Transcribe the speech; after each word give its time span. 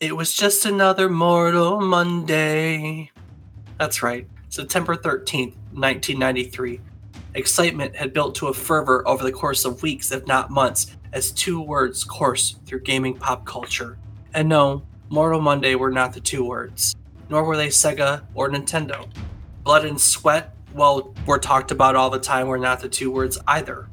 It 0.00 0.16
was 0.16 0.32
just 0.32 0.64
another 0.64 1.08
mortal 1.08 1.80
Monday. 1.80 3.10
That's 3.80 4.00
right, 4.00 4.28
September 4.48 4.94
13th, 4.94 5.56
1993. 5.72 6.80
Excitement 7.34 7.96
had 7.96 8.12
built 8.12 8.36
to 8.36 8.46
a 8.46 8.54
fervor 8.54 9.02
over 9.08 9.24
the 9.24 9.32
course 9.32 9.64
of 9.64 9.82
weeks, 9.82 10.12
if 10.12 10.24
not 10.24 10.52
months, 10.52 10.96
as 11.12 11.32
two 11.32 11.60
words 11.60 12.04
coursed 12.04 12.64
through 12.64 12.82
gaming 12.82 13.16
pop 13.16 13.44
culture. 13.44 13.98
And 14.34 14.48
no, 14.48 14.84
Mortal 15.08 15.40
Monday 15.40 15.74
were 15.74 15.90
not 15.90 16.12
the 16.12 16.20
two 16.20 16.44
words, 16.44 16.94
nor 17.28 17.42
were 17.42 17.56
they 17.56 17.66
Sega 17.66 18.22
or 18.34 18.48
Nintendo. 18.48 19.08
Blood 19.64 19.84
and 19.84 20.00
sweat, 20.00 20.54
well, 20.74 21.12
were 21.26 21.40
talked 21.40 21.72
about 21.72 21.96
all 21.96 22.08
the 22.08 22.20
time, 22.20 22.46
were 22.46 22.56
not 22.56 22.78
the 22.78 22.88
two 22.88 23.10
words 23.10 23.36
either. 23.48 23.88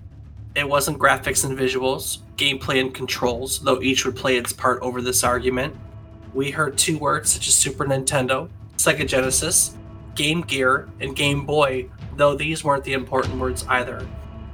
It 0.55 0.69
wasn't 0.69 0.99
graphics 0.99 1.43
and 1.43 1.57
visuals, 1.57 2.19
gameplay 2.37 2.79
and 2.79 2.93
controls, 2.93 3.59
though 3.61 3.81
each 3.81 4.05
would 4.05 4.15
play 4.15 4.37
its 4.37 4.53
part 4.53 4.79
over 4.83 5.01
this 5.01 5.23
argument. 5.23 5.75
We 6.35 6.51
heard 6.51 6.77
two 6.77 6.97
words 6.97 7.31
such 7.31 7.47
as 7.47 7.55
Super 7.55 7.85
Nintendo, 7.85 8.49
Sega 8.75 9.07
Genesis, 9.07 9.77
Game 10.15 10.41
Gear, 10.41 10.89
and 10.99 11.15
Game 11.15 11.45
Boy, 11.45 11.89
though 12.17 12.35
these 12.35 12.61
weren't 12.61 12.83
the 12.83 12.91
important 12.91 13.39
words 13.39 13.65
either. 13.69 14.05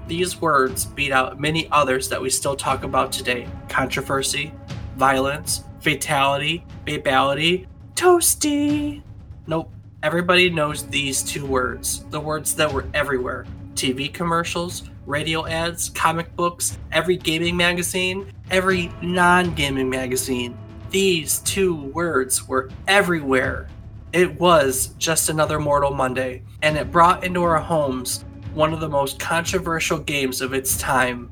These 0.05 0.39
words 0.39 0.86
beat 0.86 1.12
out 1.12 1.39
many 1.39 1.67
others 1.72 2.08
that 2.09 2.22
we 2.22 2.30
still 2.30 2.55
talk 2.55 2.84
about 2.84 3.12
today 3.12 3.48
controversy, 3.67 4.53
violence, 4.95 5.63
fatality, 5.80 6.63
babality, 6.86 7.66
toasty. 7.95 9.02
Nope, 9.48 9.73
everybody 10.03 10.52
knows 10.52 10.86
these 10.86 11.23
two 11.23 11.48
words, 11.48 12.05
the 12.11 12.20
words 12.20 12.53
that 12.58 12.72
were 12.72 12.86
everywhere 12.94 13.48
TV 13.73 14.13
commercials, 14.13 14.84
radio 15.08 15.48
ads, 15.48 15.89
comic 15.89 16.36
books, 16.36 16.77
every 16.91 17.17
gaming 17.17 17.58
magazine, 17.58 18.31
every 18.52 18.91
non 19.02 19.55
gaming 19.55 19.89
magazine. 19.89 20.55
These 20.91 21.40
two 21.40 21.73
words 21.73 22.50
were 22.50 22.70
everywhere. 22.86 23.70
It 24.12 24.38
was 24.38 24.88
just 24.98 25.30
another 25.30 25.58
Mortal 25.58 25.94
Monday, 25.94 26.44
and 26.61 26.75
it 26.75 26.92
brought 26.92 27.23
into 27.23 27.44
our 27.44 27.59
homes 27.59 28.25
one 28.53 28.73
of 28.73 28.81
the 28.81 28.89
most 28.89 29.17
controversial 29.17 29.98
games 29.98 30.42
of 30.42 30.53
its 30.53 30.78
time. 30.78 31.31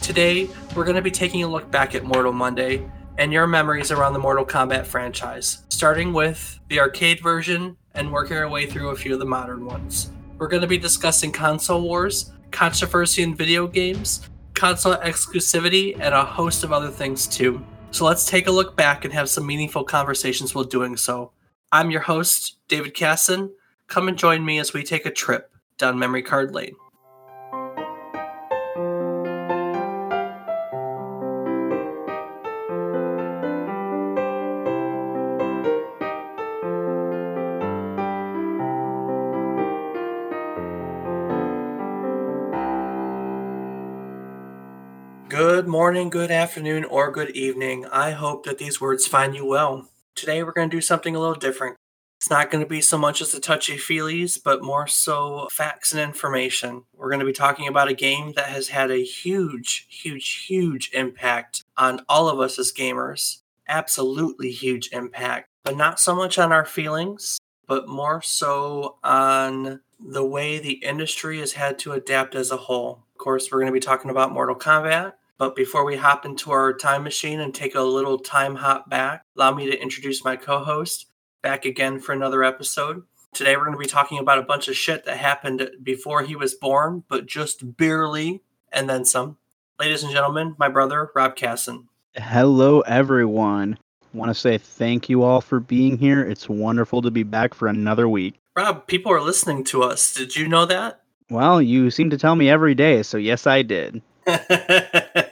Today, 0.00 0.48
we're 0.76 0.84
going 0.84 0.94
to 0.94 1.02
be 1.02 1.10
taking 1.10 1.42
a 1.42 1.48
look 1.48 1.68
back 1.72 1.96
at 1.96 2.04
Mortal 2.04 2.32
Monday 2.32 2.88
and 3.18 3.32
your 3.32 3.48
memories 3.48 3.90
around 3.90 4.12
the 4.12 4.20
Mortal 4.20 4.46
Kombat 4.46 4.86
franchise, 4.86 5.64
starting 5.70 6.12
with 6.12 6.60
the 6.68 6.78
arcade 6.78 7.20
version 7.20 7.76
and 7.94 8.12
working 8.12 8.36
our 8.36 8.48
way 8.48 8.64
through 8.64 8.90
a 8.90 8.96
few 8.96 9.12
of 9.12 9.18
the 9.18 9.26
modern 9.26 9.66
ones. 9.66 10.12
We're 10.38 10.46
going 10.46 10.62
to 10.62 10.68
be 10.68 10.78
discussing 10.78 11.32
console 11.32 11.82
wars, 11.82 12.30
controversy 12.52 13.24
in 13.24 13.34
video 13.34 13.66
games, 13.66 14.28
console 14.56 14.96
exclusivity, 14.96 15.94
and 16.00 16.14
a 16.14 16.24
host 16.24 16.64
of 16.64 16.72
other 16.72 16.90
things 16.90 17.26
too. 17.26 17.64
So 17.92 18.04
let's 18.04 18.26
take 18.26 18.48
a 18.48 18.50
look 18.50 18.74
back 18.74 19.04
and 19.04 19.14
have 19.14 19.28
some 19.28 19.46
meaningful 19.46 19.84
conversations 19.84 20.54
while 20.54 20.64
doing 20.64 20.96
so. 20.96 21.30
I'm 21.70 21.90
your 21.90 22.00
host, 22.00 22.56
David 22.68 22.94
Casson. 22.94 23.52
Come 23.86 24.08
and 24.08 24.18
join 24.18 24.44
me 24.44 24.58
as 24.58 24.72
we 24.72 24.82
take 24.82 25.06
a 25.06 25.10
trip 25.10 25.50
down 25.78 25.98
memory 25.98 26.22
card 26.22 26.54
lane. 26.54 26.74
Morning, 45.76 46.08
good 46.08 46.30
afternoon, 46.30 46.86
or 46.86 47.10
good 47.10 47.28
evening. 47.32 47.84
I 47.92 48.12
hope 48.12 48.46
that 48.46 48.56
these 48.56 48.80
words 48.80 49.06
find 49.06 49.34
you 49.34 49.44
well. 49.44 49.90
Today 50.14 50.42
we're 50.42 50.52
going 50.52 50.70
to 50.70 50.76
do 50.76 50.80
something 50.80 51.14
a 51.14 51.20
little 51.20 51.34
different. 51.34 51.76
It's 52.18 52.30
not 52.30 52.50
going 52.50 52.64
to 52.64 52.68
be 52.68 52.80
so 52.80 52.96
much 52.96 53.20
as 53.20 53.32
the 53.32 53.40
touchy 53.40 53.76
feelies, 53.76 54.42
but 54.42 54.64
more 54.64 54.86
so 54.86 55.48
facts 55.52 55.92
and 55.92 56.00
information. 56.00 56.84
We're 56.96 57.10
going 57.10 57.20
to 57.20 57.26
be 57.26 57.34
talking 57.34 57.68
about 57.68 57.90
a 57.90 57.94
game 57.94 58.32
that 58.36 58.46
has 58.46 58.68
had 58.68 58.90
a 58.90 59.04
huge, 59.04 59.86
huge, 59.90 60.46
huge 60.46 60.90
impact 60.94 61.62
on 61.76 62.00
all 62.08 62.30
of 62.30 62.40
us 62.40 62.58
as 62.58 62.72
gamers. 62.72 63.42
Absolutely 63.68 64.52
huge 64.52 64.88
impact, 64.92 65.46
but 65.62 65.76
not 65.76 66.00
so 66.00 66.16
much 66.16 66.38
on 66.38 66.52
our 66.52 66.64
feelings, 66.64 67.36
but 67.66 67.86
more 67.86 68.22
so 68.22 68.96
on 69.04 69.80
the 70.00 70.24
way 70.24 70.58
the 70.58 70.82
industry 70.82 71.40
has 71.40 71.52
had 71.52 71.78
to 71.80 71.92
adapt 71.92 72.34
as 72.34 72.50
a 72.50 72.56
whole. 72.56 73.02
Of 73.14 73.18
course, 73.18 73.52
we're 73.52 73.58
going 73.60 73.70
to 73.70 73.78
be 73.78 73.80
talking 73.80 74.10
about 74.10 74.32
Mortal 74.32 74.56
Kombat, 74.56 75.12
but 75.38 75.54
before 75.54 75.84
we 75.84 75.96
hop 75.96 76.24
into 76.24 76.50
our 76.50 76.72
time 76.72 77.04
machine 77.04 77.40
and 77.40 77.54
take 77.54 77.74
a 77.74 77.80
little 77.80 78.18
time 78.18 78.56
hop 78.56 78.88
back, 78.88 79.22
allow 79.36 79.52
me 79.54 79.70
to 79.70 79.82
introduce 79.82 80.24
my 80.24 80.36
co 80.36 80.64
host, 80.64 81.06
back 81.42 81.64
again 81.64 82.00
for 82.00 82.12
another 82.12 82.42
episode. 82.42 83.02
Today, 83.34 83.56
we're 83.56 83.66
going 83.66 83.76
to 83.76 83.78
be 83.78 83.86
talking 83.86 84.18
about 84.18 84.38
a 84.38 84.42
bunch 84.42 84.66
of 84.68 84.76
shit 84.76 85.04
that 85.04 85.18
happened 85.18 85.70
before 85.82 86.22
he 86.22 86.34
was 86.34 86.54
born, 86.54 87.04
but 87.08 87.26
just 87.26 87.76
barely, 87.76 88.42
and 88.72 88.88
then 88.88 89.04
some. 89.04 89.36
Ladies 89.78 90.02
and 90.02 90.12
gentlemen, 90.12 90.56
my 90.58 90.70
brother, 90.70 91.10
Rob 91.14 91.36
Casson. 91.36 91.88
Hello, 92.14 92.80
everyone. 92.80 93.78
Want 94.14 94.30
to 94.30 94.34
say 94.34 94.56
thank 94.56 95.10
you 95.10 95.22
all 95.22 95.42
for 95.42 95.60
being 95.60 95.98
here. 95.98 96.22
It's 96.22 96.48
wonderful 96.48 97.02
to 97.02 97.10
be 97.10 97.24
back 97.24 97.52
for 97.52 97.68
another 97.68 98.08
week. 98.08 98.40
Rob, 98.56 98.86
people 98.86 99.12
are 99.12 99.20
listening 99.20 99.64
to 99.64 99.82
us. 99.82 100.14
Did 100.14 100.34
you 100.34 100.48
know 100.48 100.64
that? 100.64 101.02
Well, 101.28 101.60
you 101.60 101.90
seem 101.90 102.08
to 102.08 102.16
tell 102.16 102.36
me 102.36 102.48
every 102.48 102.74
day, 102.74 103.02
so 103.02 103.18
yes, 103.18 103.46
I 103.46 103.60
did. 103.60 104.00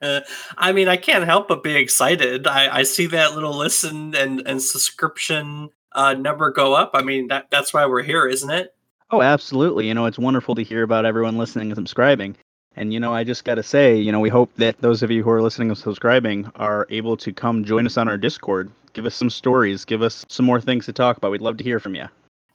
I 0.58 0.72
mean, 0.72 0.88
I 0.88 0.96
can't 0.96 1.24
help 1.24 1.48
but 1.48 1.62
be 1.62 1.76
excited. 1.76 2.46
I, 2.46 2.78
I 2.78 2.82
see 2.82 3.06
that 3.06 3.34
little 3.34 3.56
listen 3.56 4.14
and, 4.14 4.40
and 4.46 4.62
subscription 4.62 5.70
uh, 5.92 6.14
number 6.14 6.50
go 6.50 6.74
up. 6.74 6.90
I 6.94 7.02
mean, 7.02 7.28
that, 7.28 7.50
that's 7.50 7.72
why 7.74 7.86
we're 7.86 8.02
here, 8.02 8.26
isn't 8.26 8.50
it? 8.50 8.74
Oh, 9.10 9.22
absolutely. 9.22 9.86
You 9.88 9.94
know, 9.94 10.06
it's 10.06 10.18
wonderful 10.18 10.54
to 10.54 10.62
hear 10.62 10.82
about 10.82 11.06
everyone 11.06 11.38
listening 11.38 11.68
and 11.68 11.76
subscribing. 11.76 12.36
And, 12.76 12.92
you 12.92 13.00
know, 13.00 13.14
I 13.14 13.24
just 13.24 13.44
got 13.44 13.54
to 13.54 13.62
say, 13.62 13.96
you 13.96 14.12
know, 14.12 14.20
we 14.20 14.28
hope 14.28 14.54
that 14.56 14.78
those 14.80 15.02
of 15.02 15.10
you 15.10 15.22
who 15.22 15.30
are 15.30 15.40
listening 15.40 15.68
and 15.68 15.78
subscribing 15.78 16.50
are 16.56 16.86
able 16.90 17.16
to 17.16 17.32
come 17.32 17.64
join 17.64 17.86
us 17.86 17.96
on 17.96 18.08
our 18.08 18.18
Discord. 18.18 18.70
Give 18.92 19.06
us 19.06 19.14
some 19.14 19.30
stories, 19.30 19.84
give 19.84 20.02
us 20.02 20.24
some 20.28 20.44
more 20.44 20.60
things 20.60 20.84
to 20.86 20.92
talk 20.92 21.16
about. 21.16 21.30
We'd 21.30 21.40
love 21.40 21.56
to 21.58 21.64
hear 21.64 21.80
from 21.80 21.94
you. 21.94 22.06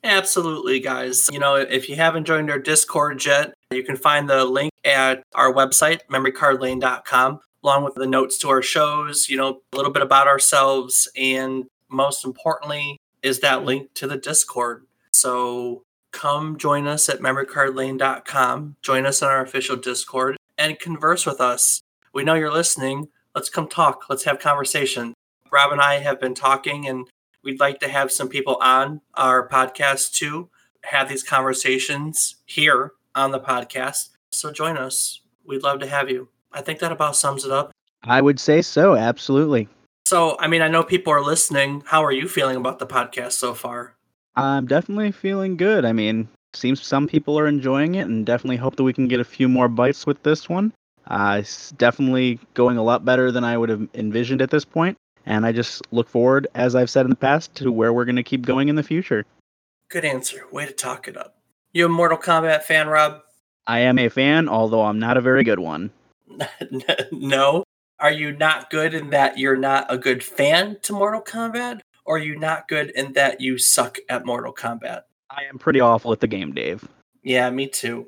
Absolutely, 0.04 0.80
guys. 0.80 1.30
You 1.32 1.40
know, 1.40 1.56
if 1.56 1.88
you 1.88 1.96
haven't 1.96 2.26
joined 2.26 2.50
our 2.50 2.60
Discord 2.60 3.24
yet, 3.26 3.54
you 3.72 3.84
can 3.84 3.96
find 3.96 4.30
the 4.30 4.46
link 4.46 4.72
at 4.84 5.24
our 5.36 5.54
website, 5.54 6.00
memorycardlane.com, 6.10 7.40
along 7.64 7.84
with 7.84 7.96
the 7.96 8.08
notes 8.08 8.38
to 8.40 8.50
our 8.50 8.62
shows, 8.62 9.30
you 9.30 9.38
know, 9.38 9.62
a 9.74 9.78
little 9.78 9.92
bit 9.92 10.04
about 10.04 10.28
ourselves, 10.28 11.10
and 11.16 11.66
most 11.90 12.26
importantly, 12.26 12.98
is 13.22 13.40
that 13.40 13.64
link 13.64 13.94
to 13.94 14.08
the 14.08 14.18
Discord. 14.18 14.86
So 15.14 15.84
come 16.12 16.58
join 16.58 16.88
us 16.88 17.10
at 17.10 17.20
memorycardlane.com, 17.20 18.76
join 18.82 19.06
us 19.06 19.22
on 19.22 19.30
our 19.30 19.42
official 19.42 19.76
Discord, 19.76 20.38
and 20.58 20.80
converse 20.80 21.26
with 21.26 21.40
us. 21.40 21.82
We 22.14 22.24
know 22.24 22.34
you're 22.34 22.52
listening. 22.52 23.10
Let's 23.36 23.50
come 23.50 23.68
talk. 23.68 24.04
Let's 24.10 24.26
have 24.26 24.40
conversation. 24.40 25.14
Rob 25.52 25.72
and 25.72 25.82
I 25.82 26.00
have 26.00 26.20
been 26.20 26.34
talking, 26.34 26.88
and 26.88 27.08
we'd 27.44 27.60
like 27.60 27.80
to 27.80 27.88
have 27.88 28.12
some 28.12 28.30
people 28.30 28.58
on 28.62 29.02
our 29.14 29.48
podcast 29.48 30.14
too, 30.14 30.50
have 30.86 31.10
these 31.10 31.24
conversations 31.24 32.36
here 32.46 32.94
on 33.16 33.32
the 33.32 33.40
podcast. 33.40 34.10
So 34.32 34.52
join 34.52 34.78
us. 34.78 35.22
We'd 35.46 35.64
love 35.64 35.80
to 35.80 35.88
have 35.88 36.10
you. 36.10 36.30
I 36.52 36.62
think 36.62 36.80
that 36.80 36.92
about 36.92 37.16
sums 37.16 37.46
it 37.46 37.52
up. 37.52 37.72
I 38.04 38.22
would 38.22 38.40
say 38.40 38.62
so, 38.62 38.96
absolutely. 38.96 39.68
So, 40.06 40.36
I 40.40 40.48
mean, 40.48 40.62
I 40.62 40.68
know 40.68 40.84
people 40.84 41.14
are 41.14 41.24
listening. 41.24 41.84
How 41.86 42.04
are 42.04 42.12
you 42.12 42.28
feeling 42.28 42.58
about 42.58 42.80
the 42.80 42.88
podcast 42.88 43.34
so 43.34 43.54
far? 43.54 43.96
I'm 44.36 44.66
definitely 44.66 45.12
feeling 45.12 45.56
good. 45.58 45.86
I 45.86 45.94
mean, 45.94 46.28
seems 46.54 46.86
some 46.86 47.08
people 47.08 47.38
are 47.38 47.48
enjoying 47.48 47.96
it, 47.96 48.08
and 48.08 48.26
definitely 48.26 48.58
hope 48.58 48.76
that 48.76 48.84
we 48.84 48.94
can 48.94 49.08
get 49.08 49.20
a 49.20 49.26
few 49.26 49.48
more 49.48 49.68
bites 49.68 50.06
with 50.06 50.22
this 50.24 50.50
one. 50.50 50.74
Uh, 51.08 51.38
it's 51.40 51.72
definitely 51.72 52.40
going 52.54 52.78
a 52.78 52.84
lot 52.84 53.06
better 53.06 53.32
than 53.32 53.44
I 53.44 53.58
would 53.58 53.70
have 53.70 53.88
envisioned 53.94 54.42
at 54.42 54.50
this 54.50 54.66
point, 54.66 54.98
and 55.26 55.46
I 55.46 55.52
just 55.52 55.82
look 55.92 56.10
forward, 56.10 56.48
as 56.56 56.76
I've 56.76 56.90
said 56.90 57.06
in 57.06 57.10
the 57.10 57.16
past, 57.16 57.56
to 57.56 57.72
where 57.72 57.94
we're 57.94 58.06
going 58.06 58.16
to 58.18 58.24
keep 58.24 58.46
going 58.46 58.70
in 58.70 58.76
the 58.76 58.84
future. 58.84 59.26
Good 59.90 60.06
answer. 60.06 60.46
Way 60.52 60.66
to 60.66 60.74
talk 60.74 61.08
it 61.08 61.18
up. 61.18 61.36
You 61.74 61.86
a 61.86 61.90
Mortal 61.90 62.18
Kombat 62.18 62.64
fan, 62.64 62.88
Rob? 62.90 63.22
I 63.66 63.80
am 63.80 63.98
a 63.98 64.10
fan, 64.10 64.50
although 64.50 64.82
I'm 64.84 65.00
not 65.00 65.16
a 65.16 65.22
very 65.22 65.46
good 65.46 65.60
one. 65.60 65.92
no. 67.12 67.64
Are 67.98 68.12
you 68.12 68.34
not 68.34 68.70
good 68.70 68.94
in 68.94 69.12
that 69.12 69.38
you're 69.38 69.56
not 69.56 69.86
a 69.88 69.98
good 69.98 70.22
fan 70.22 70.80
to 70.82 70.92
Mortal 70.92 71.22
Kombat? 71.22 71.80
Or 72.04 72.18
are 72.18 72.20
you 72.20 72.38
not 72.38 72.68
good 72.68 72.90
in 72.90 73.14
that 73.14 73.40
you 73.40 73.58
suck 73.58 74.00
at 74.10 74.26
Mortal 74.26 74.54
Kombat? 74.54 75.04
I 75.30 75.44
am 75.46 75.58
pretty 75.60 75.80
awful 75.80 76.12
at 76.12 76.20
the 76.20 76.28
game, 76.28 76.54
Dave. 76.54 76.86
Yeah, 77.24 77.50
me 77.52 77.68
too. 77.68 78.08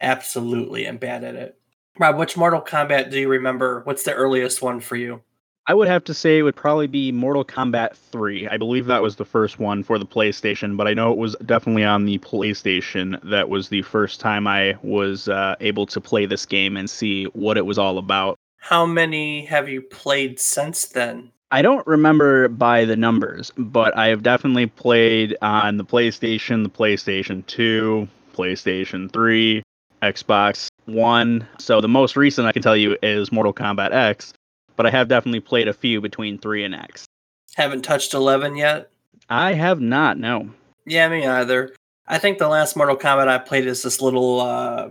Absolutely, 0.00 0.86
I'm 0.86 0.96
bad 0.96 1.22
at 1.22 1.36
it. 1.36 1.56
Rob, 2.00 2.18
which 2.18 2.36
Mortal 2.36 2.62
Kombat 2.62 3.12
do 3.12 3.20
you 3.20 3.28
remember? 3.28 3.82
What's 3.84 4.02
the 4.02 4.14
earliest 4.14 4.60
one 4.60 4.80
for 4.80 4.96
you? 4.96 5.22
I 5.66 5.72
would 5.72 5.88
have 5.88 6.04
to 6.04 6.14
say 6.14 6.38
it 6.38 6.42
would 6.42 6.56
probably 6.56 6.86
be 6.86 7.10
Mortal 7.10 7.44
Kombat 7.44 7.96
3. 7.96 8.48
I 8.48 8.58
believe 8.58 8.84
that 8.86 9.00
was 9.00 9.16
the 9.16 9.24
first 9.24 9.58
one 9.58 9.82
for 9.82 9.98
the 9.98 10.04
PlayStation, 10.04 10.76
but 10.76 10.86
I 10.86 10.92
know 10.92 11.10
it 11.10 11.16
was 11.16 11.34
definitely 11.46 11.84
on 11.84 12.04
the 12.04 12.18
PlayStation. 12.18 13.18
That 13.30 13.48
was 13.48 13.70
the 13.70 13.80
first 13.80 14.20
time 14.20 14.46
I 14.46 14.76
was 14.82 15.26
uh, 15.26 15.56
able 15.60 15.86
to 15.86 16.02
play 16.02 16.26
this 16.26 16.44
game 16.44 16.76
and 16.76 16.90
see 16.90 17.24
what 17.32 17.56
it 17.56 17.64
was 17.64 17.78
all 17.78 17.96
about. 17.96 18.36
How 18.58 18.84
many 18.84 19.46
have 19.46 19.66
you 19.70 19.80
played 19.80 20.38
since 20.38 20.84
then? 20.86 21.30
I 21.50 21.62
don't 21.62 21.86
remember 21.86 22.48
by 22.48 22.84
the 22.84 22.96
numbers, 22.96 23.50
but 23.56 23.96
I 23.96 24.08
have 24.08 24.22
definitely 24.22 24.66
played 24.66 25.34
on 25.40 25.78
the 25.78 25.84
PlayStation, 25.84 26.62
the 26.62 26.68
PlayStation 26.68 27.46
2, 27.46 28.06
PlayStation 28.34 29.10
3, 29.10 29.62
Xbox 30.02 30.68
One. 30.84 31.46
So 31.58 31.80
the 31.80 31.88
most 31.88 32.16
recent 32.16 32.46
I 32.46 32.52
can 32.52 32.62
tell 32.62 32.76
you 32.76 32.98
is 33.02 33.32
Mortal 33.32 33.54
Kombat 33.54 33.92
X, 33.92 34.34
but 34.76 34.86
I 34.86 34.90
have 34.90 35.08
definitely 35.08 35.40
played 35.40 35.68
a 35.68 35.72
few 35.72 36.00
between 36.00 36.38
3 36.38 36.64
and 36.64 36.74
X. 36.74 37.06
Haven't 37.54 37.82
touched 37.82 38.14
11 38.14 38.56
yet? 38.56 38.90
I 39.28 39.54
have 39.54 39.80
not, 39.80 40.18
no. 40.18 40.50
Yeah, 40.86 41.08
me 41.08 41.26
either. 41.26 41.74
I 42.06 42.18
think 42.18 42.38
the 42.38 42.48
last 42.48 42.76
Mortal 42.76 42.96
Kombat 42.96 43.28
I 43.28 43.38
played 43.38 43.66
is 43.66 43.82
this 43.82 44.02
little, 44.02 44.40
uh, 44.40 44.90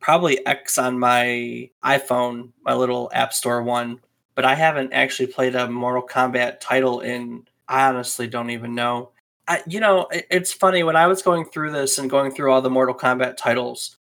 probably 0.00 0.44
X 0.46 0.78
on 0.78 0.98
my 0.98 1.70
iPhone, 1.84 2.50
my 2.64 2.74
little 2.74 3.10
App 3.12 3.32
Store 3.32 3.62
one. 3.62 4.00
But 4.34 4.44
I 4.44 4.54
haven't 4.54 4.92
actually 4.92 5.26
played 5.26 5.54
a 5.54 5.68
Mortal 5.68 6.06
Kombat 6.06 6.60
title 6.60 7.00
in, 7.00 7.46
I 7.68 7.88
honestly 7.88 8.26
don't 8.26 8.50
even 8.50 8.74
know. 8.74 9.10
I, 9.48 9.62
you 9.66 9.80
know, 9.80 10.06
it, 10.10 10.26
it's 10.30 10.52
funny 10.52 10.82
when 10.82 10.96
I 10.96 11.06
was 11.06 11.22
going 11.22 11.46
through 11.46 11.72
this 11.72 11.98
and 11.98 12.08
going 12.08 12.32
through 12.32 12.52
all 12.52 12.62
the 12.62 12.70
Mortal 12.70 12.94
Kombat 12.94 13.36
titles, 13.36 13.96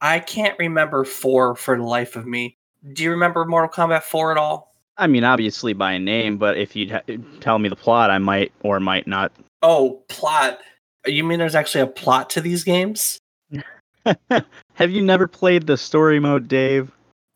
I 0.00 0.18
can't 0.18 0.58
remember 0.58 1.04
four 1.04 1.54
for 1.54 1.76
the 1.76 1.84
life 1.84 2.16
of 2.16 2.26
me. 2.26 2.58
Do 2.92 3.04
you 3.04 3.10
remember 3.10 3.44
Mortal 3.44 3.70
Kombat 3.70 4.02
4 4.02 4.32
at 4.32 4.38
all? 4.38 4.71
I 4.98 5.06
mean, 5.06 5.24
obviously 5.24 5.72
by 5.72 5.98
name, 5.98 6.36
but 6.36 6.58
if 6.58 6.76
you'd 6.76 6.90
ha- 6.90 7.02
tell 7.40 7.58
me 7.58 7.68
the 7.68 7.76
plot, 7.76 8.10
I 8.10 8.18
might 8.18 8.52
or 8.62 8.78
might 8.80 9.06
not. 9.06 9.32
Oh, 9.62 10.02
plot. 10.08 10.58
You 11.06 11.24
mean 11.24 11.38
there's 11.38 11.54
actually 11.54 11.82
a 11.82 11.86
plot 11.86 12.30
to 12.30 12.40
these 12.40 12.62
games? 12.62 13.18
Have 14.74 14.90
you 14.90 15.02
never 15.02 15.26
played 15.26 15.66
the 15.66 15.76
story 15.76 16.18
mode, 16.18 16.48
Dave? 16.48 16.90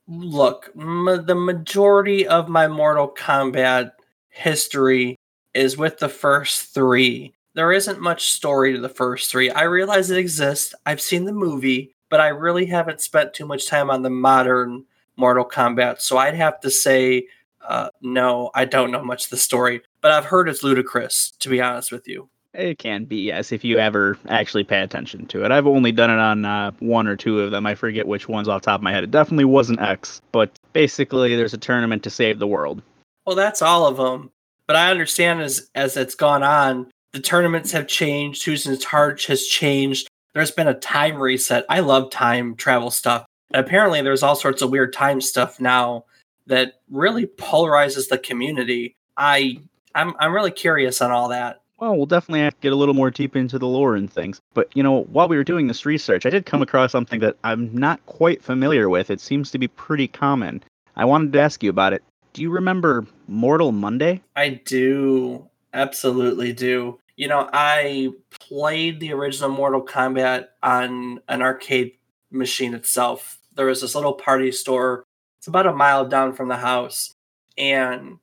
Look, 0.09 0.71
m- 0.79 1.25
the 1.27 1.35
majority 1.35 2.27
of 2.27 2.49
my 2.49 2.69
Mortal 2.69 3.09
Kombat 3.09 3.93
history 4.29 5.17
is 5.55 5.77
with 5.77 5.99
the 5.99 6.09
first 6.09 6.75
three. 6.75 7.33
There 7.55 7.73
isn't 7.73 8.01
much 8.01 8.33
story 8.33 8.75
to 8.75 8.81
the 8.81 8.89
first 8.89 9.31
three. 9.31 9.51
I 9.51 9.63
realize 9.63 10.11
it 10.11 10.19
exists. 10.19 10.75
I've 10.85 11.01
seen 11.01 11.25
the 11.25 11.33
movie, 11.33 11.95
but 12.11 12.21
I 12.21 12.29
really 12.29 12.67
haven't 12.67 13.01
spent 13.01 13.33
too 13.33 13.47
much 13.47 13.67
time 13.67 13.91
on 13.91 14.03
the 14.03 14.11
modern 14.11 14.85
Mortal 15.17 15.45
Kombat. 15.45 16.01
So 16.01 16.19
I'd 16.19 16.35
have 16.35 16.61
to 16.61 16.71
say, 16.71 17.27
uh, 17.69 17.89
no, 18.03 18.51
I 18.55 18.65
don't 18.65 18.91
know 18.91 19.03
much 19.03 19.25
of 19.25 19.31
the 19.31 19.37
story. 19.37 19.83
But 20.01 20.13
I've 20.13 20.25
heard 20.25 20.49
it's 20.49 20.63
ludicrous, 20.63 21.33
to 21.41 21.49
be 21.49 21.61
honest 21.61 21.93
with 21.93 22.07
you. 22.07 22.29
It 22.55 22.79
can 22.79 23.05
be, 23.05 23.17
yes, 23.17 23.53
if 23.53 23.65
you 23.65 23.79
ever 23.79 24.19
actually 24.29 24.65
pay 24.65 24.81
attention 24.81 25.27
to 25.27 25.45
it. 25.45 25.53
I've 25.53 25.67
only 25.67 25.93
done 25.93 26.11
it 26.11 26.19
on 26.19 26.45
uh, 26.47 26.71
one 26.79 27.07
or 27.07 27.15
two 27.15 27.41
of 27.41 27.51
them. 27.51 27.67
I 27.67 27.75
forget 27.75 28.07
which 28.07 28.29
ones 28.29 28.49
off 28.49 28.63
the 28.63 28.67
top 28.67 28.81
of 28.81 28.83
my 28.83 28.93
head. 28.93 29.05
It 29.05 29.11
definitely 29.11 29.45
wasn't 29.45 29.81
X, 29.81 30.23
but 30.33 30.59
basically, 30.73 31.37
there's 31.37 31.53
a 31.53 31.59
tournament 31.59 32.03
to 32.05 32.11
save 32.11 32.39
the 32.39 32.47
world. 32.47 32.83
Well, 33.27 33.37
that's 33.37 33.61
all 33.61 33.87
of 33.87 33.99
them. 33.99 34.31
But 34.67 34.77
I 34.77 34.91
understand 34.91 35.43
as 35.43 35.71
as 35.75 35.97
it's 35.97 36.15
gone 36.15 36.43
on, 36.43 36.91
the 37.13 37.21
tournaments 37.21 37.73
have 37.73 37.89
changed. 37.89 38.45
Who's 38.45 38.67
in 38.67 38.79
charge 38.79 39.27
has 39.27 39.47
changed. 39.47 40.09
There's 40.33 40.51
been 40.51 40.69
a 40.69 40.75
time 40.75 41.17
reset. 41.17 41.65
I 41.69 41.81
love 41.81 42.11
time 42.11 42.57
travel 42.57 42.91
stuff. 42.91 43.27
And 43.53 43.65
apparently, 43.65 44.01
there's 44.01 44.23
all 44.23 44.35
sorts 44.35 44.63
of 44.63 44.71
weird 44.71 44.93
time 44.93 45.21
stuff 45.21 45.61
now 45.61 46.05
that 46.47 46.81
really 46.91 47.27
polarizes 47.27 48.09
the 48.09 48.19
community. 48.19 48.97
I 49.17 49.59
I'm 49.95 50.15
I'm 50.19 50.33
really 50.33 50.51
curious 50.51 51.01
on 51.01 51.11
all 51.11 51.29
that. 51.29 51.61
Well, 51.79 51.95
we'll 51.95 52.07
definitely 52.07 52.41
have 52.41 52.55
to 52.55 52.61
get 52.61 52.73
a 52.73 52.77
little 52.77 52.95
more 52.95 53.11
deep 53.11 53.37
into 53.37 53.59
the 53.59 53.67
lore 53.67 53.97
and 53.97 54.11
things. 54.11 54.41
But, 54.55 54.75
you 54.75 54.83
know, 54.83 55.03
while 55.05 55.29
we 55.29 55.37
were 55.37 55.45
doing 55.45 55.67
this 55.67 55.85
research, 55.85 56.25
I 56.25 56.31
did 56.31 56.47
come 56.47 56.59
mm-hmm. 56.59 56.63
across 56.63 56.91
something 56.91 57.21
that 57.21 57.37
I'm 57.45 57.75
not 57.75 58.05
quite 58.07 58.43
familiar 58.43 58.89
with. 58.89 59.11
It 59.11 59.21
seems 59.21 59.51
to 59.51 59.59
be 59.59 59.69
pretty 59.69 60.09
common. 60.09 60.63
I 60.97 61.05
wanted 61.05 61.35
to 61.35 61.41
ask 61.41 61.63
you 61.63 61.69
about 61.69 61.93
it. 61.93 62.03
Do 62.33 62.41
you 62.41 62.51
remember 62.51 63.07
Mortal 63.29 63.73
Monday? 63.73 64.23
I 64.35 64.61
do. 64.65 65.51
Absolutely 65.75 66.55
do. 66.55 66.99
You 67.17 67.29
know, 67.29 67.49
I 67.53 68.11
played 68.31 69.01
the 69.01 69.13
original 69.13 69.51
Mortal 69.51 69.85
Kombat 69.85 70.47
on 70.63 71.21
an 71.29 71.43
arcade 71.43 71.93
machine 72.31 72.75
itself. 72.75 73.39
There 73.55 73.67
was 73.67 73.83
this 73.83 73.95
little 73.95 74.15
party 74.15 74.53
store. 74.53 75.05
It's 75.47 75.49
about 75.49 75.69
a 75.69 75.73
mile 75.73 76.09
down 76.09 76.33
from 76.33 76.49
the 76.49 76.57
house. 76.57 77.15
And 77.57 78.19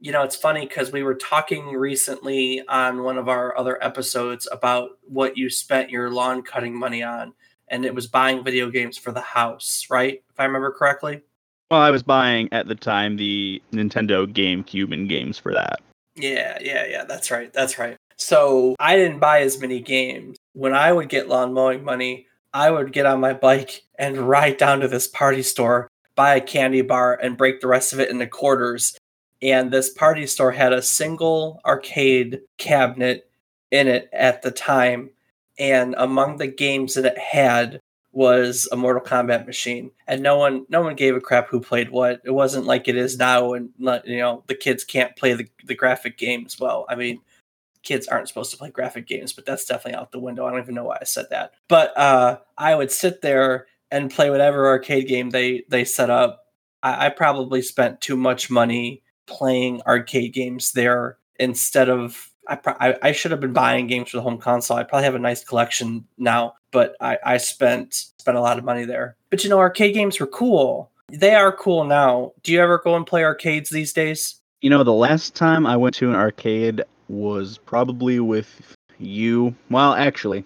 you 0.00 0.12
know, 0.12 0.22
it's 0.22 0.36
funny 0.36 0.66
because 0.66 0.92
we 0.92 1.02
were 1.02 1.14
talking 1.14 1.68
recently 1.68 2.62
on 2.68 3.04
one 3.04 3.16
of 3.16 3.26
our 3.26 3.56
other 3.56 3.82
episodes 3.82 4.46
about 4.52 4.90
what 5.04 5.38
you 5.38 5.48
spent 5.48 5.88
your 5.88 6.10
lawn 6.10 6.42
cutting 6.42 6.78
money 6.78 7.02
on, 7.02 7.32
and 7.68 7.86
it 7.86 7.94
was 7.94 8.06
buying 8.06 8.44
video 8.44 8.70
games 8.70 8.98
for 8.98 9.12
the 9.12 9.22
house, 9.22 9.86
right? 9.88 10.22
If 10.28 10.38
I 10.38 10.44
remember 10.44 10.70
correctly. 10.70 11.22
Well, 11.70 11.80
I 11.80 11.90
was 11.90 12.02
buying 12.02 12.50
at 12.52 12.68
the 12.68 12.74
time 12.74 13.16
the 13.16 13.62
Nintendo 13.72 14.26
GameCube 14.26 14.92
and 14.92 15.08
games 15.08 15.38
for 15.38 15.54
that. 15.54 15.80
Yeah, 16.16 16.58
yeah, 16.60 16.84
yeah. 16.84 17.04
That's 17.04 17.30
right. 17.30 17.50
That's 17.50 17.78
right. 17.78 17.96
So 18.18 18.76
I 18.78 18.96
didn't 18.96 19.20
buy 19.20 19.40
as 19.40 19.58
many 19.58 19.80
games. 19.80 20.36
When 20.52 20.74
I 20.74 20.92
would 20.92 21.08
get 21.08 21.28
lawn 21.28 21.54
mowing 21.54 21.82
money, 21.82 22.26
I 22.52 22.70
would 22.70 22.92
get 22.92 23.06
on 23.06 23.20
my 23.20 23.32
bike 23.32 23.84
and 23.98 24.18
ride 24.18 24.58
down 24.58 24.80
to 24.80 24.88
this 24.88 25.08
party 25.08 25.42
store, 25.42 25.88
buy 26.18 26.34
a 26.34 26.40
candy 26.40 26.82
bar, 26.82 27.16
and 27.22 27.36
break 27.36 27.60
the 27.60 27.68
rest 27.68 27.92
of 27.92 28.00
it 28.00 28.10
into 28.10 28.26
quarters. 28.26 28.98
And 29.40 29.70
this 29.70 29.88
party 29.88 30.26
store 30.26 30.50
had 30.50 30.72
a 30.72 30.82
single 30.82 31.60
arcade 31.64 32.40
cabinet 32.58 33.30
in 33.70 33.86
it 33.86 34.10
at 34.12 34.42
the 34.42 34.50
time. 34.50 35.10
And 35.60 35.94
among 35.96 36.38
the 36.38 36.48
games 36.48 36.94
that 36.94 37.04
it 37.04 37.16
had 37.16 37.78
was 38.10 38.68
a 38.72 38.76
Mortal 38.76 39.00
Kombat 39.00 39.46
machine. 39.46 39.92
And 40.08 40.20
no 40.20 40.36
one 40.36 40.66
no 40.68 40.82
one 40.82 40.96
gave 40.96 41.14
a 41.14 41.20
crap 41.20 41.50
who 41.50 41.60
played 41.60 41.90
what. 41.90 42.20
It 42.24 42.32
wasn't 42.32 42.66
like 42.66 42.88
it 42.88 42.96
is 42.96 43.16
now 43.16 43.52
and 43.52 43.70
you 43.78 44.18
know 44.18 44.42
the 44.48 44.56
kids 44.56 44.82
can't 44.82 45.14
play 45.14 45.34
the, 45.34 45.46
the 45.64 45.76
graphic 45.76 46.18
games 46.18 46.58
well. 46.58 46.84
I 46.88 46.96
mean 46.96 47.20
kids 47.84 48.08
aren't 48.08 48.26
supposed 48.26 48.50
to 48.50 48.56
play 48.56 48.70
graphic 48.70 49.06
games 49.06 49.32
but 49.32 49.46
that's 49.46 49.64
definitely 49.66 49.94
out 49.94 50.10
the 50.10 50.18
window. 50.18 50.46
I 50.46 50.50
don't 50.50 50.62
even 50.62 50.74
know 50.74 50.84
why 50.84 50.98
I 51.00 51.04
said 51.04 51.26
that. 51.30 51.52
But 51.68 51.96
uh 51.96 52.38
I 52.56 52.74
would 52.74 52.90
sit 52.90 53.22
there 53.22 53.68
and 53.90 54.10
play 54.10 54.30
whatever 54.30 54.66
arcade 54.66 55.08
game 55.08 55.30
they 55.30 55.64
they 55.68 55.84
set 55.84 56.10
up 56.10 56.44
I, 56.82 57.06
I 57.06 57.08
probably 57.10 57.62
spent 57.62 58.00
too 58.00 58.16
much 58.16 58.50
money 58.50 59.02
playing 59.26 59.82
arcade 59.86 60.32
games 60.32 60.72
there 60.72 61.18
instead 61.38 61.88
of 61.88 62.30
I, 62.48 62.56
pro- 62.56 62.76
I, 62.80 62.96
I 63.02 63.12
should 63.12 63.30
have 63.30 63.40
been 63.40 63.52
buying 63.52 63.86
games 63.86 64.10
for 64.10 64.16
the 64.16 64.22
home 64.22 64.38
console. 64.38 64.78
I 64.78 64.82
probably 64.82 65.04
have 65.04 65.14
a 65.14 65.18
nice 65.18 65.44
collection 65.44 66.06
now, 66.16 66.54
but 66.70 66.96
I, 67.00 67.18
I 67.24 67.36
spent 67.36 67.94
spent 68.18 68.38
a 68.38 68.40
lot 68.40 68.58
of 68.58 68.64
money 68.64 68.84
there. 68.84 69.16
But 69.30 69.44
you 69.44 69.50
know, 69.50 69.58
arcade 69.58 69.94
games 69.94 70.18
were 70.18 70.26
cool. 70.26 70.90
They 71.10 71.34
are 71.34 71.52
cool 71.52 71.84
now. 71.84 72.32
Do 72.42 72.52
you 72.52 72.60
ever 72.60 72.78
go 72.78 72.96
and 72.96 73.06
play 73.06 73.22
arcades 73.24 73.70
these 73.70 73.92
days? 73.92 74.36
You 74.60 74.70
know, 74.70 74.82
the 74.82 74.92
last 74.92 75.34
time 75.34 75.66
I 75.66 75.76
went 75.76 75.94
to 75.96 76.08
an 76.08 76.16
arcade 76.16 76.82
was 77.08 77.58
probably 77.58 78.18
with 78.18 78.76
you. 78.98 79.54
Well, 79.70 79.94
actually, 79.94 80.44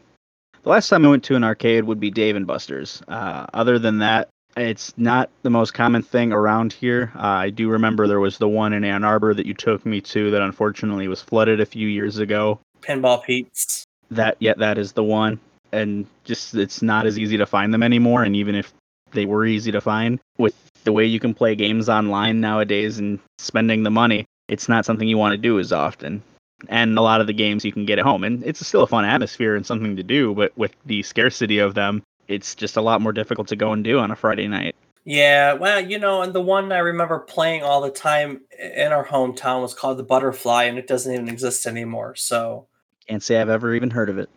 the 0.63 0.71
last 0.71 0.89
time 0.89 1.05
I 1.05 1.11
went 1.11 1.25
to 1.25 1.37
an 1.37 1.45
arcade 1.45 1.85
would 1.85 2.01
be 2.01 2.11
Dave 2.11 2.37
and 2.37 2.47
Buster's. 2.47 3.03
Uh, 3.09 3.47
other 3.53 3.79
than 3.79 3.99
that, 3.99 4.29
it's 4.57 4.93
not 4.97 5.31
the 5.43 5.51
most 5.51 5.75
common 5.75 6.03
thing 6.03 6.33
around 6.33 6.73
here. 6.73 7.11
Uh, 7.17 7.21
I 7.21 7.51
do 7.51 7.71
remember 7.71 8.07
there 8.07 8.21
was 8.21 8.39
the 8.39 8.49
one 8.49 8.73
in 8.73 8.85
Ann 8.85 9.05
Arbor 9.05 9.35
that 9.35 9.47
you 9.47 9.55
took 9.55 9.85
me 9.87 10.01
to 10.03 10.31
that 10.31 10.43
unfortunately 10.43 11.09
was 11.09 11.23
flooded 11.23 11.61
a 11.61 11.67
few 11.67 11.89
years 11.89 12.19
ago. 12.19 12.61
Pinball 12.81 13.23
Pete's. 13.23 13.85
That 14.11 14.37
yeah, 14.41 14.55
that 14.59 14.79
is 14.79 14.93
the 14.93 15.05
one. 15.05 15.41
And 15.73 16.07
just 16.25 16.55
it's 16.55 16.83
not 16.83 17.07
as 17.07 17.19
easy 17.19 17.39
to 17.39 17.47
find 17.47 17.73
them 17.73 17.83
anymore. 17.83 18.23
And 18.23 18.37
even 18.37 18.55
if 18.55 18.73
they 19.13 19.25
were 19.25 19.47
easy 19.47 19.73
to 19.73 19.81
find, 19.81 20.21
with 20.37 20.55
the 20.85 20.93
way 20.93 21.07
you 21.07 21.19
can 21.19 21.33
play 21.33 21.55
games 21.55 21.89
online 21.89 22.41
nowadays 22.41 22.99
and 22.99 23.19
spending 23.39 23.83
the 23.83 23.91
money, 23.91 24.27
it's 24.49 24.69
not 24.69 24.85
something 24.85 25.09
you 25.09 25.17
want 25.17 25.33
to 25.33 25.39
do 25.39 25.59
as 25.59 25.73
often. 25.73 26.23
And 26.69 26.97
a 26.97 27.03
lot 27.03 27.21
of 27.21 27.27
the 27.27 27.33
games 27.33 27.65
you 27.65 27.73
can 27.73 27.87
get 27.87 27.99
at 27.99 28.05
home, 28.05 28.25
and 28.25 28.43
it's 28.45 28.65
still 28.67 28.83
a 28.83 28.87
fun 28.87 29.05
atmosphere 29.05 29.57
and 29.57 29.67
something 29.67 29.97
to 29.97 30.03
do. 30.03 30.35
But 30.35 30.57
with 30.57 30.75
the 30.87 31.03
scarcity 31.03 31.59
of 31.59 31.75
them, 31.75 32.03
it's 32.29 32.55
just 32.55 32.77
a 32.77 32.83
lot 32.83 33.01
more 33.01 33.13
difficult 33.13 33.49
to 33.49 33.57
go 33.57 33.73
and 33.73 33.83
do 33.83 33.99
on 33.99 34.11
a 34.11 34.17
Friday 34.17 34.49
night. 34.49 34.75
Yeah, 35.05 35.55
well, 35.55 35.81
you 35.81 35.99
know, 35.99 36.23
and 36.23 36.33
the 36.33 36.41
one 36.41 36.71
I 36.71 36.79
remember 36.79 37.19
playing 37.19 37.65
all 37.65 37.81
the 37.81 37.91
time 37.91 38.43
in 38.59 38.93
our 38.93 39.05
hometown 39.05 39.61
was 39.61 39.75
called 39.75 39.99
the 39.99 40.05
Butterfly, 40.05 40.65
and 40.65 40.79
it 40.79 40.87
doesn't 40.87 41.13
even 41.13 41.29
exist 41.29 41.67
anymore. 41.67 42.15
So 42.15 42.69
can't 43.09 43.23
say 43.23 43.41
I've 43.41 43.49
ever 43.49 43.75
even 43.75 43.91
heard 43.91 44.09
of 44.09 44.19
it. 44.19 44.31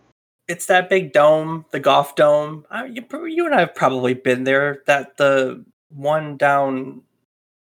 It's 0.47 0.65
that 0.67 0.89
big 0.89 1.13
dome, 1.13 1.65
the 1.71 1.79
golf 1.79 2.15
dome. 2.15 2.65
I, 2.69 2.85
you, 2.85 3.03
you 3.27 3.45
and 3.45 3.55
I 3.55 3.61
have 3.61 3.75
probably 3.75 4.13
been 4.13 4.43
there. 4.43 4.81
That 4.85 5.17
the 5.17 5.63
one 5.89 6.37
down 6.37 7.03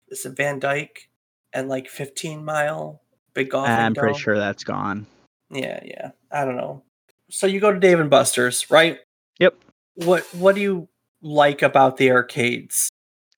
is 0.09 0.25
it 0.25 0.35
Van 0.35 0.59
Dyke 0.59 1.09
and 1.53 1.69
like 1.69 1.87
15 1.87 2.43
mile 2.43 3.01
big 3.37 3.49
golf. 3.51 3.67
I'm 3.67 3.93
pretty 3.93 4.19
sure 4.19 4.37
that's 4.37 4.63
gone. 4.63 5.05
Yeah, 5.49 5.79
yeah. 5.83 6.11
I 6.31 6.43
don't 6.45 6.57
know. 6.57 6.83
So 7.29 7.47
you 7.47 7.59
go 7.59 7.71
to 7.71 7.79
Dave 7.79 7.99
and 7.99 8.09
Buster's, 8.09 8.69
right? 8.69 8.99
Yep 9.39 9.55
what 9.97 10.23
what 10.35 10.55
do 10.55 10.61
you 10.61 10.87
like 11.21 11.61
about 11.61 11.97
the 11.97 12.11
arcades? 12.11 12.89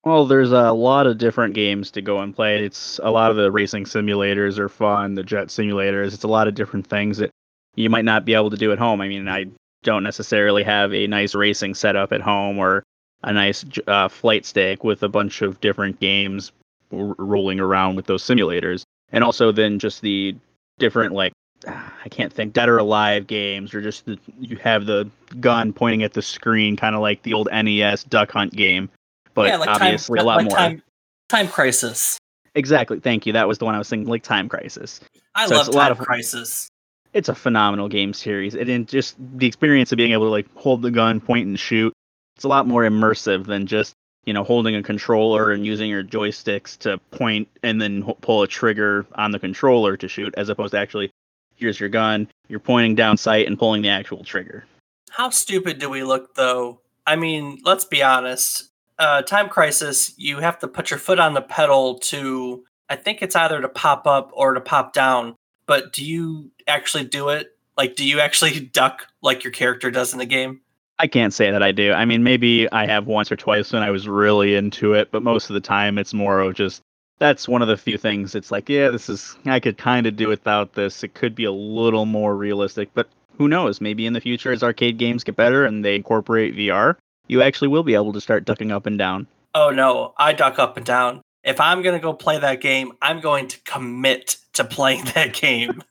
Well, 0.04 0.26
there's 0.26 0.52
a 0.52 0.72
lot 0.72 1.06
of 1.06 1.18
different 1.18 1.54
games 1.54 1.90
to 1.90 2.02
go 2.02 2.20
and 2.20 2.34
play. 2.34 2.64
It's 2.64 2.98
a 3.02 3.10
lot 3.10 3.30
of 3.30 3.36
the 3.36 3.50
racing 3.50 3.84
simulators 3.84 4.58
are 4.58 4.68
fun, 4.68 5.14
the 5.14 5.22
jet 5.22 5.48
simulators. 5.48 6.14
It's 6.14 6.24
a 6.24 6.28
lot 6.28 6.48
of 6.48 6.54
different 6.54 6.86
things 6.86 7.18
that 7.18 7.30
you 7.74 7.90
might 7.90 8.06
not 8.06 8.24
be 8.24 8.34
able 8.34 8.50
to 8.50 8.56
do 8.56 8.72
at 8.72 8.78
home. 8.78 9.00
I 9.02 9.08
mean, 9.08 9.28
I 9.28 9.46
don't 9.82 10.02
necessarily 10.02 10.62
have 10.62 10.94
a 10.94 11.06
nice 11.06 11.34
racing 11.34 11.74
setup 11.74 12.12
at 12.12 12.22
home 12.22 12.58
or 12.58 12.82
a 13.22 13.32
nice 13.32 13.64
uh, 13.86 14.08
flight 14.08 14.46
stick 14.46 14.84
with 14.84 15.02
a 15.02 15.08
bunch 15.08 15.42
of 15.42 15.60
different 15.60 16.00
games 16.00 16.52
r- 16.92 17.14
rolling 17.18 17.60
around 17.60 17.96
with 17.96 18.06
those 18.06 18.22
simulators. 18.22 18.84
And 19.12 19.24
also 19.24 19.52
then 19.52 19.78
just 19.78 20.02
the 20.02 20.34
different 20.78 21.12
like 21.14 21.32
I 21.66 22.08
can't 22.10 22.32
think 22.32 22.54
Dead 22.54 22.68
or 22.68 22.78
Alive 22.78 23.26
games 23.26 23.74
or 23.74 23.82
just 23.82 24.06
the, 24.06 24.18
you 24.38 24.56
have 24.56 24.86
the 24.86 25.10
gun 25.40 25.72
pointing 25.74 26.02
at 26.02 26.14
the 26.14 26.22
screen, 26.22 26.76
kind 26.76 26.94
of 26.94 27.02
like 27.02 27.22
the 27.22 27.34
old 27.34 27.48
NES 27.52 28.04
Duck 28.04 28.30
Hunt 28.32 28.52
game, 28.54 28.88
but 29.34 29.48
yeah, 29.48 29.56
like 29.58 29.68
obviously 29.68 30.16
time, 30.16 30.24
a 30.24 30.26
lot 30.26 30.36
like 30.38 30.46
more. 30.46 30.56
Time, 30.56 30.82
time 31.28 31.48
Crisis. 31.48 32.18
Exactly. 32.54 32.98
Thank 32.98 33.26
you. 33.26 33.32
That 33.34 33.46
was 33.46 33.58
the 33.58 33.64
one 33.66 33.74
I 33.74 33.78
was 33.78 33.88
thinking, 33.88 34.08
like 34.08 34.22
Time 34.22 34.48
Crisis. 34.48 35.00
I 35.34 35.46
So 35.46 35.54
love 35.56 35.68
it's 35.68 35.74
a 35.74 35.78
lot 35.78 35.88
Time 35.88 35.92
of- 35.92 36.06
Crisis. 36.06 36.68
It's 37.12 37.28
a 37.28 37.34
phenomenal 37.34 37.88
game 37.88 38.12
series. 38.12 38.54
And 38.54 38.68
in 38.68 38.86
just 38.86 39.16
the 39.36 39.46
experience 39.46 39.92
of 39.92 39.96
being 39.96 40.12
able 40.12 40.26
to 40.26 40.30
like 40.30 40.46
hold 40.54 40.80
the 40.82 40.90
gun, 40.92 41.20
point 41.20 41.46
and 41.46 41.58
shoot, 41.58 41.92
it's 42.36 42.44
a 42.44 42.48
lot 42.48 42.66
more 42.68 42.84
immersive 42.84 43.46
than 43.46 43.66
just 43.66 43.92
you 44.30 44.34
know 44.34 44.44
holding 44.44 44.76
a 44.76 44.82
controller 44.84 45.50
and 45.50 45.66
using 45.66 45.90
your 45.90 46.04
joysticks 46.04 46.78
to 46.78 46.98
point 47.10 47.48
and 47.64 47.82
then 47.82 48.04
pull 48.20 48.42
a 48.42 48.46
trigger 48.46 49.04
on 49.16 49.32
the 49.32 49.40
controller 49.40 49.96
to 49.96 50.06
shoot, 50.06 50.32
as 50.36 50.48
opposed 50.48 50.70
to 50.70 50.78
actually 50.78 51.10
here's 51.56 51.80
your 51.80 51.88
gun, 51.88 52.28
you're 52.46 52.60
pointing 52.60 52.94
down 52.94 53.16
sight 53.16 53.48
and 53.48 53.58
pulling 53.58 53.82
the 53.82 53.88
actual 53.88 54.22
trigger. 54.22 54.64
How 55.10 55.30
stupid 55.30 55.80
do 55.80 55.90
we 55.90 56.04
look, 56.04 56.36
though? 56.36 56.80
I 57.08 57.16
mean, 57.16 57.58
let's 57.64 57.84
be 57.84 58.04
honest. 58.04 58.70
Uh, 59.00 59.22
Time 59.22 59.48
Crisis, 59.48 60.14
you 60.16 60.38
have 60.38 60.60
to 60.60 60.68
put 60.68 60.90
your 60.90 61.00
foot 61.00 61.18
on 61.18 61.34
the 61.34 61.42
pedal 61.42 61.98
to, 61.98 62.62
I 62.88 62.94
think 62.94 63.20
it's 63.20 63.34
either 63.34 63.60
to 63.60 63.68
pop 63.68 64.06
up 64.06 64.30
or 64.32 64.54
to 64.54 64.60
pop 64.60 64.92
down. 64.92 65.34
But 65.66 65.92
do 65.92 66.04
you 66.04 66.52
actually 66.68 67.04
do 67.04 67.30
it? 67.30 67.48
Like, 67.76 67.96
do 67.96 68.06
you 68.06 68.20
actually 68.20 68.60
duck 68.72 69.08
like 69.22 69.42
your 69.42 69.52
character 69.52 69.90
does 69.90 70.12
in 70.12 70.20
the 70.20 70.24
game? 70.24 70.60
I 71.00 71.06
can't 71.06 71.32
say 71.32 71.50
that 71.50 71.62
I 71.62 71.72
do. 71.72 71.94
I 71.94 72.04
mean, 72.04 72.22
maybe 72.22 72.70
I 72.72 72.84
have 72.84 73.06
once 73.06 73.32
or 73.32 73.36
twice 73.36 73.72
when 73.72 73.82
I 73.82 73.90
was 73.90 74.06
really 74.06 74.54
into 74.54 74.92
it, 74.92 75.10
but 75.10 75.22
most 75.22 75.48
of 75.48 75.54
the 75.54 75.60
time 75.60 75.96
it's 75.96 76.12
more 76.12 76.40
of 76.40 76.54
just 76.54 76.82
that's 77.18 77.48
one 77.48 77.62
of 77.62 77.68
the 77.68 77.78
few 77.78 77.96
things 77.96 78.34
it's 78.34 78.50
like, 78.50 78.68
yeah, 78.68 78.90
this 78.90 79.08
is 79.08 79.34
I 79.46 79.60
could 79.60 79.78
kind 79.78 80.06
of 80.06 80.16
do 80.16 80.28
without 80.28 80.74
this. 80.74 81.02
It 81.02 81.14
could 81.14 81.34
be 81.34 81.44
a 81.44 81.52
little 81.52 82.04
more 82.04 82.36
realistic, 82.36 82.90
but 82.92 83.08
who 83.38 83.48
knows? 83.48 83.80
Maybe 83.80 84.04
in 84.04 84.12
the 84.12 84.20
future 84.20 84.52
as 84.52 84.62
arcade 84.62 84.98
games 84.98 85.24
get 85.24 85.36
better 85.36 85.64
and 85.64 85.82
they 85.82 85.96
incorporate 85.96 86.54
VR, 86.54 86.96
you 87.28 87.40
actually 87.40 87.68
will 87.68 87.82
be 87.82 87.94
able 87.94 88.12
to 88.12 88.20
start 88.20 88.44
ducking 88.44 88.70
up 88.70 88.84
and 88.84 88.98
down. 88.98 89.26
Oh 89.54 89.70
no, 89.70 90.12
I 90.18 90.34
duck 90.34 90.58
up 90.58 90.76
and 90.76 90.84
down. 90.84 91.22
If 91.42 91.62
I'm 91.62 91.80
going 91.80 91.98
to 91.98 92.02
go 92.02 92.12
play 92.12 92.38
that 92.38 92.60
game, 92.60 92.92
I'm 93.00 93.20
going 93.20 93.48
to 93.48 93.58
commit 93.62 94.36
to 94.52 94.64
playing 94.64 95.04
that 95.14 95.32
game. 95.32 95.82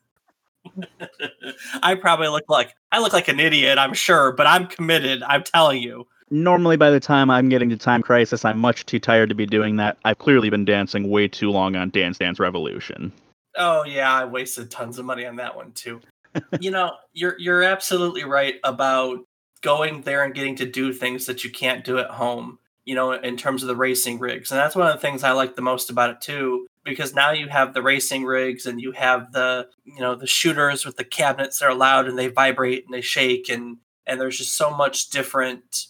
I 1.84 1.96
probably 1.96 2.28
look 2.28 2.46
like 2.50 2.76
I 2.92 3.00
look 3.00 3.14
like 3.14 3.28
an 3.28 3.40
idiot, 3.40 3.78
I'm 3.78 3.94
sure, 3.94 4.32
but 4.32 4.48
I'm 4.48 4.68
committed. 4.68 5.24
I'm 5.24 5.44
telling 5.44 5.82
you. 5.82 6.08
Normally 6.32 6.78
by 6.78 6.92
the 6.92 7.00
time 7.00 7.32
I'm 7.32 7.50
getting 7.50 7.70
to 7.70 7.78
Time 7.78 8.04
Crisis, 8.04 8.46
I'm 8.46 8.60
much 8.60 8.86
too 8.86 9.00
tired 9.00 9.30
to 9.30 9.36
be 9.36 9.48
doing 9.48 9.78
that. 9.78 9.98
I've 10.06 10.20
clearly 10.20 10.50
been 10.50 10.66
dancing 10.66 11.10
way 11.10 11.28
too 11.28 11.50
long 11.50 11.76
on 11.76 11.90
Dance 11.90 12.18
Dance 12.18 12.40
Revolution. 12.40 13.12
Oh 13.58 13.84
yeah, 13.84 14.14
I 14.14 14.26
wasted 14.26 14.70
tons 14.70 15.00
of 15.00 15.06
money 15.06 15.26
on 15.26 15.38
that 15.38 15.56
one 15.56 15.72
too. 15.72 16.02
you 16.60 16.72
know, 16.72 16.92
you're 17.14 17.36
you're 17.40 17.64
absolutely 17.64 18.24
right 18.24 18.56
about 18.64 19.20
going 19.62 20.02
there 20.02 20.24
and 20.24 20.34
getting 20.34 20.56
to 20.56 20.66
do 20.66 20.94
things 20.94 21.26
that 21.26 21.44
you 21.44 21.50
can't 21.50 21.84
do 21.84 21.98
at 21.98 22.12
home. 22.12 22.60
You 22.86 22.96
know, 22.96 23.12
in 23.12 23.38
terms 23.38 23.62
of 23.62 23.68
the 23.68 23.76
racing 23.76 24.20
rigs, 24.20 24.52
and 24.52 24.60
that's 24.60 24.76
one 24.76 24.88
of 24.88 24.94
the 24.94 25.02
things 25.02 25.24
I 25.24 25.32
like 25.32 25.56
the 25.56 25.62
most 25.62 25.92
about 25.92 26.10
it 26.10 26.22
too, 26.22 26.66
because 26.90 27.14
now 27.14 27.32
you 27.32 27.48
have 27.48 27.74
the 27.74 27.82
racing 27.82 28.26
rigs 28.26 28.66
and 28.66 28.82
you 28.82 28.92
have 28.92 29.32
the 29.32 29.68
you 29.86 30.00
know 30.00 30.16
the 30.16 30.28
shooters 30.28 30.86
with 30.86 30.98
the 30.98 31.04
cabinets 31.04 31.60
that 31.60 31.68
are 31.68 31.76
loud 31.76 32.08
and 32.08 32.18
they 32.18 32.28
vibrate 32.28 32.86
and 32.86 32.94
they 32.94 33.02
shake 33.02 33.50
and 33.50 33.78
and 34.06 34.20
there's 34.20 34.38
just 34.38 34.58
so 34.58 34.72
much 34.72 35.10
different 35.10 35.88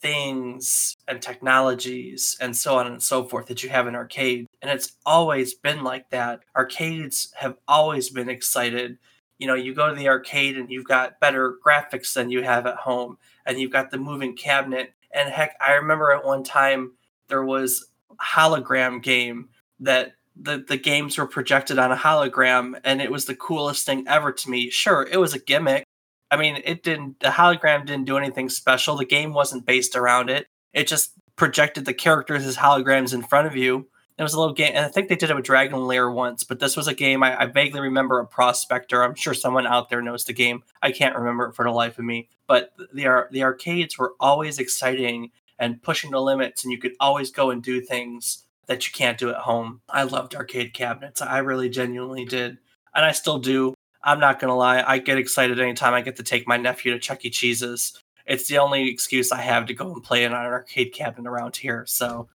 things 0.00 0.96
and 1.06 1.22
technologies 1.22 2.36
and 2.40 2.56
so 2.56 2.76
on 2.76 2.88
and 2.88 3.00
so 3.02 3.22
forth 3.24 3.46
that 3.46 3.62
you 3.62 3.68
have 3.68 3.86
in 3.86 3.94
arcade. 3.94 4.48
And 4.60 4.68
it's 4.68 4.94
always 5.06 5.54
been 5.54 5.84
like 5.84 6.10
that. 6.10 6.40
Arcades 6.56 7.32
have 7.36 7.56
always 7.68 8.10
been 8.10 8.28
excited. 8.28 8.98
You 9.38 9.46
know 9.46 9.54
you 9.54 9.74
go 9.74 9.88
to 9.88 9.94
the 9.94 10.08
arcade 10.08 10.58
and 10.58 10.70
you've 10.70 10.88
got 10.88 11.20
better 11.20 11.56
graphics 11.64 12.12
than 12.12 12.30
you 12.30 12.42
have 12.42 12.66
at 12.66 12.78
home 12.78 13.16
and 13.46 13.60
you've 13.60 13.72
got 13.72 13.90
the 13.90 13.98
moving 13.98 14.36
cabinet. 14.36 14.92
And 15.14 15.30
heck 15.30 15.56
i 15.64 15.72
remember 15.74 16.10
at 16.10 16.24
one 16.24 16.42
time 16.42 16.92
there 17.28 17.44
was 17.44 17.86
hologram 18.20 19.02
game 19.02 19.48
that 19.80 20.12
the, 20.34 20.64
the 20.66 20.76
games 20.76 21.18
were 21.18 21.26
projected 21.26 21.78
on 21.78 21.92
a 21.92 21.96
hologram 21.96 22.80
and 22.84 23.02
it 23.02 23.10
was 23.10 23.26
the 23.26 23.34
coolest 23.34 23.84
thing 23.84 24.04
ever 24.08 24.32
to 24.32 24.48
me 24.50 24.70
sure 24.70 25.06
it 25.10 25.18
was 25.18 25.34
a 25.34 25.38
gimmick 25.38 25.84
I 26.32 26.38
mean, 26.38 26.62
it 26.64 26.82
didn't. 26.82 27.20
The 27.20 27.28
hologram 27.28 27.84
didn't 27.84 28.06
do 28.06 28.16
anything 28.16 28.48
special. 28.48 28.96
The 28.96 29.04
game 29.04 29.34
wasn't 29.34 29.66
based 29.66 29.94
around 29.94 30.30
it. 30.30 30.46
It 30.72 30.88
just 30.88 31.12
projected 31.36 31.84
the 31.84 31.92
characters 31.92 32.46
as 32.46 32.56
holograms 32.56 33.12
in 33.12 33.22
front 33.22 33.46
of 33.46 33.54
you. 33.54 33.86
It 34.16 34.22
was 34.22 34.32
a 34.32 34.40
little 34.40 34.54
game, 34.54 34.72
and 34.74 34.86
I 34.86 34.88
think 34.88 35.08
they 35.08 35.16
did 35.16 35.28
it 35.28 35.36
with 35.36 35.44
Dragon 35.44 35.86
Lair 35.86 36.10
once. 36.10 36.42
But 36.42 36.58
this 36.58 36.74
was 36.74 36.88
a 36.88 36.94
game 36.94 37.22
I, 37.22 37.42
I 37.42 37.46
vaguely 37.46 37.80
remember 37.80 38.18
a 38.18 38.26
Prospector. 38.26 39.02
I'm 39.02 39.14
sure 39.14 39.34
someone 39.34 39.66
out 39.66 39.90
there 39.90 40.00
knows 40.00 40.24
the 40.24 40.32
game. 40.32 40.62
I 40.80 40.90
can't 40.90 41.16
remember 41.16 41.48
it 41.48 41.54
for 41.54 41.66
the 41.66 41.70
life 41.70 41.98
of 41.98 42.06
me. 42.06 42.30
But 42.46 42.72
the 42.94 43.26
the 43.30 43.42
arcades 43.42 43.98
were 43.98 44.14
always 44.18 44.58
exciting 44.58 45.32
and 45.58 45.82
pushing 45.82 46.12
the 46.12 46.20
limits, 46.20 46.64
and 46.64 46.72
you 46.72 46.78
could 46.78 46.92
always 46.98 47.30
go 47.30 47.50
and 47.50 47.62
do 47.62 47.82
things 47.82 48.46
that 48.72 48.86
you 48.86 48.92
can't 48.92 49.18
do 49.18 49.28
at 49.28 49.36
home. 49.36 49.82
I 49.88 50.04
loved 50.04 50.34
arcade 50.34 50.72
cabinets. 50.72 51.20
I 51.20 51.38
really 51.38 51.68
genuinely 51.68 52.24
did, 52.24 52.56
and 52.94 53.04
I 53.04 53.12
still 53.12 53.38
do. 53.38 53.74
I'm 54.02 54.18
not 54.18 54.40
gonna 54.40 54.56
lie, 54.56 54.82
I 54.82 54.98
get 54.98 55.18
excited 55.18 55.60
anytime 55.60 55.94
I 55.94 56.00
get 56.00 56.16
to 56.16 56.22
take 56.22 56.48
my 56.48 56.56
nephew 56.56 56.92
to 56.92 56.98
Chuck 56.98 57.24
E. 57.24 57.30
Cheese's. 57.30 58.02
It's 58.26 58.48
the 58.48 58.58
only 58.58 58.88
excuse 58.88 59.30
I 59.30 59.42
have 59.42 59.66
to 59.66 59.74
go 59.74 59.92
and 59.92 60.02
play 60.02 60.24
in 60.24 60.32
an 60.32 60.38
arcade 60.38 60.94
cabinet 60.94 61.28
around 61.28 61.56
here. 61.56 61.84
So, 61.86 62.28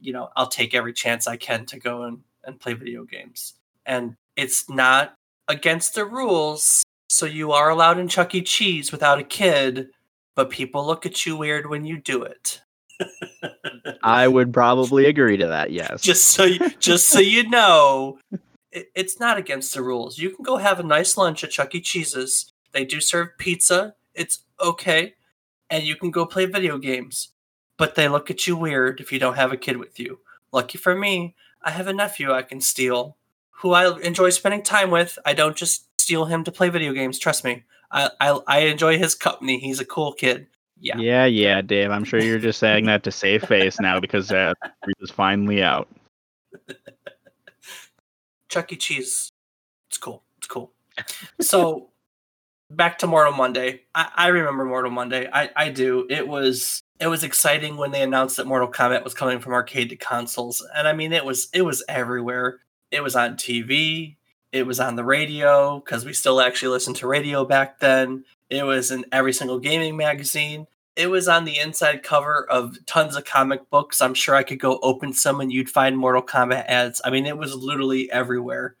you 0.00 0.12
know, 0.12 0.30
I'll 0.36 0.48
take 0.48 0.74
every 0.74 0.92
chance 0.92 1.26
I 1.26 1.36
can 1.36 1.66
to 1.66 1.78
go 1.78 2.04
and, 2.04 2.22
and 2.44 2.58
play 2.58 2.72
video 2.72 3.04
games. 3.04 3.54
And 3.84 4.16
it's 4.36 4.70
not 4.70 5.14
against 5.48 5.94
the 5.94 6.04
rules, 6.04 6.82
so 7.10 7.26
you 7.26 7.52
are 7.52 7.68
allowed 7.68 7.98
in 7.98 8.08
Chuck 8.08 8.34
E. 8.34 8.42
Cheese 8.42 8.90
without 8.90 9.18
a 9.18 9.24
kid, 9.24 9.90
but 10.34 10.50
people 10.50 10.86
look 10.86 11.04
at 11.04 11.26
you 11.26 11.36
weird 11.36 11.68
when 11.68 11.84
you 11.84 11.98
do 11.98 12.22
it. 12.22 12.62
I 14.02 14.28
would 14.28 14.52
probably 14.52 15.06
agree 15.06 15.36
to 15.36 15.46
that, 15.48 15.72
yes. 15.72 16.02
just 16.02 16.28
so 16.28 16.44
you, 16.44 16.68
just 16.78 17.08
so 17.08 17.20
you 17.20 17.48
know, 17.48 18.18
it, 18.72 18.90
it's 18.94 19.20
not 19.20 19.38
against 19.38 19.74
the 19.74 19.82
rules. 19.82 20.18
You 20.18 20.30
can 20.30 20.42
go 20.42 20.56
have 20.56 20.80
a 20.80 20.84
nice 20.84 21.16
lunch 21.16 21.44
at 21.44 21.50
Chuck 21.50 21.74
E. 21.74 21.80
Cheese's. 21.80 22.52
They 22.72 22.84
do 22.84 23.00
serve 23.00 23.38
pizza. 23.38 23.94
It's 24.14 24.40
okay, 24.60 25.14
and 25.70 25.84
you 25.84 25.96
can 25.96 26.10
go 26.10 26.26
play 26.26 26.46
video 26.46 26.78
games. 26.78 27.28
But 27.76 27.94
they 27.94 28.08
look 28.08 28.30
at 28.30 28.46
you 28.46 28.56
weird 28.56 29.00
if 29.00 29.12
you 29.12 29.18
don't 29.18 29.36
have 29.36 29.52
a 29.52 29.56
kid 29.56 29.76
with 29.76 30.00
you. 30.00 30.18
Lucky 30.52 30.78
for 30.78 30.96
me, 30.96 31.36
I 31.62 31.70
have 31.70 31.86
a 31.86 31.92
nephew 31.92 32.32
I 32.32 32.42
can 32.42 32.60
steal, 32.60 33.16
who 33.50 33.72
I 33.72 33.98
enjoy 34.00 34.30
spending 34.30 34.62
time 34.62 34.90
with. 34.90 35.18
I 35.24 35.34
don't 35.34 35.56
just 35.56 35.86
steal 36.00 36.24
him 36.24 36.42
to 36.44 36.52
play 36.52 36.68
video 36.68 36.92
games. 36.92 37.18
Trust 37.18 37.44
me, 37.44 37.64
I 37.92 38.10
I, 38.20 38.40
I 38.46 38.58
enjoy 38.60 38.98
his 38.98 39.14
company. 39.14 39.58
He's 39.58 39.80
a 39.80 39.84
cool 39.84 40.12
kid. 40.12 40.48
Yeah. 40.80 40.98
Yeah, 40.98 41.24
yeah, 41.24 41.60
Dave. 41.60 41.90
I'm 41.90 42.04
sure 42.04 42.20
you're 42.20 42.38
just 42.38 42.58
saying 42.58 42.86
that 42.86 43.02
to 43.04 43.10
save 43.10 43.44
face 43.44 43.80
now 43.80 44.00
because 44.00 44.30
uh, 44.30 44.54
is 45.00 45.10
finally 45.10 45.62
out. 45.62 45.88
Chuck 48.48 48.72
E. 48.72 48.76
Cheese. 48.76 49.30
It's 49.88 49.98
cool. 49.98 50.22
It's 50.38 50.46
cool. 50.46 50.72
So 51.40 51.90
back 52.70 52.98
to 52.98 53.06
Mortal 53.06 53.32
Monday. 53.32 53.82
I, 53.94 54.10
I 54.14 54.26
remember 54.28 54.64
Mortal 54.64 54.90
Monday. 54.90 55.28
I, 55.32 55.50
I 55.56 55.70
do. 55.70 56.06
It 56.10 56.26
was 56.26 56.82
it 57.00 57.06
was 57.06 57.22
exciting 57.22 57.76
when 57.76 57.92
they 57.92 58.02
announced 58.02 58.36
that 58.36 58.46
Mortal 58.46 58.70
Kombat 58.70 59.04
was 59.04 59.14
coming 59.14 59.38
from 59.38 59.52
arcade 59.52 59.90
to 59.90 59.96
consoles. 59.96 60.66
And 60.74 60.88
I 60.88 60.92
mean 60.92 61.12
it 61.12 61.24
was 61.24 61.48
it 61.52 61.62
was 61.62 61.84
everywhere. 61.88 62.60
It 62.90 63.02
was 63.02 63.16
on 63.16 63.36
TV. 63.36 64.16
It 64.50 64.66
was 64.66 64.80
on 64.80 64.96
the 64.96 65.04
radio 65.04 65.80
because 65.80 66.04
we 66.04 66.12
still 66.12 66.40
actually 66.40 66.70
listened 66.70 66.96
to 66.96 67.06
radio 67.06 67.44
back 67.44 67.80
then. 67.80 68.24
It 68.50 68.64
was 68.64 68.90
in 68.90 69.04
every 69.12 69.32
single 69.32 69.58
gaming 69.58 69.96
magazine. 69.96 70.66
It 70.96 71.10
was 71.10 71.28
on 71.28 71.44
the 71.44 71.58
inside 71.58 72.02
cover 72.02 72.48
of 72.50 72.84
tons 72.86 73.14
of 73.14 73.24
comic 73.24 73.70
books. 73.70 74.00
I'm 74.00 74.14
sure 74.14 74.34
I 74.34 74.42
could 74.42 74.58
go 74.58 74.78
open 74.82 75.12
some 75.12 75.40
and 75.40 75.52
you'd 75.52 75.70
find 75.70 75.96
Mortal 75.96 76.22
Kombat 76.22 76.64
ads. 76.66 77.00
I 77.04 77.10
mean, 77.10 77.26
it 77.26 77.38
was 77.38 77.54
literally 77.54 78.10
everywhere. 78.10 78.76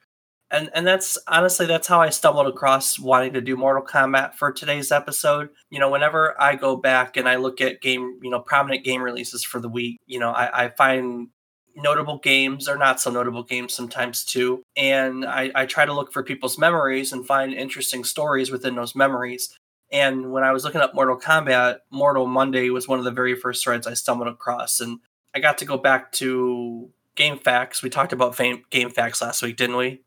And 0.50 0.70
and 0.74 0.86
that's 0.86 1.18
honestly 1.28 1.66
that's 1.66 1.86
how 1.86 2.00
I 2.00 2.08
stumbled 2.08 2.46
across 2.46 2.98
wanting 2.98 3.34
to 3.34 3.40
do 3.42 3.56
Mortal 3.56 3.84
Kombat 3.84 4.34
for 4.34 4.50
today's 4.50 4.90
episode. 4.90 5.50
You 5.70 5.78
know, 5.78 5.90
whenever 5.90 6.40
I 6.40 6.54
go 6.56 6.74
back 6.76 7.16
and 7.18 7.28
I 7.28 7.36
look 7.36 7.60
at 7.60 7.82
game, 7.82 8.18
you 8.22 8.30
know, 8.30 8.40
prominent 8.40 8.84
game 8.84 9.02
releases 9.02 9.44
for 9.44 9.60
the 9.60 9.68
week, 9.68 9.98
you 10.06 10.18
know, 10.18 10.30
I, 10.30 10.64
I 10.64 10.68
find 10.70 11.28
notable 11.76 12.18
games 12.18 12.68
or 12.68 12.76
not 12.76 13.00
so 13.00 13.10
notable 13.10 13.42
games 13.42 13.72
sometimes 13.72 14.24
too. 14.24 14.62
And 14.76 15.24
I, 15.24 15.50
I 15.54 15.66
try 15.66 15.86
to 15.86 15.92
look 15.92 16.12
for 16.12 16.22
people's 16.22 16.58
memories 16.58 17.12
and 17.12 17.26
find 17.26 17.52
interesting 17.54 18.04
stories 18.04 18.50
within 18.50 18.74
those 18.74 18.94
memories. 18.94 19.56
And 19.90 20.32
when 20.32 20.44
I 20.44 20.52
was 20.52 20.64
looking 20.64 20.80
up 20.80 20.94
Mortal 20.94 21.18
Kombat, 21.18 21.78
Mortal 21.90 22.26
Monday 22.26 22.70
was 22.70 22.86
one 22.86 22.98
of 22.98 23.04
the 23.04 23.10
very 23.10 23.34
first 23.34 23.64
threads 23.64 23.86
I 23.86 23.94
stumbled 23.94 24.28
across. 24.28 24.80
And 24.80 25.00
I 25.34 25.40
got 25.40 25.58
to 25.58 25.64
go 25.64 25.78
back 25.78 26.12
to 26.12 26.90
GameFAQs. 27.16 27.82
We 27.82 27.90
talked 27.90 28.12
about 28.12 28.36
fame, 28.36 28.64
GameFAQs 28.70 29.22
last 29.22 29.42
week, 29.42 29.56
didn't 29.56 29.76
we? 29.76 30.02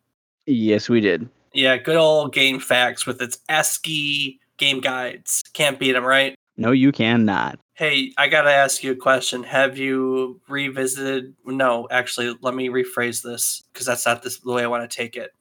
Yes, 0.46 0.90
we 0.90 1.02
did. 1.02 1.30
Yeah, 1.54 1.78
good 1.78 1.98
old 1.98 2.34
GameFAQs 2.34 3.06
with 3.06 3.22
its 3.22 3.40
ASCII 3.50 4.40
game 4.58 4.80
guides. 4.80 5.44
Can't 5.54 5.80
beat 5.80 5.94
them, 5.94 6.06
right? 6.06 6.36
No, 6.58 6.72
you 6.72 6.92
cannot. 6.92 7.60
Hey, 7.74 8.14
I 8.18 8.28
gotta 8.28 8.52
ask 8.52 8.84
you 8.84 8.92
a 8.92 8.96
question. 8.96 9.44
Have 9.44 9.78
you 9.78 10.40
revisited? 10.48 11.34
No, 11.46 11.88
actually, 11.90 12.38
let 12.42 12.54
me 12.54 12.70
rephrase 12.70 13.24
this 13.24 13.64
because 13.74 13.88
that's 13.88 14.06
not 14.06 14.22
the 14.22 14.38
way 14.46 14.64
I 14.64 14.68
want 14.68 14.90
to 14.90 14.96
take 14.96 15.16
it. 15.16 15.32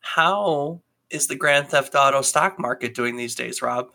How 0.00 0.80
is 1.10 1.26
the 1.26 1.36
Grand 1.36 1.68
Theft 1.68 1.94
Auto 1.94 2.22
stock 2.22 2.58
market 2.58 2.94
doing 2.94 3.16
these 3.16 3.34
days, 3.34 3.62
Rob? 3.62 3.88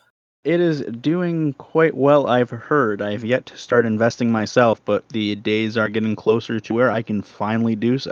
It 0.43 0.59
is 0.59 0.81
doing 0.81 1.53
quite 1.53 1.95
well, 1.95 2.27
I've 2.27 2.49
heard. 2.49 3.01
I've 3.01 3.23
yet 3.23 3.45
to 3.45 3.57
start 3.57 3.85
investing 3.85 4.31
myself, 4.31 4.83
but 4.83 5.07
the 5.09 5.35
days 5.35 5.77
are 5.77 5.87
getting 5.87 6.15
closer 6.15 6.59
to 6.59 6.73
where 6.73 6.91
I 6.91 7.01
can 7.01 7.21
finally 7.21 7.75
do 7.75 7.97
so. 7.97 8.11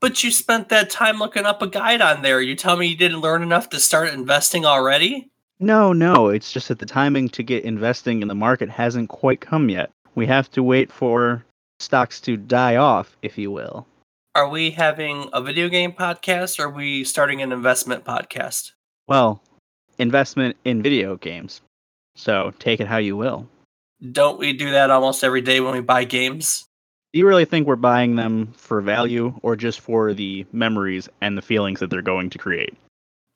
But 0.00 0.24
you 0.24 0.30
spent 0.30 0.68
that 0.70 0.88
time 0.88 1.18
looking 1.18 1.44
up 1.44 1.60
a 1.60 1.66
guide 1.66 2.00
on 2.00 2.22
there. 2.22 2.40
You 2.40 2.54
tell 2.54 2.76
me 2.76 2.86
you 2.86 2.96
didn't 2.96 3.20
learn 3.20 3.42
enough 3.42 3.68
to 3.70 3.80
start 3.80 4.14
investing 4.14 4.64
already? 4.64 5.28
No, 5.58 5.92
no, 5.92 6.28
it's 6.28 6.52
just 6.52 6.68
that 6.68 6.78
the 6.78 6.86
timing 6.86 7.28
to 7.30 7.42
get 7.42 7.64
investing 7.64 8.22
in 8.22 8.28
the 8.28 8.34
market 8.34 8.68
hasn't 8.68 9.08
quite 9.08 9.40
come 9.40 9.68
yet. 9.68 9.90
We 10.14 10.26
have 10.26 10.50
to 10.52 10.62
wait 10.62 10.92
for 10.92 11.44
stocks 11.78 12.20
to 12.22 12.36
die 12.36 12.76
off, 12.76 13.16
if 13.22 13.36
you 13.36 13.50
will. 13.50 13.86
Are 14.36 14.50
we 14.50 14.70
having 14.70 15.30
a 15.32 15.40
video 15.40 15.70
game 15.70 15.92
podcast 15.92 16.58
or 16.58 16.64
are 16.64 16.70
we 16.70 17.04
starting 17.04 17.40
an 17.40 17.52
investment 17.52 18.04
podcast? 18.04 18.72
Well, 19.08 19.42
investment 19.96 20.58
in 20.62 20.82
video 20.82 21.16
games. 21.16 21.62
So 22.16 22.52
take 22.58 22.78
it 22.78 22.86
how 22.86 22.98
you 22.98 23.16
will. 23.16 23.48
Don't 24.12 24.38
we 24.38 24.52
do 24.52 24.72
that 24.72 24.90
almost 24.90 25.24
every 25.24 25.40
day 25.40 25.60
when 25.60 25.72
we 25.72 25.80
buy 25.80 26.04
games? 26.04 26.66
Do 27.14 27.18
you 27.18 27.26
really 27.26 27.46
think 27.46 27.66
we're 27.66 27.76
buying 27.76 28.16
them 28.16 28.52
for 28.58 28.82
value 28.82 29.34
or 29.40 29.56
just 29.56 29.80
for 29.80 30.12
the 30.12 30.44
memories 30.52 31.08
and 31.22 31.38
the 31.38 31.42
feelings 31.42 31.80
that 31.80 31.88
they're 31.88 32.02
going 32.02 32.28
to 32.28 32.36
create? 32.36 32.76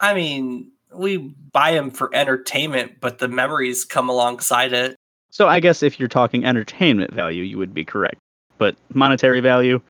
I 0.01 0.13
mean, 0.13 0.71
we 0.93 1.17
buy 1.17 1.73
them 1.73 1.91
for 1.93 2.15
entertainment, 2.15 3.01
but 3.01 3.21
the 3.21 3.29
memories 3.29 3.87
come 3.87 4.11
alongside 4.11 4.75
it. 4.75 4.97
So 5.31 5.49
I 5.49 5.61
guess 5.61 5.83
if 5.83 5.99
you're 5.99 6.11
talking 6.11 6.45
entertainment 6.45 7.15
value, 7.15 7.43
you 7.43 7.57
would 7.57 7.73
be 7.73 7.87
correct. 7.87 8.19
But 8.59 8.77
monetary 8.93 9.41
value, 9.41 9.81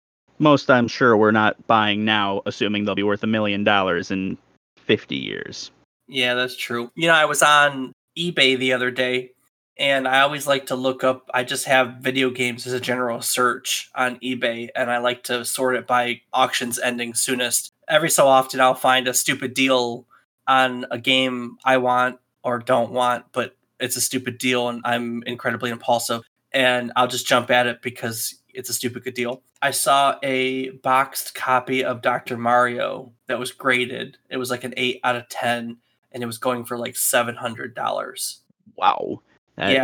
most 0.40 0.70
I'm 0.70 0.88
sure 0.88 1.16
we're 1.16 1.30
not 1.30 1.66
buying 1.66 2.04
now, 2.04 2.42
assuming 2.46 2.84
they'll 2.84 2.94
be 2.94 3.02
worth 3.02 3.22
a 3.22 3.28
million 3.28 3.62
dollars 3.62 4.10
in 4.10 4.36
50 4.76 5.14
years. 5.14 5.70
Yeah, 6.08 6.34
that's 6.34 6.56
true. 6.56 6.90
You 6.96 7.06
know, 7.06 7.14
I 7.14 7.26
was 7.26 7.42
on 7.42 7.92
eBay 8.18 8.58
the 8.58 8.72
other 8.72 8.90
day 8.90 9.30
and 9.78 10.08
I 10.08 10.20
always 10.20 10.46
like 10.46 10.66
to 10.66 10.74
look 10.74 11.04
up 11.04 11.30
I 11.32 11.44
just 11.44 11.64
have 11.66 11.96
video 12.00 12.30
games 12.30 12.66
as 12.66 12.72
a 12.72 12.80
general 12.80 13.22
search 13.22 13.90
on 13.94 14.18
eBay 14.18 14.68
and 14.74 14.90
I 14.90 14.98
like 14.98 15.22
to 15.24 15.44
sort 15.44 15.76
it 15.76 15.86
by 15.86 16.20
auctions 16.32 16.78
ending 16.78 17.14
soonest. 17.14 17.70
Every 17.88 18.10
so 18.10 18.26
often 18.26 18.60
I'll 18.60 18.74
find 18.74 19.06
a 19.06 19.14
stupid 19.14 19.54
deal 19.54 20.06
on 20.48 20.86
a 20.90 20.98
game 20.98 21.58
I 21.64 21.76
want 21.76 22.18
or 22.42 22.58
don't 22.58 22.92
want, 22.92 23.26
but 23.32 23.56
it's 23.78 23.96
a 23.96 24.00
stupid 24.00 24.38
deal 24.38 24.68
and 24.68 24.82
I'm 24.84 25.22
incredibly 25.24 25.70
impulsive 25.70 26.22
and 26.52 26.92
I'll 26.96 27.06
just 27.06 27.26
jump 27.26 27.50
at 27.50 27.66
it 27.66 27.82
because 27.82 28.39
it's 28.54 28.68
a 28.70 28.74
stupid 28.74 29.04
good 29.04 29.14
deal. 29.14 29.42
I 29.62 29.70
saw 29.70 30.16
a 30.22 30.70
boxed 30.70 31.34
copy 31.34 31.84
of 31.84 32.02
Dr. 32.02 32.36
Mario 32.36 33.12
that 33.26 33.38
was 33.38 33.52
graded. 33.52 34.18
It 34.28 34.36
was 34.36 34.50
like 34.50 34.64
an 34.64 34.74
8 34.76 35.00
out 35.04 35.16
of 35.16 35.28
10 35.28 35.76
and 36.12 36.22
it 36.22 36.26
was 36.26 36.38
going 36.38 36.64
for 36.64 36.76
like 36.78 36.94
$700. 36.94 38.38
Wow. 38.76 39.22
that 39.56 39.70
is 39.70 39.76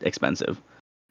Yeah. 0.00 0.06
expensive. 0.06 0.60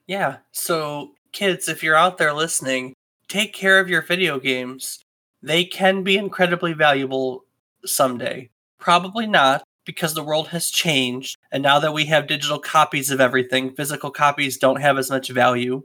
Yeah. 0.06 0.38
So, 0.52 1.14
kids, 1.32 1.68
if 1.68 1.82
you're 1.82 1.96
out 1.96 2.18
there 2.18 2.32
listening, 2.34 2.94
take 3.28 3.52
care 3.54 3.78
of 3.78 3.88
your 3.88 4.02
video 4.02 4.38
games. 4.38 5.00
They 5.42 5.64
can 5.64 6.02
be 6.02 6.16
incredibly 6.16 6.72
valuable 6.72 7.44
someday. 7.84 8.50
Probably 8.78 9.26
not, 9.26 9.64
because 9.84 10.14
the 10.14 10.22
world 10.22 10.48
has 10.48 10.70
changed. 10.70 11.36
And 11.50 11.62
now 11.62 11.78
that 11.78 11.92
we 11.94 12.04
have 12.06 12.26
digital 12.26 12.58
copies 12.58 13.10
of 13.10 13.20
everything, 13.20 13.74
physical 13.74 14.10
copies 14.10 14.58
don't 14.58 14.80
have 14.80 14.98
as 14.98 15.10
much 15.10 15.30
value. 15.30 15.82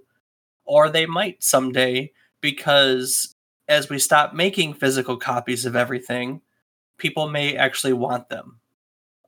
Or 0.65 0.89
they 0.89 1.05
might 1.05 1.43
someday, 1.43 2.12
because 2.41 3.36
as 3.67 3.89
we 3.89 4.00
stop 4.00 4.34
making 4.34 4.74
physical 4.74 5.17
copies 5.17 5.65
of 5.65 5.75
everything, 5.75 6.41
people 6.98 7.29
may 7.29 7.55
actually 7.55 7.93
want 7.93 8.29
them. 8.29 8.60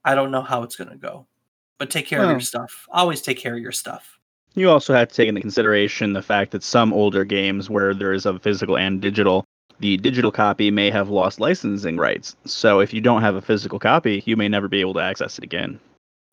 I 0.03 0.15
don't 0.15 0.31
know 0.31 0.41
how 0.41 0.63
it's 0.63 0.75
going 0.75 0.91
to 0.91 0.97
go. 0.97 1.27
But 1.77 1.89
take 1.89 2.07
care 2.07 2.23
of 2.23 2.29
your 2.29 2.39
stuff. 2.39 2.87
Always 2.89 3.21
take 3.21 3.37
care 3.37 3.53
of 3.53 3.59
your 3.59 3.73
stuff. 3.73 4.17
You 4.53 4.69
also 4.69 4.93
have 4.93 5.09
to 5.09 5.15
take 5.15 5.27
into 5.27 5.41
consideration 5.41 6.13
the 6.13 6.21
fact 6.21 6.51
that 6.51 6.63
some 6.63 6.93
older 6.93 7.25
games 7.25 7.69
where 7.69 7.93
there 7.93 8.13
is 8.13 8.25
a 8.25 8.39
physical 8.39 8.77
and 8.77 9.01
digital, 9.01 9.43
the 9.79 9.97
digital 9.97 10.31
copy 10.31 10.71
may 10.71 10.89
have 10.89 11.09
lost 11.09 11.41
licensing 11.41 11.97
rights. 11.97 12.37
So 12.45 12.79
if 12.79 12.93
you 12.93 13.01
don't 13.01 13.21
have 13.21 13.35
a 13.35 13.41
physical 13.41 13.77
copy, 13.77 14.23
you 14.25 14.37
may 14.37 14.47
never 14.47 14.69
be 14.69 14.79
able 14.79 14.93
to 14.93 15.01
access 15.01 15.37
it 15.37 15.43
again. 15.43 15.77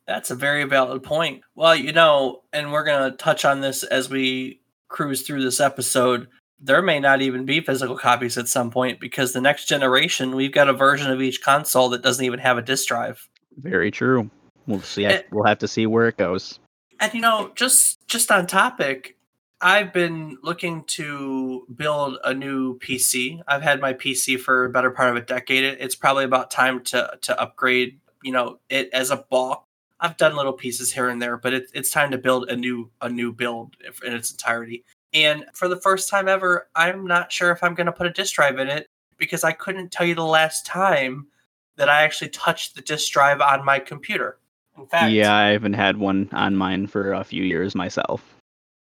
That's 0.07 0.31
a 0.31 0.37
very 0.37 0.62
valid 0.62 1.03
point. 1.03 1.42
Well, 1.57 1.74
you 1.74 1.92
know, 1.92 2.42
and 2.53 2.70
we're 2.70 2.85
going 2.85 3.11
to 3.11 3.16
touch 3.16 3.44
on 3.44 3.61
this 3.61 3.83
as 3.83 4.09
we 4.09 4.61
cruise 4.92 5.22
through 5.22 5.42
this 5.42 5.61
episode. 5.61 6.28
There 6.61 6.83
may 6.83 7.00
not 7.00 7.20
even 7.22 7.44
be 7.44 7.61
physical 7.61 7.96
copies 7.98 8.38
at 8.38 8.46
some 8.46 8.70
point 8.70 9.00
because 9.00 9.33
the 9.33 9.40
next 9.40 9.66
generation, 9.66 10.37
we've 10.37 10.52
got 10.52 10.68
a 10.68 10.72
version 10.72 11.11
of 11.11 11.20
each 11.20 11.42
console 11.42 11.88
that 11.88 12.02
doesn't 12.02 12.24
even 12.24 12.38
have 12.38 12.59
a 12.59 12.62
disk 12.62 12.87
drive. 12.87 13.28
Very 13.57 13.90
true. 13.90 14.31
We'll 14.66 14.81
see. 14.83 15.07
Eh. 15.07 15.22
We'll 15.33 15.46
have 15.46 15.59
to 15.59 15.68
see 15.68 15.87
where 15.87 16.07
it 16.07 16.16
goes. 16.16 16.61
And 17.00 17.12
you 17.14 17.20
know, 17.20 17.50
just 17.57 18.07
just 18.07 18.31
on 18.31 18.46
topic, 18.46 19.16
I've 19.61 19.92
been 19.92 20.38
looking 20.42 20.85
to 20.88 21.66
build 21.74 22.18
a 22.22 22.33
new 22.33 22.78
PC. 22.78 23.40
I've 23.48 23.62
had 23.62 23.81
my 23.81 23.92
PC 23.92 24.38
for 24.38 24.64
a 24.64 24.70
better 24.70 24.90
part 24.90 25.11
of 25.11 25.16
a 25.16 25.26
decade. 25.26 25.64
It's 25.64 25.96
probably 25.96 26.24
about 26.24 26.50
time 26.50 26.85
to 26.85 27.18
to 27.22 27.40
upgrade, 27.40 27.98
you 28.22 28.33
know, 28.33 28.59
it 28.68 28.88
as 28.92 29.11
a 29.11 29.16
bulk. 29.16 29.64
I've 30.03 30.17
done 30.17 30.35
little 30.35 30.53
pieces 30.53 30.93
here 30.93 31.09
and 31.09 31.23
there, 31.23 31.37
but 31.37 31.55
it, 31.55 31.71
it's 31.75 31.91
time 31.91 32.11
to 32.11 32.19
build 32.19 32.51
a 32.51 32.57
new 32.57 32.91
a 33.01 33.09
new 33.09 33.33
build 33.33 33.77
in 34.05 34.12
its 34.12 34.33
entirety. 34.33 34.85
And 35.15 35.47
for 35.55 35.69
the 35.69 35.81
first 35.81 36.11
time 36.11 36.27
ever, 36.27 36.69
I'm 36.75 37.07
not 37.07 37.31
sure 37.31 37.53
if 37.53 37.62
I'm 37.62 37.75
going 37.75 37.87
to 37.87 37.93
put 37.93 38.09
a 38.09 38.11
disk 38.11 38.35
drive 38.35 38.59
in 38.59 38.69
it 38.69 38.88
because 39.17 39.45
I 39.45 39.53
couldn't 39.53 39.93
tell 39.93 40.05
you 40.07 40.17
the 40.17 40.25
last 40.25 40.67
time 40.67 41.29
that 41.77 41.88
I 41.88 42.03
actually 42.03 42.31
touched 42.31 42.75
the 42.75 42.83
disk 42.83 43.12
drive 43.12 43.41
on 43.41 43.65
my 43.65 43.79
computer. 43.79 44.38
In 44.77 44.87
fact, 44.87 45.12
Yeah, 45.12 45.35
I 45.35 45.51
haven't 45.51 45.75
had 45.75 45.99
one 45.99 46.29
on 46.33 46.57
mine 46.57 46.88
for 46.88 47.12
a 47.12 47.23
few 47.23 47.45
years 47.45 47.75
myself. 47.77 48.25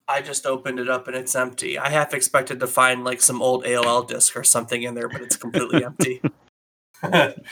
I 0.08 0.22
just 0.22 0.44
opened 0.44 0.80
it 0.80 0.88
up 0.88 1.06
and 1.06 1.16
it's 1.16 1.36
empty. 1.36 1.78
I 1.78 1.90
half 1.90 2.12
expected 2.14 2.58
to 2.60 2.66
find 2.66 3.04
like 3.04 3.22
some 3.22 3.40
old 3.40 3.64
AOL 3.64 4.08
disk 4.08 4.36
or 4.36 4.42
something 4.42 4.82
in 4.82 4.94
there, 4.94 5.08
but 5.08 5.20
it's 5.20 5.36
completely 5.36 5.84
empty. 5.84 6.20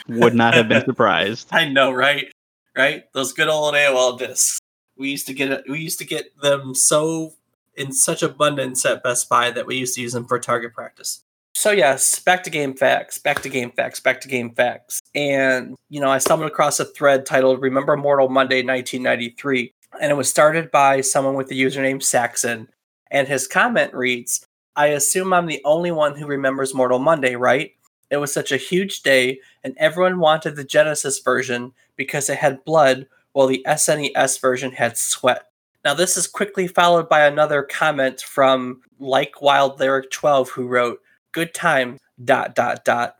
Would 0.08 0.34
not 0.34 0.54
have 0.54 0.68
been 0.68 0.84
surprised. 0.84 1.48
I 1.52 1.68
know, 1.68 1.92
right? 1.92 2.30
Right? 2.76 3.04
Those 3.12 3.32
good 3.32 3.48
old 3.48 3.74
AOL 3.74 4.18
discs. 4.18 4.58
We 4.96 5.10
used 5.10 5.26
to 5.26 5.34
get. 5.34 5.64
We 5.68 5.80
used 5.80 5.98
to 5.98 6.04
get 6.04 6.38
them 6.40 6.74
so 6.74 7.34
in 7.76 7.92
such 7.92 8.22
abundance 8.22 8.84
at 8.84 9.02
Best 9.02 9.28
Buy 9.28 9.50
that 9.50 9.66
we 9.66 9.76
used 9.76 9.94
to 9.94 10.02
use 10.02 10.12
them 10.12 10.26
for 10.26 10.38
target 10.38 10.74
practice. 10.74 11.24
So 11.54 11.70
yes, 11.70 12.18
back 12.20 12.42
to 12.44 12.50
GameFAQs, 12.50 13.22
back 13.22 13.42
to 13.42 13.50
GameFAQs, 13.50 14.02
back 14.02 14.20
to 14.22 14.28
GameFAQs. 14.28 15.00
And 15.14 15.76
you 15.88 16.00
know, 16.00 16.10
I 16.10 16.18
stumbled 16.18 16.50
across 16.50 16.80
a 16.80 16.84
thread 16.84 17.26
titled 17.26 17.60
"Remember 17.60 17.96
Mortal 17.96 18.28
Monday 18.28 18.62
1993," 18.62 19.72
and 20.00 20.10
it 20.12 20.14
was 20.14 20.30
started 20.30 20.70
by 20.70 21.00
someone 21.00 21.34
with 21.34 21.48
the 21.48 21.60
username 21.60 22.02
Saxon. 22.02 22.68
And 23.10 23.26
his 23.26 23.48
comment 23.48 23.92
reads, 23.92 24.46
"I 24.76 24.88
assume 24.88 25.32
I'm 25.32 25.46
the 25.46 25.62
only 25.64 25.90
one 25.90 26.16
who 26.16 26.26
remembers 26.26 26.74
Mortal 26.74 26.98
Monday, 26.98 27.34
right? 27.36 27.72
It 28.10 28.18
was 28.18 28.32
such 28.32 28.52
a 28.52 28.56
huge 28.56 29.02
day, 29.02 29.40
and 29.62 29.74
everyone 29.76 30.18
wanted 30.18 30.56
the 30.56 30.64
Genesis 30.64 31.20
version 31.20 31.72
because 31.96 32.28
it 32.28 32.38
had 32.38 32.64
blood, 32.64 33.06
while 33.32 33.46
the 33.46 33.64
SNES 33.66 34.40
version 34.40 34.72
had 34.72 34.96
sweat. 34.96 35.46
Now, 35.84 35.94
this 35.94 36.16
is 36.16 36.26
quickly 36.26 36.66
followed 36.66 37.08
by 37.08 37.24
another 37.24 37.62
comment 37.62 38.20
from 38.20 38.82
Like 38.98 39.40
Wild 39.40 39.78
Lyric 39.78 40.10
12, 40.10 40.50
who 40.50 40.66
wrote, 40.66 41.00
Good 41.32 41.54
time, 41.54 41.98
dot, 42.22 42.54
dot, 42.54 42.84
dot. 42.84 43.16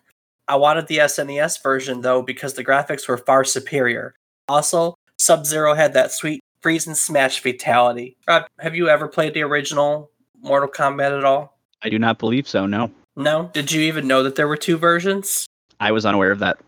I 0.48 0.57
wanted 0.57 0.88
the 0.88 0.98
SNES 0.98 1.62
version, 1.62 2.00
though, 2.00 2.22
because 2.22 2.55
the 2.55 2.64
graphics 2.64 3.09
were 3.09 3.16
far 3.16 3.44
superior. 3.44 4.14
Also, 4.48 4.94
Sub 5.16 5.46
Zero 5.46 5.74
had 5.74 5.94
that 5.94 6.11
sweet 6.11 6.42
freeze 6.61 6.87
and 6.87 6.96
smash 6.96 7.40
fatality. 7.40 8.16
Have 8.29 8.74
you 8.74 8.88
ever 8.88 9.07
played 9.07 9.33
the 9.33 9.42
original 9.42 10.11
Mortal 10.42 10.68
Kombat 10.68 11.16
at 11.16 11.24
all? 11.24 11.59
I 11.83 11.88
do 11.88 11.98
not 11.98 12.18
believe 12.18 12.48
so. 12.48 12.66
No, 12.66 12.90
No? 13.16 13.51
Did 13.53 13.73
you 13.73 13.83
even 13.83 14.07
know 14.07 14.23
that 14.23 14.37
there 14.37 14.49
were 14.49 14.57
two 14.57 14.77
versions? 14.79 15.46
I 15.81 15.92
was 15.92 16.07
unaware 16.07 16.31
of 16.31 16.38
that. 16.40 16.59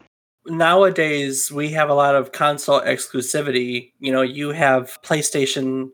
nowadays 0.46 1.52
we 1.52 1.68
have 1.70 1.88
a 1.88 1.94
lot 1.94 2.14
of 2.16 2.32
console 2.32 2.80
exclusivity 2.80 3.92
you 4.00 4.10
know 4.10 4.22
you 4.22 4.50
have 4.50 4.98
playstation 5.02 5.88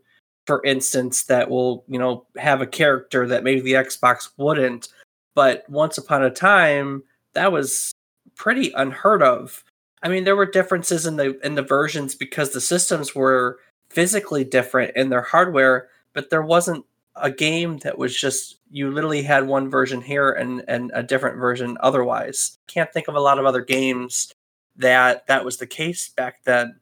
for 0.46 0.64
instance 0.64 1.24
that 1.24 1.50
will 1.50 1.84
you 1.86 1.98
know 1.98 2.24
have 2.38 2.62
a 2.62 2.66
character 2.66 3.26
that 3.26 3.44
maybe 3.44 3.60
the 3.60 3.74
xbox 3.74 4.30
wouldn't 4.38 4.88
but 5.34 5.68
once 5.68 5.98
upon 5.98 6.24
a 6.24 6.30
time 6.30 7.02
that 7.34 7.52
was 7.52 7.92
pretty 8.36 8.72
unheard 8.72 9.22
of 9.22 9.62
i 10.02 10.08
mean 10.08 10.24
there 10.24 10.36
were 10.36 10.46
differences 10.46 11.04
in 11.04 11.16
the 11.16 11.38
in 11.44 11.54
the 11.54 11.62
versions 11.62 12.14
because 12.14 12.50
the 12.52 12.60
systems 12.60 13.14
were 13.14 13.58
physically 13.90 14.44
different 14.44 14.96
in 14.96 15.10
their 15.10 15.22
hardware 15.22 15.88
but 16.14 16.30
there 16.30 16.42
wasn't 16.42 16.82
a 17.16 17.30
game 17.30 17.76
that 17.78 17.98
was 17.98 18.16
just 18.18 18.57
you 18.70 18.90
literally 18.90 19.22
had 19.22 19.46
one 19.46 19.70
version 19.70 20.00
here 20.00 20.30
and 20.30 20.64
and 20.68 20.90
a 20.94 21.02
different 21.02 21.38
version 21.38 21.76
otherwise. 21.80 22.56
Can't 22.66 22.92
think 22.92 23.08
of 23.08 23.14
a 23.14 23.20
lot 23.20 23.38
of 23.38 23.46
other 23.46 23.62
games 23.62 24.32
that 24.76 25.26
that 25.26 25.44
was 25.44 25.56
the 25.56 25.66
case 25.66 26.10
back 26.10 26.44
then. 26.44 26.78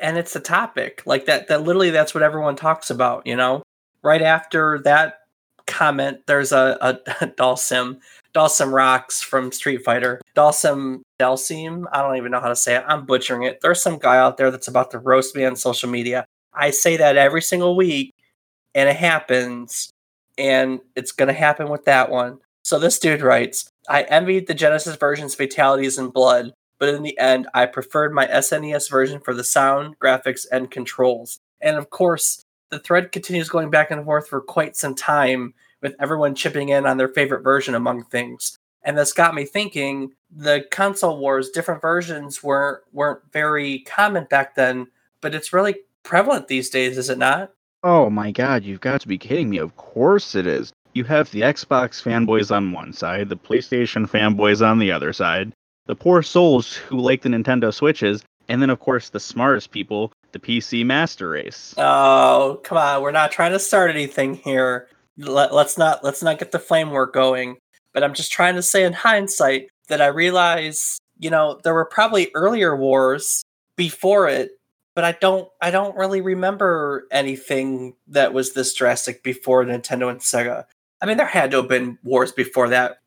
And 0.00 0.16
it's 0.16 0.36
a 0.36 0.40
topic 0.40 1.02
like 1.06 1.26
that 1.26 1.48
that 1.48 1.62
literally 1.62 1.90
that's 1.90 2.14
what 2.14 2.22
everyone 2.22 2.56
talks 2.56 2.90
about 2.90 3.26
you 3.26 3.36
know? 3.36 3.62
Right 4.02 4.22
after 4.22 4.80
that 4.84 5.20
comment 5.66 6.18
there's 6.26 6.52
a, 6.52 6.76
a, 6.80 6.98
a 7.22 7.26
Dhalsim 7.28 8.00
Dhalsim 8.34 8.72
rocks 8.72 9.22
from 9.22 9.52
street 9.52 9.84
fighter. 9.84 10.20
Dhalsim 10.36 11.00
Dhalsim 11.20 11.84
i 11.92 12.02
don't 12.02 12.16
even 12.16 12.32
know 12.32 12.40
how 12.40 12.48
to 12.48 12.56
say 12.56 12.76
it 12.76 12.84
i'm 12.86 13.06
butchering 13.06 13.42
it. 13.44 13.60
There's 13.62 13.82
some 13.82 13.98
guy 13.98 14.18
out 14.18 14.36
there 14.36 14.50
that's 14.50 14.68
about 14.68 14.90
to 14.92 14.98
roast 14.98 15.34
me 15.34 15.44
on 15.44 15.56
social 15.56 15.88
media. 15.88 16.24
I 16.54 16.70
say 16.70 16.96
that 16.98 17.16
every 17.16 17.42
single 17.42 17.76
week 17.76 18.12
and 18.74 18.88
it 18.88 18.96
happens 18.96 19.91
and 20.42 20.80
it's 20.94 21.12
gonna 21.12 21.32
happen 21.32 21.70
with 21.70 21.84
that 21.86 22.10
one 22.10 22.38
so 22.62 22.78
this 22.78 22.98
dude 22.98 23.22
writes 23.22 23.70
i 23.88 24.02
envied 24.02 24.46
the 24.46 24.54
genesis 24.54 24.96
version's 24.96 25.34
fatalities 25.34 25.96
and 25.96 26.12
blood 26.12 26.52
but 26.82 26.96
in 26.96 27.04
the 27.04 27.16
end, 27.16 27.46
I 27.54 27.66
preferred 27.66 28.12
my 28.12 28.26
SNES 28.26 28.90
version 28.90 29.20
for 29.20 29.34
the 29.34 29.44
sound, 29.44 30.00
graphics, 30.00 30.44
and 30.50 30.68
controls. 30.68 31.38
And 31.60 31.76
of 31.76 31.90
course, 31.90 32.42
the 32.70 32.80
thread 32.80 33.12
continues 33.12 33.48
going 33.48 33.70
back 33.70 33.92
and 33.92 34.04
forth 34.04 34.26
for 34.26 34.40
quite 34.40 34.74
some 34.76 34.96
time, 34.96 35.54
with 35.80 35.94
everyone 36.00 36.34
chipping 36.34 36.70
in 36.70 36.84
on 36.84 36.96
their 36.96 37.06
favorite 37.06 37.44
version 37.44 37.76
among 37.76 38.06
things. 38.06 38.58
And 38.82 38.98
this 38.98 39.12
got 39.12 39.36
me 39.36 39.44
thinking: 39.44 40.14
the 40.28 40.64
console 40.72 41.18
wars, 41.18 41.50
different 41.50 41.80
versions 41.80 42.42
weren't 42.42 42.82
weren't 42.92 43.20
very 43.32 43.80
common 43.80 44.26
back 44.28 44.56
then, 44.56 44.88
but 45.20 45.36
it's 45.36 45.52
really 45.52 45.76
prevalent 46.02 46.48
these 46.48 46.68
days, 46.68 46.98
is 46.98 47.08
it 47.08 47.18
not? 47.18 47.52
Oh 47.84 48.10
my 48.10 48.30
god, 48.30 48.62
you've 48.62 48.80
got 48.80 49.00
to 49.00 49.08
be 49.08 49.18
kidding 49.18 49.50
me. 49.50 49.58
Of 49.58 49.76
course 49.76 50.34
it 50.34 50.46
is. 50.46 50.72
You 50.94 51.04
have 51.04 51.30
the 51.30 51.40
Xbox 51.40 52.02
fanboys 52.02 52.54
on 52.54 52.72
one 52.72 52.92
side, 52.92 53.28
the 53.28 53.36
PlayStation 53.36 54.08
fanboys 54.08 54.64
on 54.64 54.78
the 54.78 54.92
other 54.92 55.12
side, 55.12 55.52
the 55.86 55.96
poor 55.96 56.22
souls 56.22 56.74
who 56.74 56.98
like 56.98 57.22
the 57.22 57.28
Nintendo 57.28 57.74
Switches, 57.74 58.22
and 58.48 58.62
then 58.62 58.70
of 58.70 58.78
course 58.78 59.08
the 59.08 59.18
smartest 59.18 59.70
people, 59.72 60.12
the 60.32 60.38
PC 60.38 60.84
Master 60.84 61.30
Race. 61.30 61.74
Oh, 61.76 62.60
come 62.62 62.78
on, 62.78 63.02
we're 63.02 63.10
not 63.10 63.32
trying 63.32 63.52
to 63.52 63.58
start 63.58 63.90
anything 63.90 64.34
here. 64.34 64.88
Let, 65.16 65.52
let's 65.52 65.76
not 65.76 66.04
let's 66.04 66.22
not 66.22 66.38
get 66.38 66.52
the 66.52 66.58
flame 66.58 66.90
war 66.90 67.06
going. 67.06 67.56
But 67.92 68.04
I'm 68.04 68.14
just 68.14 68.32
trying 68.32 68.54
to 68.54 68.62
say 68.62 68.84
in 68.84 68.92
hindsight 68.92 69.68
that 69.88 70.00
I 70.00 70.06
realize, 70.06 70.98
you 71.18 71.30
know, 71.30 71.60
there 71.64 71.74
were 71.74 71.84
probably 71.84 72.30
earlier 72.34 72.76
wars 72.76 73.42
before 73.76 74.28
it, 74.28 74.52
but 74.94 75.04
I 75.04 75.12
don't 75.12 75.48
I 75.60 75.70
don't 75.70 75.96
really 75.96 76.20
remember 76.20 77.06
anything 77.10 77.94
that 78.08 78.32
was 78.32 78.52
this 78.52 78.74
drastic 78.74 79.22
before 79.22 79.64
Nintendo 79.64 80.10
and 80.10 80.20
Sega. 80.20 80.64
I 81.00 81.06
mean, 81.06 81.16
there 81.16 81.26
had 81.26 81.50
to 81.50 81.58
have 81.58 81.68
been 81.68 81.98
wars 82.04 82.32
before 82.32 82.68
that, 82.68 82.98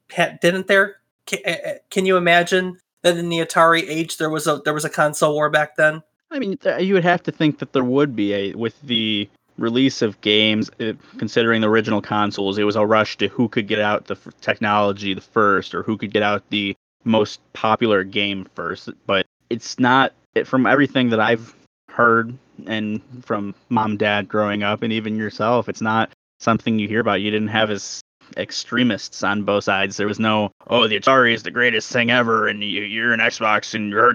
didn't 0.42 0.68
there? 0.68 0.98
can, 1.26 2.06
you 2.06 2.18
imagine 2.18 2.78
that 3.02 3.18
in 3.18 3.30
the 3.30 3.40
Atari 3.40 3.84
age 3.88 4.18
there 4.18 4.30
was 4.30 4.48
a 4.48 4.62
there 4.64 4.74
was 4.74 4.86
a 4.86 4.90
console 4.90 5.34
war 5.34 5.50
back 5.50 5.76
then? 5.76 6.04
I 6.32 6.40
mean, 6.40 6.58
you 6.80 6.94
would 6.94 7.04
have 7.04 7.24
to 7.24 7.32
think 7.32 7.60
that 7.60 7.74
there 7.74 7.84
would 7.84 8.16
be 8.16 8.34
a 8.34 8.54
with 8.54 8.80
the 8.82 9.30
release 9.58 10.02
of 10.02 10.20
games, 10.22 10.70
eh, 10.80 10.94
considering 11.18 11.62
the 11.62 11.70
original 11.70 12.02
consoles, 12.02 12.58
it 12.58 12.64
was 12.64 12.76
a 12.76 12.86
rush 12.86 13.18
to 13.18 13.28
who 13.30 13.48
could 13.48 13.68
get 13.68 13.80
out 13.80 14.06
the 14.06 14.18
technology 14.42 15.14
the 15.14 15.22
first, 15.22 15.74
or 15.74 15.84
who 15.84 15.98
could 15.98 16.12
get 16.12 16.24
out 16.24 16.44
the 16.50 16.76
most 17.06 17.40
popular 17.54 18.04
game 18.04 18.48
first. 18.56 18.90
But 19.06 19.26
it's 19.50 19.80
not 19.80 20.14
from 20.46 20.66
everything 20.66 21.10
that 21.10 21.20
I've 21.20 21.56
heard 21.96 22.38
and 22.68 23.02
from 23.24 23.56
mom, 23.70 23.98
dad 23.98 24.28
growing 24.28 24.64
up, 24.64 24.84
and 24.84 24.94
even 24.94 25.18
yourself, 25.18 25.70
it's 25.70 25.82
not 25.82 26.12
something 26.40 26.80
you 26.80 26.88
hear 26.88 27.00
about. 27.00 27.22
You 27.22 27.32
didn't 27.32 27.50
have 27.50 27.72
as 27.72 28.02
extremists 28.38 29.24
on 29.24 29.44
both 29.44 29.64
sides. 29.64 29.98
There 29.98 30.08
was 30.08 30.20
no, 30.20 30.52
oh, 30.68 30.88
the 30.88 31.00
Atari 31.00 31.34
is 31.34 31.44
the 31.44 31.52
greatest 31.52 31.92
thing 31.92 32.12
ever, 32.12 32.48
and 32.48 32.64
you, 32.64 33.04
are 33.04 33.14
an 33.14 33.20
Xbox, 33.20 33.74
and 33.74 33.92
you're 33.92 34.14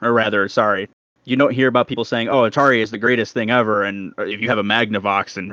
or 0.00 0.12
rather, 0.12 0.48
sorry, 0.48 0.88
you 1.24 1.36
don't 1.36 1.52
hear 1.52 1.68
about 1.68 1.88
people 1.88 2.04
saying, 2.04 2.28
oh, 2.28 2.42
Atari 2.42 2.82
is 2.82 2.90
the 2.90 2.98
greatest 2.98 3.34
thing 3.34 3.50
ever, 3.50 3.84
and 3.84 4.12
uh, 4.18 4.24
if 4.24 4.40
you 4.40 4.48
have 4.48 4.58
a 4.58 4.64
Magnavox, 4.64 5.36
and. 5.36 5.52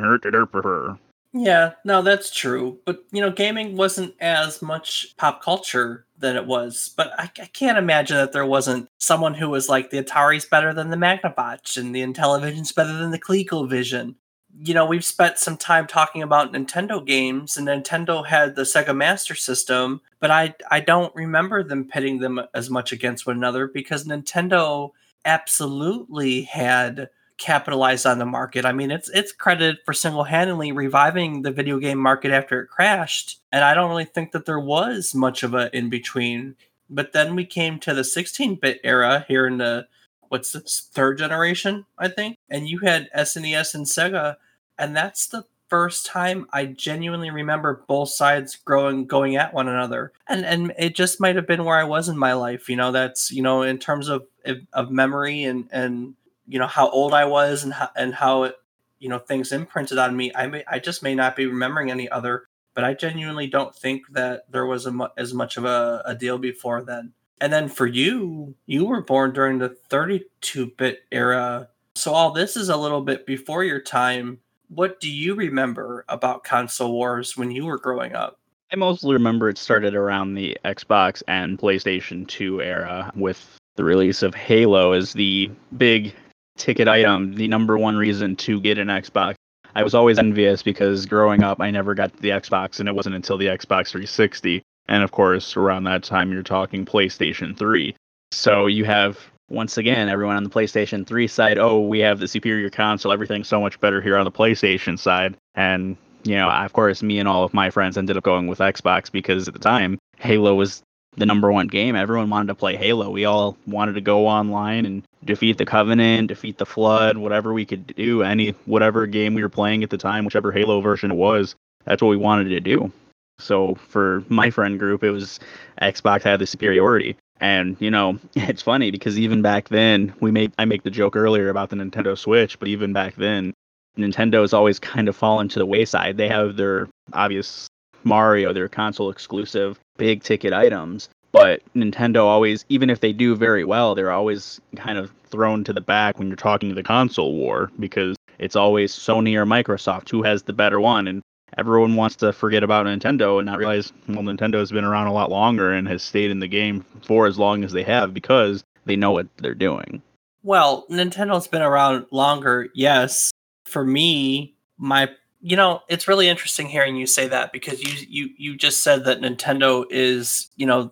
Yeah, 1.31 1.73
no, 1.85 2.01
that's 2.01 2.31
true. 2.31 2.79
But 2.85 3.03
you 3.11 3.21
know, 3.21 3.31
gaming 3.31 3.77
wasn't 3.77 4.15
as 4.19 4.61
much 4.63 5.15
pop 5.17 5.43
culture 5.43 6.05
than 6.19 6.35
it 6.35 6.45
was. 6.45 6.93
But 6.95 7.11
I, 7.17 7.23
I, 7.23 7.45
can't 7.45 7.77
imagine 7.77 8.17
that 8.17 8.33
there 8.33 8.45
wasn't 8.45 8.89
someone 8.97 9.33
who 9.33 9.49
was 9.49 9.69
like 9.69 9.89
the 9.89 10.03
Atari's 10.03 10.45
better 10.45 10.73
than 10.73 10.89
the 10.89 10.97
Magnavox 10.97 11.77
and 11.77 11.95
the 11.95 12.01
Intellivision's 12.01 12.71
better 12.71 12.93
than 12.93 13.11
the 13.11 13.19
ColecoVision 13.19 14.15
you 14.61 14.73
know, 14.73 14.85
we've 14.85 15.05
spent 15.05 15.37
some 15.37 15.57
time 15.57 15.87
talking 15.87 16.21
about 16.21 16.51
Nintendo 16.53 17.05
games, 17.05 17.55
and 17.55 17.67
Nintendo 17.67 18.25
had 18.25 18.55
the 18.55 18.63
Sega 18.63 18.95
Master 18.95 19.35
System, 19.35 20.01
but 20.19 20.31
I 20.31 20.55
I 20.69 20.79
don't 20.79 21.15
remember 21.15 21.63
them 21.63 21.87
pitting 21.87 22.19
them 22.19 22.41
as 22.53 22.69
much 22.69 22.91
against 22.91 23.25
one 23.25 23.37
another 23.37 23.67
because 23.67 24.05
Nintendo 24.05 24.91
absolutely 25.25 26.43
had 26.43 27.09
capitalized 27.39 28.05
on 28.05 28.19
the 28.19 28.25
market. 28.25 28.65
I 28.65 28.71
mean, 28.71 28.91
it's 28.91 29.09
it's 29.09 29.31
credited 29.31 29.79
for 29.85 29.93
single-handedly 29.93 30.71
reviving 30.71 31.41
the 31.41 31.51
video 31.51 31.79
game 31.79 31.97
market 31.97 32.31
after 32.31 32.61
it 32.61 32.67
crashed, 32.67 33.39
and 33.51 33.63
I 33.63 33.73
don't 33.73 33.89
really 33.89 34.05
think 34.05 34.31
that 34.33 34.45
there 34.45 34.59
was 34.59 35.15
much 35.15 35.41
of 35.41 35.55
a 35.55 35.75
in 35.75 35.89
between. 35.89 36.55
But 36.91 37.13
then 37.13 37.35
we 37.35 37.45
came 37.45 37.79
to 37.79 37.93
the 37.93 38.01
16-bit 38.01 38.81
era 38.83 39.25
here 39.27 39.47
in 39.47 39.57
the 39.57 39.87
what's 40.29 40.51
this 40.51 40.89
third 40.91 41.17
generation, 41.17 41.85
I 41.97 42.07
think, 42.07 42.37
and 42.49 42.67
you 42.67 42.79
had 42.79 43.09
SNES 43.15 43.75
and 43.75 43.85
Sega 43.85 44.37
and 44.79 44.95
that's 44.95 45.27
the 45.27 45.43
first 45.69 46.07
time 46.07 46.47
I 46.51 46.65
genuinely 46.65 47.29
remember 47.29 47.83
both 47.87 48.09
sides 48.09 48.55
growing 48.55 49.05
going 49.05 49.35
at 49.35 49.53
one 49.53 49.67
another. 49.67 50.13
And 50.27 50.43
and 50.45 50.73
it 50.79 50.95
just 50.95 51.19
might 51.19 51.35
have 51.35 51.45
been 51.45 51.65
where 51.65 51.77
I 51.77 51.83
was 51.83 52.09
in 52.09 52.17
my 52.17 52.33
life. 52.33 52.69
You 52.69 52.77
know, 52.77 52.91
that's 52.91 53.29
you 53.29 53.43
know 53.43 53.61
in 53.61 53.77
terms 53.77 54.07
of 54.07 54.25
of 54.73 54.89
memory 54.89 55.43
and 55.43 55.67
and 55.71 56.15
you 56.49 56.59
know 56.59 56.67
how 56.67 56.89
old 56.89 57.13
I 57.13 57.25
was 57.25 57.63
and 57.63 57.73
how 57.73 57.89
and 57.95 58.13
how 58.13 58.43
it 58.43 58.55
you 58.99 59.07
know 59.07 59.19
things 59.19 59.51
imprinted 59.51 59.97
on 59.97 60.15
me. 60.17 60.31
I 60.35 60.47
may 60.47 60.63
I 60.67 60.79
just 60.79 61.03
may 61.03 61.15
not 61.15 61.35
be 61.35 61.45
remembering 61.45 61.91
any 61.91 62.09
other. 62.09 62.45
But 62.75 62.83
I 62.83 62.93
genuinely 62.93 63.47
don't 63.47 63.75
think 63.75 64.03
that 64.11 64.49
there 64.49 64.65
was 64.65 64.85
a 64.85 65.11
as 65.17 65.33
much 65.33 65.57
of 65.57 65.65
a, 65.65 66.01
a 66.05 66.15
deal 66.15 66.37
before 66.37 66.81
then. 66.81 67.13
And 67.41 67.51
then 67.51 67.67
for 67.67 67.87
you, 67.87 68.55
you 68.67 68.85
were 68.85 69.01
born 69.01 69.33
during 69.33 69.57
the 69.57 69.69
32 69.89 70.67
bit 70.77 70.99
era. 71.11 71.69
So 71.95 72.13
all 72.13 72.31
this 72.31 72.55
is 72.55 72.69
a 72.69 72.77
little 72.77 73.01
bit 73.01 73.25
before 73.25 73.63
your 73.63 73.81
time 73.81 74.39
what 74.69 74.99
do 74.99 75.11
you 75.11 75.33
remember 75.33 76.05
about 76.09 76.43
console 76.43 76.93
wars 76.93 77.35
when 77.35 77.51
you 77.51 77.65
were 77.65 77.77
growing 77.77 78.13
up? 78.13 78.39
I 78.71 78.75
mostly 78.75 79.13
remember 79.13 79.49
it 79.49 79.57
started 79.57 79.95
around 79.95 80.35
the 80.35 80.55
Xbox 80.63 81.23
and 81.27 81.57
PlayStation 81.57 82.27
2 82.27 82.61
era 82.61 83.11
with 83.15 83.57
the 83.75 83.83
release 83.83 84.21
of 84.21 84.35
Halo 84.35 84.91
as 84.91 85.13
the 85.13 85.49
big 85.77 86.13
ticket 86.59 86.87
item, 86.87 87.33
the 87.33 87.47
number 87.47 87.77
one 87.77 87.97
reason 87.97 88.35
to 88.37 88.61
get 88.61 88.77
an 88.77 88.87
Xbox. 88.87 89.35
I 89.75 89.83
was 89.83 89.95
always 89.95 90.19
envious 90.19 90.61
because 90.61 91.05
growing 91.05 91.43
up, 91.43 91.61
I 91.61 91.71
never 91.71 91.93
got 91.93 92.15
the 92.17 92.29
Xbox, 92.29 92.79
and 92.79 92.89
it 92.89 92.95
wasn't 92.95 93.15
until 93.15 93.37
the 93.37 93.47
Xbox 93.47 93.89
360. 93.89 94.61
And 94.87 95.03
of 95.03 95.11
course, 95.11 95.55
around 95.55 95.83
that 95.85 96.03
time, 96.03 96.31
you're 96.31 96.43
talking 96.43 96.85
PlayStation 96.85 97.57
3. 97.57 97.95
So 98.31 98.67
you 98.67 98.85
have 98.85 99.19
once 99.49 99.77
again, 99.77 100.09
everyone 100.09 100.35
on 100.35 100.43
the 100.43 100.49
PlayStation 100.49 101.05
3 101.05 101.27
side, 101.27 101.57
oh, 101.57 101.79
we 101.79 101.99
have 101.99 102.19
the 102.19 102.27
superior 102.27 102.69
console, 102.69 103.11
everything's 103.11 103.47
so 103.47 103.59
much 103.59 103.79
better 103.79 104.01
here 104.01 104.17
on 104.17 104.25
the 104.25 104.31
PlayStation 104.31 104.97
side. 104.97 105.35
And, 105.55 105.97
you 106.23 106.35
know, 106.35 106.49
of 106.49 106.73
course, 106.73 107.01
me 107.01 107.19
and 107.19 107.27
all 107.27 107.43
of 107.43 107.53
my 107.53 107.69
friends 107.69 107.97
ended 107.97 108.17
up 108.17 108.23
going 108.23 108.47
with 108.47 108.59
Xbox 108.59 109.11
because 109.11 109.47
at 109.47 109.53
the 109.53 109.59
time, 109.59 109.97
Halo 110.17 110.55
was 110.55 110.81
the 111.17 111.25
number 111.25 111.51
one 111.51 111.67
game. 111.67 111.95
Everyone 111.95 112.29
wanted 112.29 112.47
to 112.47 112.55
play 112.55 112.75
Halo. 112.75 113.09
We 113.09 113.25
all 113.25 113.57
wanted 113.67 113.93
to 113.93 114.01
go 114.01 114.27
online 114.27 114.85
and 114.85 115.03
defeat 115.25 115.57
the 115.57 115.65
Covenant, 115.65 116.27
defeat 116.27 116.57
the 116.57 116.65
Flood, 116.65 117.17
whatever 117.17 117.53
we 117.53 117.65
could 117.65 117.87
do, 117.87 118.23
any 118.23 118.51
whatever 118.65 119.05
game 119.05 119.33
we 119.33 119.41
were 119.41 119.49
playing 119.49 119.83
at 119.83 119.89
the 119.89 119.97
time, 119.97 120.25
whichever 120.25 120.51
Halo 120.51 120.81
version 120.81 121.11
it 121.11 121.15
was, 121.15 121.55
that's 121.85 122.01
what 122.01 122.09
we 122.09 122.17
wanted 122.17 122.49
to 122.49 122.59
do. 122.59 122.91
So 123.39 123.75
for 123.75 124.23
my 124.29 124.49
friend 124.49 124.77
group, 124.77 125.03
it 125.03 125.11
was 125.11 125.39
Xbox 125.81 126.23
had 126.23 126.39
the 126.39 126.47
superiority. 126.47 127.15
And 127.39 127.77
you 127.79 127.89
know, 127.89 128.19
it's 128.35 128.61
funny 128.61 128.91
because 128.91 129.17
even 129.17 129.41
back 129.41 129.69
then, 129.69 130.13
we 130.19 130.31
made 130.31 130.53
I 130.57 130.65
make 130.65 130.83
the 130.83 130.91
joke 130.91 131.15
earlier 131.15 131.49
about 131.49 131.69
the 131.69 131.77
Nintendo 131.77 132.17
Switch, 132.17 132.59
but 132.59 132.67
even 132.67 132.93
back 132.93 133.15
then, 133.15 133.53
Nintendo 133.97 134.41
has 134.41 134.53
always 134.53 134.79
kind 134.79 135.07
of 135.07 135.15
fallen 135.15 135.49
to 135.49 135.59
the 135.59 135.65
wayside. 135.65 136.17
They 136.17 136.27
have 136.27 136.55
their 136.55 136.89
obvious 137.13 137.67
Mario, 138.03 138.53
their 138.53 138.69
console 138.69 139.09
exclusive 139.09 139.79
big 139.97 140.23
ticket 140.23 140.53
items, 140.53 141.09
but 141.31 141.61
Nintendo 141.75 142.23
always, 142.23 142.65
even 142.69 142.89
if 142.89 143.01
they 143.01 143.13
do 143.13 143.35
very 143.35 143.63
well, 143.63 143.95
they're 143.95 144.11
always 144.11 144.59
kind 144.75 144.97
of 144.97 145.11
thrown 145.29 145.63
to 145.63 145.73
the 145.73 145.81
back 145.81 146.17
when 146.17 146.27
you're 146.27 146.35
talking 146.35 146.69
to 146.69 146.75
the 146.75 146.83
console 146.83 147.35
war 147.35 147.71
because 147.79 148.15
it's 148.39 148.55
always 148.55 148.93
Sony 148.93 149.35
or 149.35 149.45
Microsoft 149.45 150.09
who 150.09 150.23
has 150.23 150.43
the 150.43 150.53
better 150.53 150.79
one. 150.79 151.07
And 151.07 151.21
everyone 151.57 151.95
wants 151.95 152.15
to 152.17 152.33
forget 152.33 152.63
about 152.63 152.85
Nintendo 152.85 153.37
and 153.37 153.45
not 153.45 153.59
realize 153.59 153.93
well 154.07 154.23
Nintendo 154.23 154.55
has 154.55 154.71
been 154.71 154.85
around 154.85 155.07
a 155.07 155.13
lot 155.13 155.29
longer 155.29 155.71
and 155.71 155.87
has 155.87 156.01
stayed 156.01 156.31
in 156.31 156.39
the 156.39 156.47
game 156.47 156.83
for 157.05 157.27
as 157.27 157.37
long 157.37 157.63
as 157.63 157.71
they 157.71 157.83
have 157.83 158.13
because 158.13 158.63
they 158.85 158.95
know 158.95 159.11
what 159.11 159.27
they're 159.37 159.53
doing. 159.53 160.01
Well, 160.41 160.85
Nintendo's 160.89 161.47
been 161.47 161.61
around 161.61 162.05
longer, 162.11 162.69
yes. 162.73 163.31
For 163.65 163.83
me, 163.83 164.55
my 164.77 165.09
you 165.41 165.55
know, 165.55 165.81
it's 165.87 166.07
really 166.07 166.27
interesting 166.27 166.67
hearing 166.67 166.95
you 166.95 167.07
say 167.07 167.27
that 167.27 167.51
because 167.51 167.81
you 167.81 168.05
you 168.09 168.29
you 168.37 168.57
just 168.57 168.83
said 168.83 169.05
that 169.05 169.21
Nintendo 169.21 169.85
is, 169.89 170.49
you 170.55 170.65
know, 170.65 170.91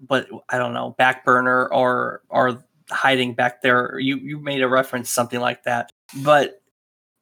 but 0.00 0.28
I 0.48 0.58
don't 0.58 0.74
know, 0.74 0.94
back 0.98 1.24
burner 1.24 1.66
or 1.68 2.22
or 2.28 2.62
hiding 2.90 3.34
back 3.34 3.62
there. 3.62 3.98
You 3.98 4.16
you 4.16 4.38
made 4.38 4.62
a 4.62 4.68
reference 4.68 5.10
something 5.10 5.40
like 5.40 5.64
that, 5.64 5.90
but 6.22 6.62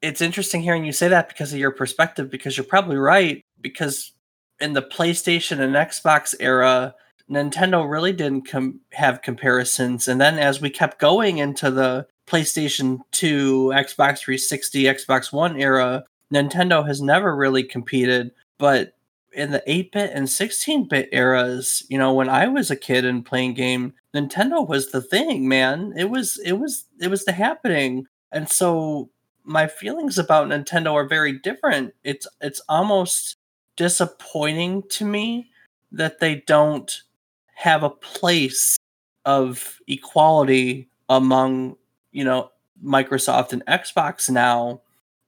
it's 0.00 0.20
interesting 0.20 0.62
hearing 0.62 0.84
you 0.84 0.92
say 0.92 1.08
that 1.08 1.28
because 1.28 1.52
of 1.52 1.58
your 1.58 1.72
perspective. 1.72 2.30
Because 2.30 2.56
you're 2.56 2.64
probably 2.64 2.96
right. 2.96 3.44
Because 3.60 4.12
in 4.60 4.72
the 4.72 4.82
PlayStation 4.82 5.60
and 5.60 5.74
Xbox 5.74 6.34
era, 6.38 6.94
Nintendo 7.28 7.88
really 7.88 8.12
didn't 8.12 8.48
com- 8.48 8.80
have 8.92 9.22
comparisons, 9.22 10.06
and 10.06 10.20
then 10.20 10.38
as 10.38 10.60
we 10.60 10.70
kept 10.70 11.00
going 11.00 11.38
into 11.38 11.70
the 11.70 12.06
PlayStation 12.30 13.00
2, 13.10 13.72
Xbox 13.74 14.20
360, 14.20 14.84
Xbox 14.84 15.32
One 15.32 15.60
era, 15.60 16.04
Nintendo 16.32 16.86
has 16.86 17.00
never 17.00 17.34
really 17.34 17.62
competed. 17.62 18.32
But 18.58 18.94
in 19.32 19.50
the 19.50 19.62
8 19.66 19.92
bit 19.92 20.10
and 20.12 20.28
16 20.28 20.88
bit 20.88 21.08
eras, 21.12 21.84
you 21.88 21.98
know, 21.98 22.12
when 22.12 22.28
I 22.28 22.48
was 22.48 22.70
a 22.70 22.76
kid 22.76 23.04
and 23.04 23.24
playing 23.24 23.54
game, 23.54 23.94
Nintendo 24.14 24.66
was 24.66 24.90
the 24.90 25.02
thing, 25.02 25.48
man. 25.48 25.92
It 25.96 26.10
was, 26.10 26.38
it 26.44 26.52
was, 26.54 26.84
it 27.00 27.08
was 27.08 27.24
the 27.24 27.32
happening. 27.32 28.06
And 28.32 28.48
so 28.48 29.10
my 29.44 29.66
feelings 29.66 30.18
about 30.18 30.48
Nintendo 30.48 30.94
are 30.94 31.06
very 31.06 31.32
different. 31.32 31.94
It's, 32.04 32.26
it's 32.40 32.60
almost 32.68 33.36
disappointing 33.76 34.82
to 34.90 35.04
me 35.04 35.50
that 35.92 36.20
they 36.20 36.36
don't 36.46 37.02
have 37.54 37.82
a 37.82 37.90
place 37.90 38.76
of 39.24 39.78
equality 39.86 40.88
among, 41.08 41.76
you 42.12 42.24
know, 42.24 42.50
Microsoft 42.82 43.52
and 43.52 43.64
Xbox 43.66 44.30
now 44.30 44.80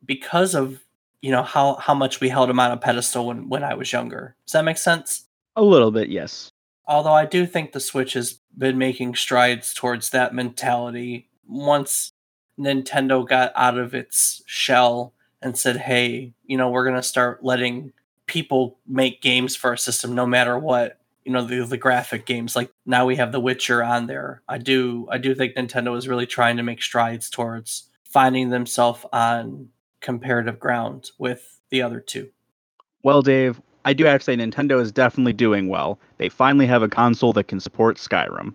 because 0.04 0.54
of 0.54 0.82
you 1.22 1.30
know 1.30 1.42
how 1.42 1.76
how 1.76 1.94
much 1.94 2.20
we 2.20 2.28
held 2.28 2.50
him 2.50 2.60
on 2.60 2.72
a 2.72 2.76
pedestal 2.76 3.26
when 3.26 3.48
when 3.48 3.64
I 3.64 3.74
was 3.74 3.92
younger. 3.92 4.36
Does 4.44 4.52
that 4.52 4.64
make 4.64 4.76
sense? 4.76 5.26
A 5.56 5.62
little 5.62 5.90
bit, 5.90 6.08
yes. 6.08 6.50
Although 6.86 7.12
I 7.12 7.26
do 7.26 7.46
think 7.46 7.72
the 7.72 7.80
Switch 7.80 8.14
has 8.14 8.40
been 8.58 8.76
making 8.76 9.14
strides 9.14 9.72
towards 9.72 10.10
that 10.10 10.34
mentality. 10.34 11.28
Once 11.46 12.12
Nintendo 12.58 13.26
got 13.26 13.52
out 13.54 13.78
of 13.78 13.94
its 13.94 14.42
shell 14.46 15.14
and 15.40 15.56
said, 15.56 15.76
"Hey, 15.76 16.34
you 16.44 16.56
know, 16.56 16.68
we're 16.68 16.84
going 16.84 16.96
to 16.96 17.02
start 17.02 17.44
letting 17.44 17.92
people 18.26 18.78
make 18.86 19.22
games 19.22 19.54
for 19.56 19.70
our 19.70 19.76
system 19.76 20.14
no 20.14 20.26
matter 20.26 20.58
what." 20.58 20.98
You 21.24 21.30
know, 21.30 21.44
the 21.44 21.64
the 21.64 21.76
graphic 21.76 22.26
games 22.26 22.56
like 22.56 22.72
now 22.84 23.06
we 23.06 23.14
have 23.16 23.30
The 23.30 23.40
Witcher 23.40 23.80
on 23.84 24.08
there. 24.08 24.42
I 24.48 24.58
do 24.58 25.06
I 25.08 25.18
do 25.18 25.36
think 25.36 25.54
Nintendo 25.54 25.96
is 25.96 26.08
really 26.08 26.26
trying 26.26 26.56
to 26.56 26.64
make 26.64 26.82
strides 26.82 27.30
towards 27.30 27.88
finding 28.02 28.50
themselves 28.50 29.06
on 29.12 29.68
comparative 30.02 30.58
ground 30.60 31.10
with 31.18 31.60
the 31.70 31.80
other 31.80 32.00
two. 32.00 32.28
Well, 33.02 33.22
Dave, 33.22 33.60
I 33.84 33.92
do 33.92 34.04
have 34.04 34.20
to 34.20 34.24
say 34.24 34.36
Nintendo 34.36 34.80
is 34.80 34.92
definitely 34.92 35.32
doing 35.32 35.68
well. 35.68 35.98
They 36.18 36.28
finally 36.28 36.66
have 36.66 36.82
a 36.82 36.88
console 36.88 37.32
that 37.32 37.44
can 37.44 37.60
support 37.60 37.96
Skyrim. 37.96 38.54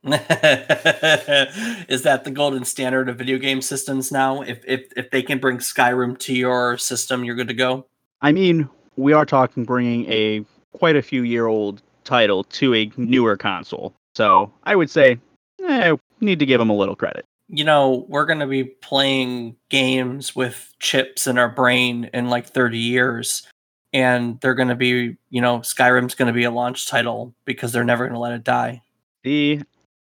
is 0.04 2.02
that 2.02 2.22
the 2.24 2.30
golden 2.30 2.64
standard 2.64 3.08
of 3.08 3.16
video 3.16 3.36
game 3.36 3.60
systems 3.60 4.12
now? 4.12 4.42
If 4.42 4.62
if 4.64 4.92
if 4.96 5.10
they 5.10 5.22
can 5.22 5.38
bring 5.38 5.58
Skyrim 5.58 6.16
to 6.20 6.34
your 6.34 6.78
system, 6.78 7.24
you're 7.24 7.34
good 7.34 7.48
to 7.48 7.54
go. 7.54 7.84
I 8.20 8.30
mean, 8.30 8.68
we 8.96 9.12
are 9.12 9.26
talking 9.26 9.64
bringing 9.64 10.06
a 10.06 10.44
quite 10.72 10.94
a 10.94 11.02
few 11.02 11.22
year 11.22 11.46
old 11.46 11.82
title 12.04 12.44
to 12.44 12.74
a 12.74 12.92
newer 12.96 13.36
console, 13.36 13.92
so 14.14 14.52
I 14.62 14.76
would 14.76 14.88
say, 14.88 15.18
eh, 15.66 15.96
need 16.20 16.38
to 16.38 16.46
give 16.46 16.60
them 16.60 16.70
a 16.70 16.76
little 16.76 16.94
credit 16.94 17.26
you 17.48 17.64
know, 17.64 18.04
we're 18.08 18.26
going 18.26 18.40
to 18.40 18.46
be 18.46 18.64
playing 18.64 19.56
games 19.70 20.36
with 20.36 20.74
chips 20.80 21.26
in 21.26 21.38
our 21.38 21.48
brain 21.48 22.10
in 22.12 22.28
like 22.28 22.46
30 22.46 22.78
years. 22.78 23.46
And 23.94 24.38
they're 24.40 24.54
going 24.54 24.68
to 24.68 24.74
be, 24.74 25.16
you 25.30 25.40
know, 25.40 25.60
Skyrim's 25.60 26.14
going 26.14 26.26
to 26.26 26.34
be 26.34 26.44
a 26.44 26.50
launch 26.50 26.88
title 26.88 27.34
because 27.46 27.72
they're 27.72 27.84
never 27.84 28.04
going 28.04 28.14
to 28.14 28.20
let 28.20 28.34
it 28.34 28.44
die. 28.44 28.82
See, 29.24 29.62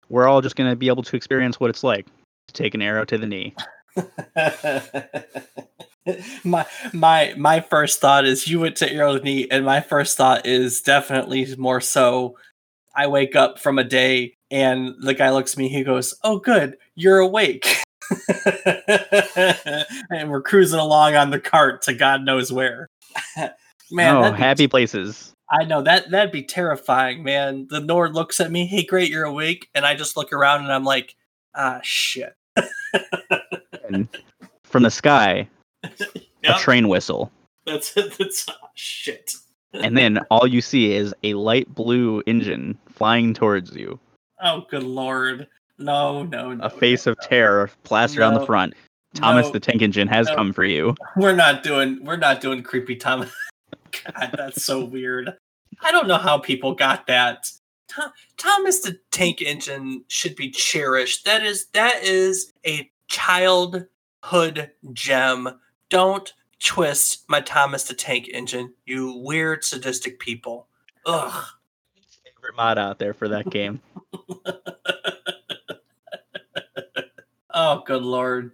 we're 0.08 0.26
all 0.26 0.40
just 0.40 0.56
going 0.56 0.70
to 0.70 0.76
be 0.76 0.88
able 0.88 1.02
to 1.02 1.16
experience 1.16 1.60
what 1.60 1.68
it's 1.68 1.84
like 1.84 2.06
to 2.48 2.54
take 2.54 2.74
an 2.74 2.80
arrow 2.80 3.04
to 3.04 3.18
the 3.18 3.26
knee. 3.26 3.54
my 6.44 6.66
my 6.92 7.34
my 7.36 7.60
first 7.60 8.00
thought 8.00 8.24
is 8.24 8.46
you 8.46 8.60
went 8.60 8.76
to 8.76 8.92
arrow 8.92 9.14
to 9.14 9.18
the 9.18 9.24
knee, 9.24 9.48
and 9.50 9.64
my 9.64 9.80
first 9.80 10.16
thought 10.16 10.46
is 10.46 10.80
definitely 10.80 11.54
more 11.56 11.80
so. 11.80 12.38
I 12.94 13.08
wake 13.08 13.36
up 13.36 13.58
from 13.58 13.78
a 13.78 13.84
day 13.84 14.35
and 14.50 14.94
the 15.00 15.14
guy 15.14 15.30
looks 15.30 15.54
at 15.54 15.58
me, 15.58 15.68
he 15.68 15.84
goes, 15.84 16.14
Oh, 16.22 16.38
good, 16.38 16.76
you're 16.94 17.18
awake. 17.18 17.82
and 20.10 20.30
we're 20.30 20.42
cruising 20.42 20.78
along 20.78 21.14
on 21.14 21.30
the 21.30 21.40
cart 21.40 21.82
to 21.82 21.94
God 21.94 22.22
knows 22.22 22.52
where. 22.52 22.88
man, 23.90 24.16
oh, 24.16 24.32
happy 24.32 24.68
places. 24.68 25.32
I 25.50 25.64
know 25.64 25.82
that 25.82 26.10
that'd 26.10 26.32
be 26.32 26.42
terrifying, 26.42 27.22
man. 27.22 27.66
The 27.70 27.80
Nord 27.80 28.14
looks 28.14 28.40
at 28.40 28.50
me, 28.50 28.66
hey, 28.66 28.84
great, 28.84 29.10
you're 29.10 29.24
awake. 29.24 29.68
And 29.74 29.86
I 29.86 29.94
just 29.94 30.16
look 30.16 30.32
around 30.32 30.64
and 30.64 30.72
I'm 30.72 30.84
like, 30.84 31.14
ah, 31.54 31.80
shit. 31.82 32.34
and 33.88 34.08
from 34.64 34.82
the 34.82 34.90
sky, 34.90 35.48
yep. 35.82 36.00
a 36.44 36.58
train 36.58 36.88
whistle. 36.88 37.30
That's 37.64 37.96
it. 37.96 38.16
that's 38.18 38.46
oh, 38.48 38.68
shit. 38.74 39.34
and 39.72 39.96
then 39.96 40.18
all 40.30 40.46
you 40.46 40.60
see 40.60 40.92
is 40.92 41.14
a 41.22 41.34
light 41.34 41.72
blue 41.74 42.22
engine 42.26 42.78
flying 42.88 43.34
towards 43.34 43.74
you. 43.74 43.98
Oh, 44.42 44.66
good 44.70 44.82
lord. 44.82 45.46
No, 45.78 46.22
no, 46.22 46.54
no. 46.54 46.64
A 46.64 46.70
face 46.70 47.06
no, 47.06 47.12
of 47.12 47.20
terror 47.20 47.70
plastered 47.84 48.20
no, 48.20 48.28
on 48.28 48.34
the 48.34 48.46
front. 48.46 48.74
Thomas 49.14 49.46
no, 49.46 49.52
the 49.52 49.60
Tank 49.60 49.82
Engine 49.82 50.08
has 50.08 50.28
come 50.28 50.52
for 50.52 50.64
you. 50.64 50.94
We're 51.16 51.34
not 51.34 51.62
doing 51.62 52.04
we're 52.04 52.16
not 52.16 52.40
doing 52.40 52.62
creepy 52.62 52.96
Thomas. 52.96 53.32
God, 54.04 54.34
that's 54.36 54.62
so 54.62 54.84
weird. 54.84 55.34
I 55.82 55.90
don't 55.90 56.08
know 56.08 56.18
how 56.18 56.38
people 56.38 56.74
got 56.74 57.06
that. 57.06 57.50
Th- 57.94 58.08
Thomas 58.36 58.80
the 58.80 58.98
Tank 59.10 59.40
Engine 59.42 60.04
should 60.08 60.36
be 60.36 60.50
cherished. 60.50 61.24
That 61.24 61.44
is 61.44 61.66
that 61.72 62.02
is 62.02 62.52
a 62.66 62.90
childhood 63.08 64.70
gem. 64.92 65.60
Don't 65.88 66.32
twist 66.58 67.24
my 67.28 67.40
Thomas 67.40 67.84
the 67.84 67.94
Tank 67.94 68.28
Engine, 68.32 68.72
you 68.84 69.16
weird 69.16 69.64
sadistic 69.64 70.18
people. 70.18 70.68
Ugh 71.06 71.44
favorite 72.46 72.56
mod 72.56 72.78
out 72.78 72.98
there 72.98 73.14
for 73.14 73.28
that 73.28 73.48
game. 73.50 73.80
oh, 77.54 77.82
good 77.86 78.02
lord. 78.02 78.52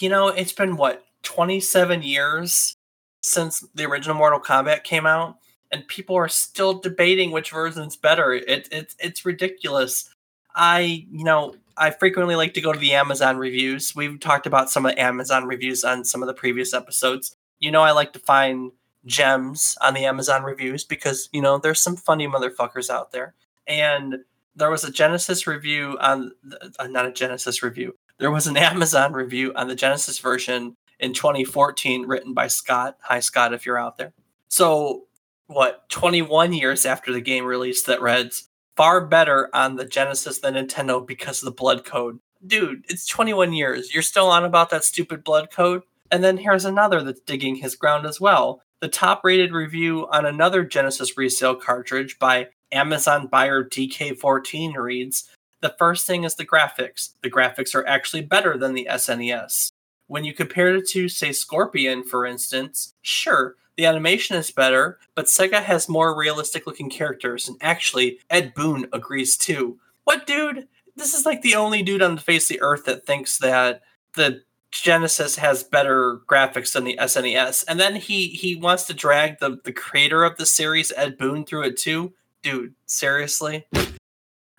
You 0.00 0.08
know, 0.08 0.28
it's 0.28 0.52
been 0.52 0.76
what, 0.76 1.04
27 1.22 2.02
years 2.02 2.74
since 3.22 3.60
the 3.74 3.84
original 3.84 4.16
Mortal 4.16 4.40
Kombat 4.40 4.84
came 4.84 5.06
out, 5.06 5.38
and 5.72 5.86
people 5.88 6.16
are 6.16 6.28
still 6.28 6.74
debating 6.74 7.30
which 7.30 7.50
version's 7.50 7.96
better. 7.96 8.32
It, 8.32 8.68
it, 8.70 8.94
it's 8.98 9.26
ridiculous. 9.26 10.08
I, 10.54 11.06
you 11.10 11.24
know, 11.24 11.54
I 11.76 11.90
frequently 11.90 12.36
like 12.36 12.54
to 12.54 12.60
go 12.60 12.72
to 12.72 12.78
the 12.78 12.94
Amazon 12.94 13.36
reviews. 13.38 13.94
We've 13.94 14.18
talked 14.18 14.46
about 14.46 14.70
some 14.70 14.86
of 14.86 14.92
the 14.92 15.00
Amazon 15.00 15.46
reviews 15.46 15.84
on 15.84 16.04
some 16.04 16.22
of 16.22 16.28
the 16.28 16.34
previous 16.34 16.72
episodes. 16.72 17.36
You 17.58 17.70
know, 17.70 17.82
I 17.82 17.90
like 17.90 18.12
to 18.12 18.18
find 18.20 18.72
gems 19.08 19.76
on 19.80 19.94
the 19.94 20.04
Amazon 20.04 20.44
reviews 20.44 20.84
because, 20.84 21.28
you 21.32 21.40
know, 21.40 21.58
there's 21.58 21.80
some 21.80 21.96
funny 21.96 22.28
motherfuckers 22.28 22.90
out 22.90 23.10
there. 23.10 23.34
And 23.66 24.18
there 24.54 24.70
was 24.70 24.84
a 24.84 24.92
Genesis 24.92 25.46
review 25.46 25.96
on, 26.00 26.32
uh, 26.78 26.86
not 26.86 27.06
a 27.06 27.12
Genesis 27.12 27.62
review, 27.62 27.96
there 28.18 28.30
was 28.30 28.46
an 28.46 28.56
Amazon 28.72 29.12
review 29.12 29.52
on 29.54 29.68
the 29.68 29.74
Genesis 29.74 30.18
version 30.18 30.76
in 31.00 31.14
2014 31.14 32.06
written 32.06 32.34
by 32.34 32.46
Scott. 32.48 32.96
Hi, 33.02 33.20
Scott, 33.20 33.54
if 33.54 33.64
you're 33.64 33.78
out 33.78 33.98
there. 33.98 34.12
So, 34.48 35.04
what, 35.46 35.88
21 35.88 36.52
years 36.52 36.84
after 36.84 37.12
the 37.12 37.20
game 37.20 37.44
released 37.44 37.86
that 37.86 38.02
reads, 38.02 38.48
far 38.76 39.04
better 39.04 39.48
on 39.54 39.76
the 39.76 39.84
Genesis 39.84 40.38
than 40.38 40.54
Nintendo 40.54 41.04
because 41.04 41.42
of 41.42 41.46
the 41.46 41.52
blood 41.52 41.84
code. 41.84 42.20
Dude, 42.46 42.84
it's 42.88 43.06
21 43.06 43.52
years. 43.52 43.92
You're 43.92 44.02
still 44.02 44.30
on 44.30 44.44
about 44.44 44.70
that 44.70 44.84
stupid 44.84 45.24
blood 45.24 45.50
code? 45.50 45.82
And 46.10 46.22
then 46.22 46.36
here's 46.36 46.64
another 46.64 47.02
that's 47.02 47.20
digging 47.20 47.56
his 47.56 47.74
ground 47.74 48.06
as 48.06 48.20
well. 48.20 48.62
The 48.80 48.88
top 48.88 49.22
rated 49.24 49.52
review 49.52 50.06
on 50.12 50.24
another 50.24 50.62
Genesis 50.62 51.18
resale 51.18 51.56
cartridge 51.56 52.16
by 52.20 52.48
Amazon 52.70 53.26
buyer 53.26 53.64
DK14 53.64 54.76
reads 54.76 55.28
The 55.62 55.74
first 55.78 56.06
thing 56.06 56.22
is 56.22 56.36
the 56.36 56.46
graphics. 56.46 57.14
The 57.22 57.30
graphics 57.30 57.74
are 57.74 57.86
actually 57.88 58.22
better 58.22 58.56
than 58.56 58.74
the 58.74 58.86
SNES. 58.88 59.72
When 60.06 60.24
you 60.24 60.32
compare 60.32 60.76
it 60.76 60.88
to, 60.90 61.08
say, 61.08 61.32
Scorpion, 61.32 62.04
for 62.04 62.24
instance, 62.24 62.94
sure, 63.02 63.56
the 63.76 63.84
animation 63.84 64.36
is 64.36 64.52
better, 64.52 64.98
but 65.16 65.26
Sega 65.26 65.60
has 65.60 65.88
more 65.88 66.16
realistic 66.16 66.64
looking 66.66 66.88
characters, 66.88 67.48
and 67.48 67.58
actually, 67.60 68.20
Ed 68.30 68.54
Boon 68.54 68.86
agrees 68.92 69.36
too. 69.36 69.80
What 70.04 70.26
dude? 70.26 70.68
This 70.94 71.14
is 71.14 71.26
like 71.26 71.42
the 71.42 71.56
only 71.56 71.82
dude 71.82 72.02
on 72.02 72.14
the 72.14 72.20
face 72.20 72.48
of 72.48 72.56
the 72.56 72.62
earth 72.62 72.84
that 72.84 73.06
thinks 73.06 73.38
that 73.38 73.82
the 74.14 74.42
Genesis 74.70 75.36
has 75.36 75.64
better 75.64 76.20
graphics 76.28 76.72
than 76.72 76.84
the 76.84 76.98
SNES, 77.00 77.64
and 77.68 77.80
then 77.80 77.96
he 77.96 78.28
he 78.28 78.54
wants 78.54 78.84
to 78.84 78.94
drag 78.94 79.38
the 79.38 79.58
the 79.64 79.72
creator 79.72 80.24
of 80.24 80.36
the 80.36 80.46
series 80.46 80.92
Ed 80.96 81.16
Boon 81.16 81.44
through 81.44 81.64
it 81.64 81.76
too. 81.76 82.12
Dude, 82.42 82.74
seriously? 82.86 83.66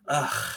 Ugh. 0.08 0.56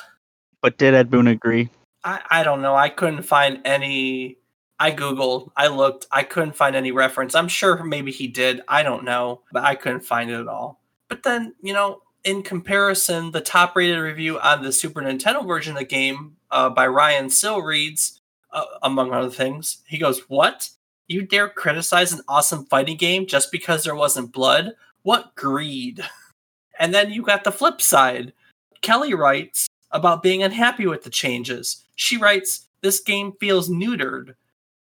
But 0.60 0.78
did 0.78 0.94
Ed 0.94 1.10
Boon 1.10 1.26
agree? 1.26 1.68
I 2.02 2.20
I 2.30 2.42
don't 2.44 2.62
know. 2.62 2.74
I 2.74 2.88
couldn't 2.88 3.22
find 3.22 3.60
any. 3.64 4.38
I 4.80 4.90
googled, 4.90 5.52
I 5.56 5.68
looked, 5.68 6.06
I 6.10 6.24
couldn't 6.24 6.56
find 6.56 6.74
any 6.74 6.90
reference. 6.90 7.36
I'm 7.36 7.46
sure 7.46 7.84
maybe 7.84 8.10
he 8.10 8.26
did. 8.26 8.62
I 8.66 8.82
don't 8.82 9.04
know, 9.04 9.42
but 9.52 9.62
I 9.62 9.76
couldn't 9.76 10.00
find 10.00 10.28
it 10.28 10.40
at 10.40 10.48
all. 10.48 10.80
But 11.08 11.22
then 11.22 11.54
you 11.62 11.72
know, 11.72 12.02
in 12.24 12.42
comparison, 12.42 13.30
the 13.30 13.40
top 13.40 13.76
rated 13.76 13.98
review 13.98 14.40
on 14.40 14.62
the 14.62 14.72
Super 14.72 15.02
Nintendo 15.02 15.46
version 15.46 15.74
of 15.74 15.78
the 15.78 15.84
game 15.84 16.36
uh, 16.50 16.70
by 16.70 16.86
Ryan 16.86 17.30
Sill 17.30 17.60
reads, 17.60 18.21
uh, 18.52 18.64
among 18.82 19.12
other 19.12 19.30
things, 19.30 19.78
he 19.86 19.98
goes, 19.98 20.20
What? 20.28 20.70
You 21.08 21.22
dare 21.22 21.48
criticize 21.48 22.12
an 22.12 22.22
awesome 22.28 22.64
fighting 22.66 22.96
game 22.96 23.26
just 23.26 23.52
because 23.52 23.84
there 23.84 23.94
wasn't 23.94 24.32
blood? 24.32 24.72
What 25.02 25.34
greed! 25.34 26.02
And 26.78 26.92
then 26.92 27.12
you 27.12 27.22
got 27.22 27.44
the 27.44 27.52
flip 27.52 27.80
side. 27.80 28.32
Kelly 28.80 29.14
writes 29.14 29.68
about 29.90 30.22
being 30.22 30.42
unhappy 30.42 30.86
with 30.86 31.04
the 31.04 31.10
changes. 31.10 31.84
She 31.96 32.16
writes, 32.16 32.66
This 32.80 33.00
game 33.00 33.34
feels 33.38 33.70
neutered. 33.70 34.34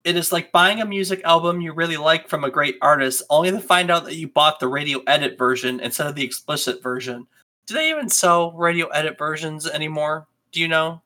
It 0.04 0.16
is 0.16 0.32
like 0.32 0.50
buying 0.50 0.80
a 0.80 0.86
music 0.86 1.20
album 1.22 1.60
you 1.60 1.72
really 1.72 1.96
like 1.96 2.28
from 2.28 2.42
a 2.42 2.50
great 2.50 2.76
artist, 2.82 3.22
only 3.30 3.52
to 3.52 3.60
find 3.60 3.90
out 3.90 4.04
that 4.04 4.16
you 4.16 4.26
bought 4.26 4.58
the 4.58 4.66
radio 4.66 5.00
edit 5.06 5.38
version 5.38 5.78
instead 5.78 6.08
of 6.08 6.16
the 6.16 6.24
explicit 6.24 6.82
version. 6.82 7.26
Do 7.66 7.74
they 7.74 7.90
even 7.90 8.08
sell 8.08 8.52
radio 8.52 8.88
edit 8.88 9.16
versions 9.16 9.68
anymore? 9.68 10.26
Do 10.50 10.60
you 10.60 10.66
know? 10.66 11.02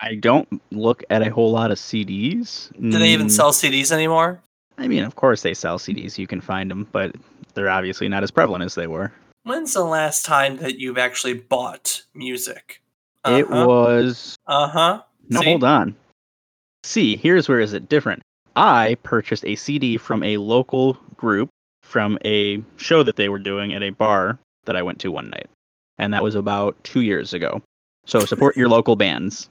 I 0.00 0.14
don't 0.14 0.60
look 0.70 1.02
at 1.10 1.26
a 1.26 1.30
whole 1.30 1.50
lot 1.50 1.70
of 1.70 1.78
CDs. 1.78 2.70
Do 2.80 2.98
they 2.98 3.10
even 3.10 3.26
Mm, 3.26 3.30
sell 3.32 3.52
CDs 3.52 3.90
anymore? 3.90 4.40
I 4.78 4.86
mean, 4.86 5.02
of 5.04 5.16
course 5.16 5.42
they 5.42 5.54
sell 5.54 5.78
CDs. 5.78 6.18
You 6.18 6.26
can 6.28 6.40
find 6.40 6.70
them, 6.70 6.86
but 6.92 7.14
they're 7.54 7.68
obviously 7.70 8.08
not 8.08 8.22
as 8.22 8.30
prevalent 8.30 8.62
as 8.64 8.74
they 8.76 8.86
were. 8.86 9.12
When's 9.42 9.74
the 9.74 9.82
last 9.84 10.24
time 10.24 10.58
that 10.58 10.78
you've 10.78 10.98
actually 10.98 11.34
bought 11.34 12.02
music? 12.14 12.80
It 13.26 13.50
was 13.50 14.36
Uh 14.46 14.68
huh. 14.68 15.02
no, 15.28 15.42
hold 15.42 15.64
on. 15.64 15.96
See, 16.84 17.16
here's 17.16 17.48
where 17.48 17.60
is 17.60 17.72
it 17.72 17.88
different. 17.88 18.22
I 18.54 18.96
purchased 19.02 19.44
a 19.44 19.56
CD 19.56 19.96
from 19.96 20.22
a 20.22 20.36
local 20.36 20.94
group 21.16 21.48
from 21.82 22.18
a 22.24 22.62
show 22.76 23.02
that 23.02 23.16
they 23.16 23.28
were 23.28 23.38
doing 23.38 23.72
at 23.74 23.82
a 23.82 23.90
bar 23.90 24.38
that 24.64 24.76
I 24.76 24.82
went 24.82 25.00
to 25.00 25.10
one 25.10 25.30
night, 25.30 25.48
and 25.98 26.12
that 26.14 26.22
was 26.22 26.34
about 26.34 26.76
two 26.84 27.00
years 27.00 27.32
ago. 27.34 27.62
So 28.06 28.20
support 28.24 28.56
your 28.56 28.68
local 28.68 28.96
bands. 28.96 29.48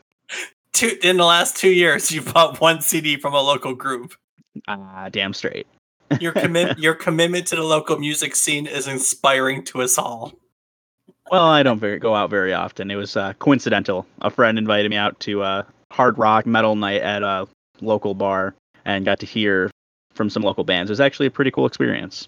Two 0.77 0.95
in 1.01 1.17
the 1.17 1.25
last 1.25 1.57
two 1.57 1.71
years, 1.71 2.11
you 2.11 2.21
bought 2.21 2.61
one 2.61 2.81
CD 2.81 3.17
from 3.17 3.33
a 3.33 3.41
local 3.41 3.73
group. 3.73 4.13
Ah, 4.67 5.09
damn 5.11 5.33
straight. 5.33 5.65
Your 6.19 6.33
commit, 6.33 6.77
your 6.77 6.93
commitment 6.93 7.47
to 7.47 7.55
the 7.55 7.63
local 7.63 7.97
music 7.97 8.35
scene 8.35 8.67
is 8.67 8.87
inspiring 8.87 9.63
to 9.65 9.81
us 9.81 9.97
all. 9.97 10.33
Well, 11.31 11.45
I 11.45 11.63
don't 11.63 11.79
very, 11.79 11.97
go 11.97 12.13
out 12.13 12.29
very 12.29 12.53
often. 12.53 12.91
It 12.91 12.95
was 12.95 13.17
uh, 13.17 13.33
coincidental. 13.39 14.05
A 14.21 14.29
friend 14.29 14.59
invited 14.59 14.91
me 14.91 14.97
out 14.97 15.19
to 15.21 15.41
a 15.41 15.65
hard 15.91 16.15
rock 16.19 16.45
metal 16.45 16.75
night 16.75 17.01
at 17.01 17.23
a 17.23 17.47
local 17.81 18.13
bar 18.13 18.53
and 18.85 19.03
got 19.03 19.19
to 19.21 19.25
hear 19.25 19.71
from 20.13 20.29
some 20.29 20.43
local 20.43 20.63
bands. 20.63 20.91
It 20.91 20.93
was 20.93 21.01
actually 21.01 21.25
a 21.25 21.31
pretty 21.31 21.49
cool 21.49 21.65
experience. 21.65 22.27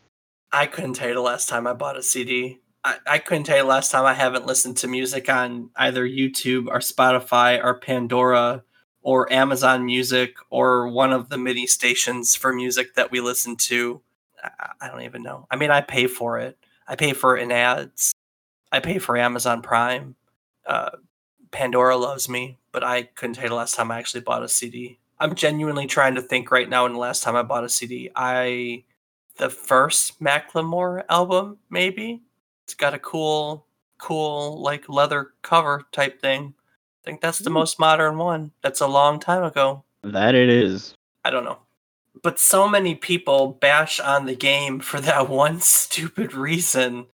I 0.51 0.65
couldn't 0.65 0.93
tell 0.93 1.09
you 1.09 1.13
the 1.13 1.21
last 1.21 1.49
time 1.49 1.67
I 1.67 1.73
bought 1.73 1.97
a 1.97 2.01
CD. 2.01 2.57
I, 3.05 3.17
couldn't 3.19 3.43
tell 3.45 3.57
you 3.57 3.63
last 3.63 3.91
time 3.91 4.05
I 4.05 4.13
haven't 4.13 4.45
listened 4.45 4.77
to 4.77 4.87
music 4.87 5.29
on 5.29 5.69
either 5.75 6.07
YouTube 6.07 6.67
or 6.67 6.79
Spotify 6.79 7.63
or 7.63 7.79
Pandora 7.79 8.63
or 9.01 9.31
Amazon 9.31 9.85
Music 9.85 10.35
or 10.49 10.87
one 10.87 11.11
of 11.11 11.29
the 11.29 11.37
MIDI 11.37 11.67
stations 11.67 12.35
for 12.35 12.53
music 12.53 12.95
that 12.95 13.11
we 13.11 13.21
listen 13.21 13.55
to. 13.55 14.01
I, 14.81 14.87
don't 14.87 15.01
even 15.01 15.21
know. 15.21 15.47
I 15.51 15.55
mean, 15.55 15.71
I 15.71 15.81
pay 15.81 16.07
for 16.07 16.39
it. 16.39 16.57
I 16.87 16.95
pay 16.95 17.13
for 17.13 17.37
it 17.37 17.43
in 17.43 17.51
ads. 17.51 18.13
I 18.71 18.79
pay 18.79 18.99
for 18.99 19.17
Amazon 19.17 19.61
Prime. 19.61 20.15
Uh, 20.65 20.91
Pandora 21.51 21.97
loves 21.97 22.29
me, 22.29 22.57
but 22.71 22.83
I 22.83 23.03
couldn't 23.03 23.35
tell 23.35 23.45
you 23.45 23.49
the 23.49 23.55
last 23.55 23.75
time 23.75 23.91
I 23.91 23.97
actually 23.97 24.21
bought 24.21 24.43
a 24.43 24.47
CD. 24.47 24.99
I'm 25.19 25.35
genuinely 25.35 25.87
trying 25.87 26.15
to 26.15 26.21
think 26.21 26.51
right 26.51 26.69
now 26.69 26.83
when 26.83 26.93
the 26.93 26.99
last 26.99 27.23
time 27.23 27.35
I 27.35 27.43
bought 27.43 27.63
a 27.65 27.69
CD. 27.69 28.09
I 28.15 28.83
the 29.37 29.49
first 29.49 30.21
Macklemore 30.21 31.03
album, 31.09 31.57
maybe. 31.69 32.21
It's 32.69 32.75
got 32.75 32.93
a 32.93 32.99
cool, 32.99 33.65
cool 33.97 34.61
like 34.61 34.87
leather 34.87 35.31
cover 35.41 35.87
type 35.91 36.21
thing. 36.21 36.53
I 37.01 37.03
think 37.03 37.19
that's 37.19 37.39
the 37.39 37.49
Ooh. 37.49 37.53
most 37.53 37.79
modern 37.79 38.19
one. 38.19 38.51
That's 38.61 38.79
a 38.79 38.85
long 38.85 39.19
time 39.19 39.43
ago. 39.43 39.85
That 40.03 40.35
it 40.35 40.49
is. 40.49 40.93
I 41.25 41.31
don't 41.31 41.45
know. 41.45 41.57
But 42.21 42.37
so 42.37 42.69
many 42.69 42.93
people 42.93 43.57
bash 43.59 43.99
on 43.99 44.27
the 44.27 44.35
game 44.35 44.81
for 44.81 45.01
that 45.01 45.29
one 45.29 45.61
stupid 45.61 46.35
reason 46.35 47.07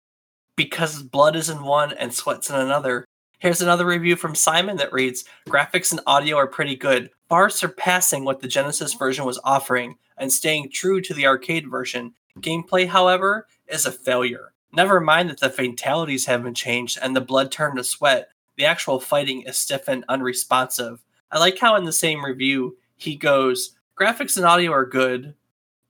because 0.56 1.04
blood 1.04 1.36
is 1.36 1.52
in 1.52 1.62
one 1.62 1.94
and 1.94 2.12
sweat's 2.12 2.50
in 2.50 2.56
another. 2.56 3.06
Here's 3.38 3.62
another 3.62 3.86
review 3.86 4.16
from 4.16 4.34
Simon 4.34 4.78
that 4.78 4.92
reads 4.92 5.24
Graphics 5.48 5.92
and 5.92 6.02
audio 6.08 6.36
are 6.38 6.48
pretty 6.48 6.76
good, 6.76 7.12
far 7.30 7.52
surpassing 7.52 8.26
what 8.26 8.40
the 8.40 8.48
Genesis 8.48 8.96
version 8.96 9.24
was 9.24 9.40
offering 9.44 9.98
and 10.18 10.34
staying 10.34 10.72
true 10.72 11.00
to 11.02 11.14
the 11.14 11.28
arcade 11.28 11.70
version. 11.70 12.16
Gameplay, 12.40 12.88
however, 12.88 13.46
is 13.68 13.86
a 13.86 13.92
failure. 13.92 14.53
Never 14.76 15.00
mind 15.00 15.30
that 15.30 15.40
the 15.40 15.50
fatalities 15.50 16.26
haven't 16.26 16.56
changed 16.56 16.98
and 17.02 17.16
the 17.16 17.22
blood 17.22 17.52
turned 17.52 17.78
to 17.78 17.84
sweat, 17.84 18.30
the 18.58 18.66
actual 18.66 19.00
fighting 19.00 19.44
is 19.44 19.58
stiff 19.58 19.88
and 19.88 20.04
unresponsive. 20.10 21.04
I 21.32 21.40
like 21.40 21.60
how 21.60 21.76
in 21.76 21.86
the 21.86 21.94
same 21.94 22.26
review 22.26 22.78
he 22.96 23.16
goes, 23.16 23.76
Graphics 24.00 24.38
and 24.38 24.46
audio 24.46 24.72
are 24.72 24.86
good, 24.86 25.36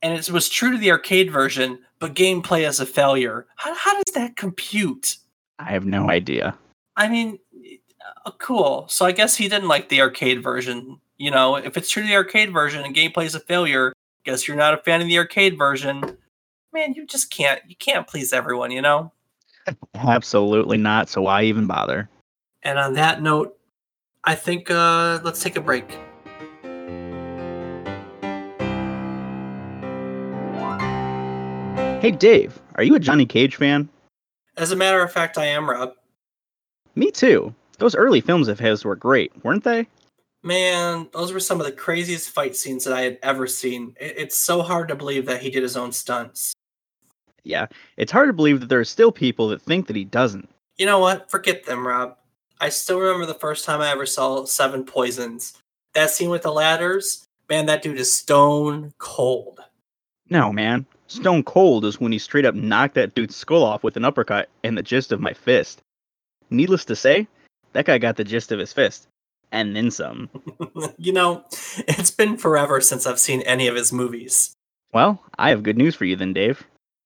and 0.02 0.14
it 0.14 0.30
was 0.30 0.50
true 0.50 0.72
to 0.72 0.78
the 0.78 0.92
arcade 0.92 1.32
version, 1.32 1.80
but 2.00 2.14
gameplay 2.14 2.68
is 2.68 2.82
a 2.82 2.86
failure. 2.86 3.48
How, 3.56 3.74
how 3.74 3.94
does 3.94 4.14
that 4.16 4.36
compute? 4.36 5.16
I 5.60 5.72
have 5.72 5.86
no 5.86 6.10
idea. 6.10 6.58
I 6.98 7.08
mean, 7.08 7.40
uh, 8.26 8.32
cool. 8.38 8.88
So 8.90 9.06
I 9.06 9.14
guess 9.14 9.38
he 9.38 9.48
didn't 9.48 9.70
like 9.70 9.88
the 9.88 10.02
arcade 10.02 10.44
version. 10.44 11.00
You 11.18 11.32
know, 11.32 11.56
if 11.56 11.78
it's 11.78 11.90
true 11.90 12.04
to 12.04 12.08
the 12.08 12.16
arcade 12.16 12.52
version 12.52 12.84
and 12.84 12.94
gameplay 12.94 13.26
is 13.26 13.36
a 13.36 13.40
failure, 13.40 13.94
guess 14.26 14.48
you're 14.48 14.58
not 14.58 14.74
a 14.74 14.78
fan 14.78 15.02
of 15.02 15.08
the 15.08 15.18
arcade 15.18 15.58
version. 15.58 16.18
Man, 16.74 16.94
you 16.96 17.06
just 17.06 17.30
can't. 17.30 17.62
You 17.68 17.76
can't 17.76 18.08
please 18.08 18.34
everyone. 18.34 18.72
You 18.72 18.82
know. 18.82 19.12
Absolutely 19.96 20.78
not. 20.78 21.08
So 21.08 21.22
why 21.22 21.44
even 21.44 21.68
bother? 21.68 22.10
And 22.64 22.80
on 22.80 22.94
that 22.94 23.22
note, 23.22 23.58
I 24.24 24.36
think 24.36 24.72
uh, 24.72 25.20
let's 25.24 25.42
take 25.42 25.56
a 25.56 25.62
break. 25.62 25.98
Hey, 32.02 32.12
Dave, 32.12 32.62
are 32.76 32.84
you 32.84 32.96
a 32.96 33.00
Johnny 33.00 33.26
Cage 33.26 33.56
fan? 33.56 33.88
As 34.58 34.72
a 34.72 34.76
matter 34.76 35.02
of 35.02 35.12
fact, 35.12 35.38
I 35.38 35.46
am 35.46 35.70
Rob. 35.70 35.94
Me 36.96 37.12
too. 37.12 37.54
Those 37.78 37.96
early 37.96 38.20
films 38.20 38.48
of 38.50 38.60
his 38.60 38.84
were 38.84 38.96
great, 38.96 39.32
weren't 39.44 39.64
they? 39.64 39.88
Man, 40.44 41.08
those 41.14 41.32
were 41.32 41.40
some 41.40 41.62
of 41.62 41.66
the 41.66 41.72
craziest 41.72 42.30
fight 42.30 42.56
scenes 42.56 42.84
that 42.84 42.94
I 42.94 43.02
had 43.02 43.20
ever 43.24 43.48
seen. 43.48 43.96
It's 44.00 44.38
so 44.38 44.62
hard 44.62 44.90
to 44.90 44.96
believe 44.96 45.26
that 45.28 45.42
he 45.42 45.50
did 45.50 45.64
his 45.64 45.78
own 45.78 45.94
stunts. 45.94 46.54
Yeah, 47.44 47.68
it's 47.98 48.12
hard 48.12 48.30
to 48.30 48.34
believe 48.34 48.60
that 48.62 48.70
there 48.70 48.80
are 48.80 48.86
still 48.86 49.12
people 49.12 49.50
that 49.50 49.62
think 49.62 49.88
that 49.88 49.96
he 49.96 50.06
doesn't. 50.06 50.50
You 50.78 50.86
know 50.86 51.00
what? 51.00 51.30
Forget 51.30 51.66
them, 51.66 51.86
Rob. 51.86 52.18
I 52.60 52.70
still 52.70 53.00
remember 53.00 53.26
the 53.26 53.34
first 53.34 53.66
time 53.66 53.82
I 53.82 53.90
ever 53.90 54.06
saw 54.06 54.46
Seven 54.46 54.86
Poisons. 54.86 55.62
That 55.94 56.10
scene 56.10 56.30
with 56.30 56.44
the 56.44 56.52
ladders, 56.52 57.28
man, 57.50 57.66
that 57.66 57.84
dude 57.84 58.00
is 58.00 58.14
stone 58.14 58.94
cold. 58.98 59.60
No, 60.30 60.52
man. 60.52 60.86
Stone 61.08 61.44
Cold 61.44 61.86
is 61.86 62.00
when 62.00 62.12
he 62.12 62.18
straight 62.18 62.46
up 62.46 62.56
knocked 62.56 62.96
that 62.96 63.14
dude's 63.14 63.36
skull 63.36 63.64
off 63.64 63.84
with 63.84 63.98
an 63.98 64.06
uppercut 64.06 64.50
and 64.64 64.76
the 64.76 64.82
gist 64.82 65.12
of 65.12 65.20
my 65.20 65.34
fist. 65.34 65.82
Needless 66.50 66.86
to 66.86 66.96
say, 66.96 67.28
that 67.74 67.86
guy 67.86 68.00
got 68.00 68.16
the 68.16 68.24
gist 68.24 68.52
of 68.52 68.58
his 68.58 68.74
fist. 68.74 69.08
And 69.52 69.76
then 69.76 69.92
some. 69.92 70.30
you 70.98 71.14
know, 71.14 71.46
it's 71.88 72.10
been 72.10 72.38
forever 72.38 72.82
since 72.82 73.06
I've 73.06 73.20
seen 73.20 73.42
any 73.42 73.68
of 73.68 73.76
his 73.76 73.94
movies. 73.94 74.56
Well, 74.92 75.22
I 75.38 75.50
have 75.50 75.62
good 75.62 75.78
news 75.78 75.94
for 75.94 76.06
you 76.06 76.16
then, 76.16 76.34
Dave. 76.34 76.66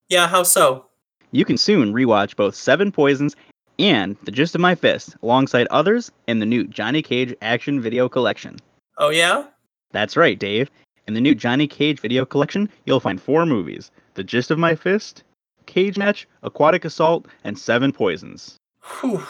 Yeah, 0.09 0.27
how 0.27 0.43
so? 0.43 0.85
You 1.31 1.43
can 1.43 1.57
soon 1.57 1.93
rewatch 1.93 2.37
both 2.37 2.55
Seven 2.55 2.93
Poisons 2.93 3.35
and 3.77 4.15
The 4.23 4.31
Gist 4.31 4.55
of 4.55 4.61
My 4.61 4.73
Fist 4.73 5.17
alongside 5.21 5.67
others 5.67 6.11
in 6.27 6.39
the 6.39 6.45
new 6.45 6.65
Johnny 6.65 7.01
Cage 7.01 7.35
Action 7.41 7.81
Video 7.81 8.07
Collection. 8.07 8.57
Oh, 8.97 9.09
yeah? 9.09 9.47
That's 9.91 10.15
right, 10.15 10.39
Dave. 10.39 10.71
In 11.07 11.13
the 11.13 11.19
new 11.19 11.35
Johnny 11.35 11.67
Cage 11.67 11.99
Video 11.99 12.25
Collection, 12.25 12.69
you'll 12.85 13.01
find 13.01 13.21
four 13.21 13.45
movies 13.45 13.91
The 14.13 14.23
Gist 14.23 14.49
of 14.49 14.57
My 14.57 14.75
Fist, 14.75 15.23
Cage 15.65 15.97
Match, 15.97 16.25
Aquatic 16.41 16.85
Assault, 16.85 17.27
and 17.43 17.59
Seven 17.59 17.91
Poisons. 17.91 18.55
Whew. 19.01 19.23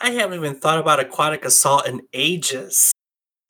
I 0.00 0.10
haven't 0.10 0.38
even 0.38 0.56
thought 0.56 0.78
about 0.78 1.00
aquatic 1.00 1.44
assault 1.44 1.86
in 1.86 2.02
ages. 2.12 2.92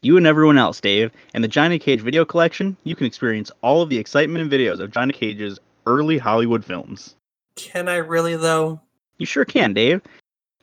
You 0.02 0.18
and 0.18 0.26
everyone 0.26 0.58
else, 0.58 0.80
Dave. 0.80 1.10
In 1.34 1.40
the 1.40 1.48
Johnny 1.48 1.78
Cage 1.78 2.02
Video 2.02 2.24
Collection, 2.24 2.76
you 2.84 2.94
can 2.94 3.06
experience 3.06 3.50
all 3.62 3.80
of 3.80 3.88
the 3.88 3.98
excitement 3.98 4.42
and 4.42 4.52
videos 4.52 4.78
of 4.78 4.92
Johnny 4.92 5.14
Cage's 5.14 5.58
early 5.86 6.18
Hollywood 6.18 6.64
films. 6.64 7.14
Can 7.54 7.88
I 7.88 7.96
really, 7.96 8.36
though? 8.36 8.80
You 9.18 9.26
sure 9.26 9.44
can, 9.44 9.72
Dave. 9.72 10.02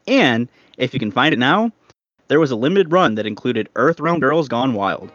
And 0.08 0.48
if 0.78 0.94
you 0.94 1.00
can 1.00 1.12
find 1.12 1.34
it 1.34 1.40
now, 1.40 1.72
there 2.28 2.40
was 2.40 2.52
a 2.52 2.56
limited 2.56 2.92
run 2.92 3.16
that 3.16 3.26
included 3.26 3.70
Earthrealm 3.74 4.20
Girls 4.20 4.48
Gone 4.48 4.74
Wild, 4.74 5.12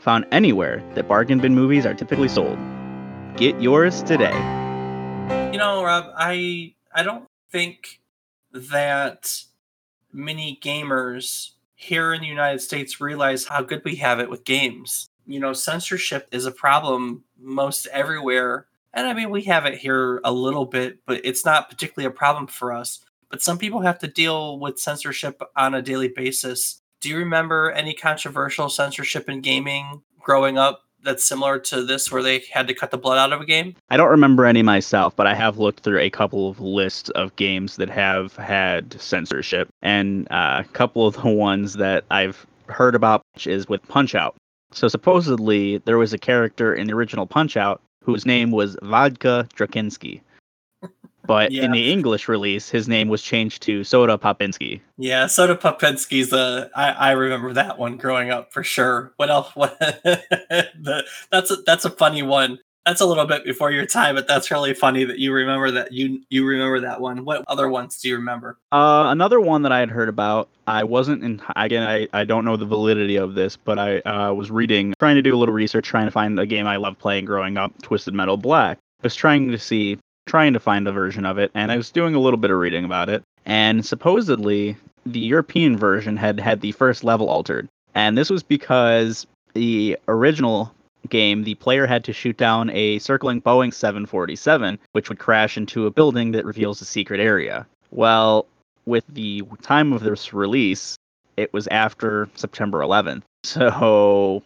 found 0.00 0.26
anywhere 0.32 0.82
that 0.94 1.08
bargain 1.08 1.40
bin 1.40 1.54
movies 1.54 1.86
are 1.86 1.94
typically 1.94 2.28
sold. 2.28 2.58
Get 3.36 3.60
yours 3.60 4.02
today. 4.02 4.36
You 5.52 5.58
know, 5.58 5.82
Rob, 5.84 6.12
I 6.16 6.74
I 6.94 7.02
don't 7.02 7.26
think 7.50 8.00
that 8.52 9.32
many 10.12 10.58
gamers 10.62 11.52
here 11.74 12.12
in 12.12 12.20
the 12.20 12.26
United 12.26 12.60
States 12.60 13.00
realize 13.00 13.46
how 13.46 13.62
good 13.62 13.82
we 13.84 13.96
have 13.96 14.20
it 14.20 14.30
with 14.30 14.44
games. 14.44 15.08
You 15.26 15.40
know, 15.40 15.52
censorship 15.52 16.28
is 16.32 16.46
a 16.46 16.52
problem 16.52 17.24
most 17.40 17.86
everywhere. 17.88 18.66
And 18.94 19.06
I 19.06 19.14
mean, 19.14 19.30
we 19.30 19.42
have 19.44 19.64
it 19.66 19.78
here 19.78 20.20
a 20.24 20.32
little 20.32 20.66
bit, 20.66 20.98
but 21.06 21.20
it's 21.24 21.44
not 21.44 21.70
particularly 21.70 22.06
a 22.06 22.14
problem 22.16 22.46
for 22.46 22.72
us. 22.72 23.00
but 23.30 23.40
some 23.42 23.56
people 23.56 23.80
have 23.80 23.98
to 24.00 24.06
deal 24.06 24.58
with 24.58 24.78
censorship 24.78 25.40
on 25.56 25.74
a 25.74 25.80
daily 25.80 26.08
basis. 26.08 26.82
Do 27.00 27.08
you 27.08 27.16
remember 27.16 27.70
any 27.72 27.94
controversial 27.94 28.68
censorship 28.68 29.28
in 29.28 29.40
gaming 29.40 30.02
growing 30.20 30.58
up 30.58 30.82
that's 31.02 31.24
similar 31.24 31.58
to 31.58 31.82
this 31.82 32.12
where 32.12 32.22
they 32.22 32.42
had 32.52 32.68
to 32.68 32.74
cut 32.74 32.90
the 32.90 32.98
blood 32.98 33.16
out 33.16 33.32
of 33.32 33.40
a 33.40 33.46
game? 33.46 33.74
I 33.88 33.96
don't 33.96 34.10
remember 34.10 34.44
any 34.44 34.62
myself, 34.62 35.16
but 35.16 35.26
I 35.26 35.34
have 35.34 35.56
looked 35.56 35.80
through 35.80 36.00
a 36.00 36.10
couple 36.10 36.50
of 36.50 36.60
lists 36.60 37.08
of 37.10 37.34
games 37.36 37.76
that 37.76 37.88
have 37.88 38.36
had 38.36 39.00
censorship, 39.00 39.68
and 39.80 40.30
uh, 40.30 40.62
a 40.64 40.68
couple 40.74 41.06
of 41.06 41.14
the 41.14 41.28
ones 41.30 41.72
that 41.74 42.04
I've 42.10 42.46
heard 42.68 42.94
about 42.94 43.22
is 43.46 43.66
with 43.66 43.86
Punch 43.88 44.14
Out. 44.14 44.36
So 44.72 44.88
supposedly 44.88 45.78
there 45.78 45.98
was 45.98 46.12
a 46.12 46.18
character 46.18 46.74
in 46.74 46.86
the 46.86 46.92
original 46.92 47.26
Punch 47.26 47.56
Out 47.56 47.80
whose 48.02 48.26
name 48.26 48.50
was 48.50 48.76
Vodka 48.82 49.48
Drunkenski. 49.56 50.20
But 51.24 51.52
Yeah. 51.52 51.62
in 51.64 51.70
the 51.70 51.92
English 51.92 52.26
release, 52.26 52.68
his 52.68 52.88
name 52.88 53.08
was 53.08 53.22
changed 53.22 53.62
to 53.62 53.84
Soda 53.84 54.18
Popinski. 54.18 54.80
Yeah, 54.98 55.26
Soda 55.28 55.54
Popinski's 55.54 56.32
uh 56.32 56.68
I, 56.74 56.90
I 56.90 57.10
remember 57.12 57.52
that 57.52 57.78
one 57.78 57.96
growing 57.96 58.30
up 58.30 58.52
for 58.52 58.64
sure. 58.64 59.12
What 59.16 59.30
else 59.30 59.50
what 59.54 59.78
the, 59.78 61.04
that's 61.30 61.50
a 61.52 61.56
that's 61.64 61.84
a 61.84 61.90
funny 61.90 62.22
one. 62.22 62.58
That's 62.84 63.00
a 63.00 63.06
little 63.06 63.26
bit 63.26 63.44
before 63.44 63.70
your 63.70 63.86
time, 63.86 64.16
but 64.16 64.26
that's 64.26 64.50
really 64.50 64.74
funny 64.74 65.04
that 65.04 65.18
you 65.18 65.32
remember 65.32 65.70
that 65.70 65.92
you 65.92 66.22
you 66.30 66.44
remember 66.44 66.80
that 66.80 67.00
one. 67.00 67.24
What 67.24 67.44
other 67.46 67.68
ones 67.68 68.00
do 68.00 68.08
you 68.08 68.16
remember? 68.16 68.58
Uh, 68.72 69.04
another 69.08 69.40
one 69.40 69.62
that 69.62 69.70
I 69.70 69.78
had 69.78 69.90
heard 69.90 70.08
about, 70.08 70.48
I 70.66 70.82
wasn't 70.82 71.22
in, 71.22 71.40
again, 71.54 71.88
I, 71.88 72.08
I 72.12 72.24
don't 72.24 72.44
know 72.44 72.56
the 72.56 72.66
validity 72.66 73.16
of 73.16 73.34
this, 73.34 73.56
but 73.56 73.78
I 73.78 74.00
uh, 74.00 74.32
was 74.32 74.50
reading, 74.50 74.94
trying 74.98 75.14
to 75.14 75.22
do 75.22 75.34
a 75.34 75.38
little 75.38 75.54
research, 75.54 75.86
trying 75.86 76.06
to 76.06 76.10
find 76.10 76.38
a 76.40 76.46
game 76.46 76.66
I 76.66 76.76
loved 76.76 76.98
playing 76.98 77.24
growing 77.26 77.56
up, 77.56 77.80
Twisted 77.82 78.14
Metal 78.14 78.36
Black. 78.36 78.78
I 78.78 79.06
was 79.06 79.14
trying 79.14 79.50
to 79.52 79.58
see, 79.58 79.98
trying 80.26 80.52
to 80.52 80.60
find 80.60 80.88
a 80.88 80.92
version 80.92 81.24
of 81.24 81.38
it, 81.38 81.52
and 81.54 81.70
I 81.70 81.76
was 81.76 81.90
doing 81.90 82.16
a 82.16 82.20
little 82.20 82.38
bit 82.38 82.50
of 82.50 82.58
reading 82.58 82.84
about 82.84 83.08
it. 83.08 83.22
And 83.46 83.86
supposedly, 83.86 84.76
the 85.06 85.20
European 85.20 85.76
version 85.76 86.16
had 86.16 86.40
had 86.40 86.60
the 86.60 86.72
first 86.72 87.04
level 87.04 87.28
altered. 87.28 87.68
And 87.94 88.16
this 88.16 88.30
was 88.30 88.42
because 88.42 89.26
the 89.54 89.98
original 90.08 90.74
game, 91.08 91.44
the 91.44 91.54
player 91.54 91.86
had 91.86 92.04
to 92.04 92.12
shoot 92.12 92.36
down 92.36 92.70
a 92.70 92.98
circling 92.98 93.40
Boeing 93.42 93.72
747, 93.72 94.78
which 94.92 95.08
would 95.08 95.18
crash 95.18 95.56
into 95.56 95.86
a 95.86 95.90
building 95.90 96.32
that 96.32 96.44
reveals 96.44 96.80
a 96.80 96.84
secret 96.84 97.20
area. 97.20 97.66
Well, 97.90 98.46
with 98.86 99.04
the 99.08 99.42
time 99.62 99.92
of 99.92 100.02
this 100.02 100.32
release, 100.32 100.96
it 101.36 101.52
was 101.52 101.66
after 101.68 102.28
September 102.34 102.80
11th. 102.80 103.22
So, 103.44 104.44